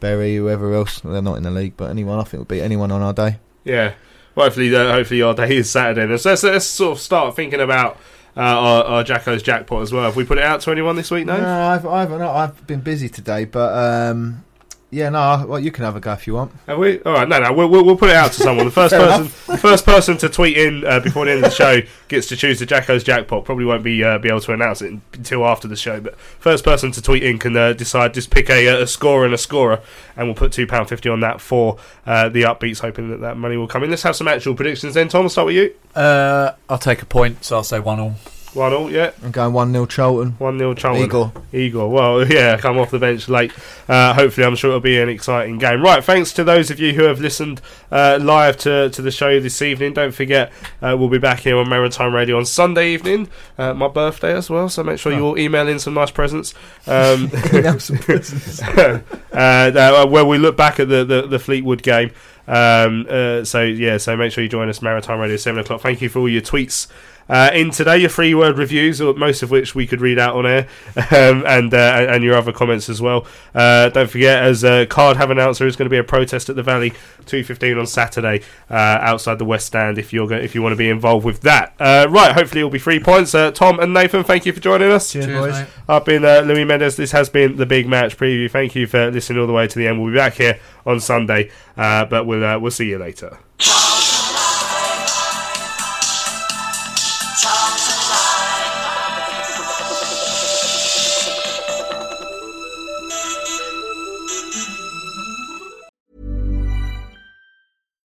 Berry, 0.00 0.36
whoever 0.36 0.72
else, 0.74 1.00
they're 1.00 1.22
not 1.22 1.36
in 1.36 1.44
the 1.44 1.50
league, 1.50 1.76
but 1.76 1.90
anyone 1.90 2.18
I 2.18 2.24
think 2.24 2.40
would 2.40 2.48
beat 2.48 2.62
anyone 2.62 2.90
on 2.92 3.02
our 3.02 3.12
day. 3.12 3.38
yeah. 3.64 3.94
Well, 4.34 4.46
hopefully, 4.46 4.74
uh, 4.74 4.90
hopefully 4.90 5.22
our 5.22 5.32
day 5.32 5.56
is 5.58 5.70
Saturday. 5.70 6.16
So 6.16 6.30
let's, 6.30 6.42
let's 6.42 6.66
sort 6.66 6.96
of 6.96 7.00
start 7.00 7.36
thinking 7.36 7.60
about 7.60 7.98
uh, 8.36 8.40
our, 8.40 8.84
our 8.84 9.04
Jacko's 9.04 9.44
jackpot 9.44 9.80
as 9.82 9.92
well. 9.92 10.02
Have 10.02 10.16
we 10.16 10.24
put 10.24 10.38
it 10.38 10.44
out 10.44 10.60
to 10.62 10.72
anyone 10.72 10.96
this 10.96 11.12
week? 11.12 11.24
No. 11.24 11.36
No, 11.36 11.62
I've, 11.62 11.86
I've, 11.86 12.10
no, 12.10 12.30
I've 12.30 12.66
been 12.66 12.80
busy 12.80 13.08
today, 13.08 13.44
but 13.44 13.72
um, 14.10 14.42
yeah, 14.90 15.08
no, 15.08 15.44
well, 15.48 15.58
you 15.58 15.72
can 15.72 15.84
have 15.84 15.96
a 15.96 16.00
go 16.00 16.12
if 16.12 16.26
you 16.26 16.34
want. 16.34 16.52
Have 16.66 16.78
we? 16.78 17.00
All 17.02 17.14
right, 17.14 17.28
no, 17.28 17.40
no, 17.40 17.52
we'll, 17.52 17.68
we'll, 17.68 17.84
we'll 17.84 17.96
put 17.96 18.10
it 18.10 18.16
out 18.16 18.32
to 18.32 18.40
someone. 18.40 18.66
The 18.66 18.70
first 18.82 18.94
person, 18.94 19.24
the 19.46 19.58
first 19.58 19.84
person 19.84 20.16
to 20.18 20.28
tweet 20.28 20.56
in 20.56 20.84
uh, 20.84 21.00
before 21.00 21.24
the 21.24 21.32
end 21.32 21.44
of 21.44 21.50
the 21.50 21.56
show 21.56 21.80
gets 22.08 22.28
to 22.28 22.36
choose 22.36 22.60
the 22.60 22.66
Jacko's 22.66 23.02
jackpot. 23.02 23.44
Probably 23.44 23.64
won't 23.64 23.82
be 23.82 24.04
uh, 24.04 24.18
be 24.18 24.28
able 24.28 24.40
to 24.40 24.52
announce 24.52 24.82
it 24.82 24.98
until 25.14 25.44
after 25.46 25.66
the 25.66 25.76
show. 25.76 26.00
But 26.00 26.16
first 26.18 26.64
person 26.64 26.92
to 26.92 27.02
tweet 27.02 27.24
in 27.24 27.38
can 27.38 27.56
uh, 27.56 27.72
decide 27.72 28.14
just 28.14 28.30
pick 28.30 28.48
a, 28.48 28.82
a 28.82 28.86
scorer 28.86 29.24
and 29.24 29.34
a 29.34 29.38
scorer, 29.38 29.80
and 30.16 30.28
we'll 30.28 30.36
put 30.36 30.52
two 30.52 30.66
pound 30.66 30.88
fifty 30.88 31.08
on 31.08 31.20
that 31.20 31.40
for 31.40 31.78
uh, 32.06 32.28
the 32.28 32.42
upbeats, 32.42 32.78
hoping 32.78 33.10
that 33.10 33.20
that 33.20 33.36
money 33.36 33.56
will 33.56 33.68
come 33.68 33.82
in. 33.82 33.90
Let's 33.90 34.04
have 34.04 34.14
some 34.14 34.28
actual 34.28 34.54
predictions 34.54 34.94
then. 34.94 35.08
Tom, 35.08 35.22
I'll 35.22 35.28
start 35.28 35.46
with 35.46 35.56
you. 35.56 35.74
Uh, 35.94 36.54
I'll 36.68 36.78
take 36.78 37.02
a 37.02 37.06
point, 37.06 37.44
so 37.44 37.56
I'll 37.56 37.64
say 37.64 37.80
one 37.80 37.98
all. 37.98 38.14
One 38.54 38.72
all, 38.72 38.90
yeah. 38.90 39.10
I'm 39.22 39.32
going 39.32 39.52
1 39.52 39.72
0 39.72 39.86
Charlton. 39.86 40.30
1 40.38 40.58
0 40.58 40.74
Charlton. 40.74 41.04
Igor. 41.04 41.32
Igor. 41.52 41.90
Well, 41.90 42.26
yeah, 42.32 42.56
come 42.56 42.78
off 42.78 42.90
the 42.92 43.00
bench 43.00 43.28
late. 43.28 43.52
Uh, 43.88 44.14
hopefully, 44.14 44.46
I'm 44.46 44.54
sure 44.54 44.70
it'll 44.70 44.80
be 44.80 45.00
an 45.00 45.08
exciting 45.08 45.58
game. 45.58 45.82
Right, 45.82 46.02
thanks 46.02 46.32
to 46.34 46.44
those 46.44 46.70
of 46.70 46.78
you 46.78 46.92
who 46.92 47.02
have 47.02 47.20
listened 47.20 47.60
uh, 47.90 48.18
live 48.22 48.56
to, 48.58 48.90
to 48.90 49.02
the 49.02 49.10
show 49.10 49.40
this 49.40 49.60
evening. 49.60 49.92
Don't 49.94 50.14
forget, 50.14 50.52
uh, 50.80 50.96
we'll 50.96 51.08
be 51.08 51.18
back 51.18 51.40
here 51.40 51.56
on 51.56 51.68
Maritime 51.68 52.14
Radio 52.14 52.36
on 52.36 52.46
Sunday 52.46 52.92
evening, 52.92 53.28
uh, 53.58 53.74
my 53.74 53.88
birthday 53.88 54.32
as 54.32 54.48
well. 54.48 54.68
So 54.68 54.84
make 54.84 55.00
sure 55.00 55.12
you 55.12 55.24
all 55.24 55.38
email 55.38 55.66
in 55.66 55.78
some 55.78 55.94
nice 55.94 56.10
presents. 56.10 56.54
Um, 56.86 57.30
Email 57.52 57.80
some 57.80 57.96
presents. 57.96 58.60
uh, 58.62 59.00
uh, 59.32 60.06
where 60.06 60.24
we 60.24 60.36
look 60.36 60.56
back 60.56 60.78
at 60.78 60.88
the, 60.88 61.02
the, 61.02 61.26
the 61.26 61.38
Fleetwood 61.38 61.82
game. 61.82 62.10
Um, 62.46 63.06
uh, 63.08 63.44
so 63.44 63.62
yeah, 63.62 63.96
so 63.96 64.16
make 64.16 64.32
sure 64.32 64.44
you 64.44 64.50
join 64.50 64.68
us 64.68 64.82
Maritime 64.82 65.18
Radio 65.18 65.36
seven 65.36 65.60
o'clock. 65.60 65.80
Thank 65.80 66.02
you 66.02 66.08
for 66.10 66.18
all 66.18 66.28
your 66.28 66.42
tweets. 66.42 66.88
Uh, 67.28 67.50
in 67.54 67.70
today, 67.70 67.98
your 67.98 68.10
free 68.10 68.34
word 68.34 68.58
reviews, 68.58 69.00
most 69.00 69.42
of 69.42 69.50
which 69.50 69.74
we 69.74 69.86
could 69.86 70.00
read 70.00 70.18
out 70.18 70.36
on 70.36 70.46
air, 70.46 70.68
um, 71.10 71.42
and 71.46 71.72
uh, 71.72 72.06
and 72.08 72.22
your 72.22 72.34
other 72.36 72.52
comments 72.52 72.88
as 72.88 73.00
well. 73.00 73.26
Uh, 73.54 73.88
don't 73.88 74.10
forget, 74.10 74.42
as 74.42 74.62
uh, 74.64 74.84
CARD 74.88 75.16
have 75.16 75.30
announced, 75.30 75.58
there 75.58 75.68
is 75.68 75.76
going 75.76 75.86
to 75.86 75.90
be 75.90 75.96
a 75.98 76.04
protest 76.04 76.50
at 76.50 76.56
the 76.56 76.62
Valley, 76.62 76.92
two 77.24 77.42
fifteen 77.42 77.78
on 77.78 77.86
Saturday, 77.86 78.42
uh, 78.70 78.74
outside 78.74 79.38
the 79.38 79.44
West 79.44 79.66
Stand. 79.66 79.96
If 79.96 80.12
you're 80.12 80.26
go- 80.28 80.36
if 80.36 80.54
you 80.54 80.60
want 80.62 80.72
to 80.72 80.76
be 80.76 80.90
involved 80.90 81.24
with 81.24 81.40
that, 81.42 81.74
uh, 81.80 82.06
right? 82.10 82.32
Hopefully, 82.32 82.60
it'll 82.60 82.70
be 82.70 82.78
three 82.78 83.00
points. 83.00 83.34
Uh, 83.34 83.50
Tom 83.50 83.80
and 83.80 83.94
Nathan, 83.94 84.22
thank 84.24 84.44
you 84.44 84.52
for 84.52 84.60
joining 84.60 84.90
us. 84.90 85.12
Cheers, 85.12 85.26
Cheers, 85.26 85.40
boys. 85.40 85.52
mate. 85.54 85.68
I've 85.88 86.04
been 86.04 86.24
uh, 86.24 86.40
Louis 86.40 86.64
Mendes. 86.64 86.96
This 86.96 87.12
has 87.12 87.28
been 87.30 87.56
the 87.56 87.66
big 87.66 87.88
match 87.88 88.16
preview. 88.18 88.50
Thank 88.50 88.74
you 88.74 88.86
for 88.86 89.10
listening 89.10 89.40
all 89.40 89.46
the 89.46 89.52
way 89.52 89.66
to 89.66 89.78
the 89.78 89.88
end. 89.88 90.02
We'll 90.02 90.12
be 90.12 90.18
back 90.18 90.34
here 90.34 90.60
on 90.84 91.00
Sunday, 91.00 91.50
uh, 91.76 92.04
but 92.04 92.26
we'll 92.26 92.44
uh, 92.44 92.58
we'll 92.58 92.70
see 92.70 92.88
you 92.90 92.98
later. 92.98 93.38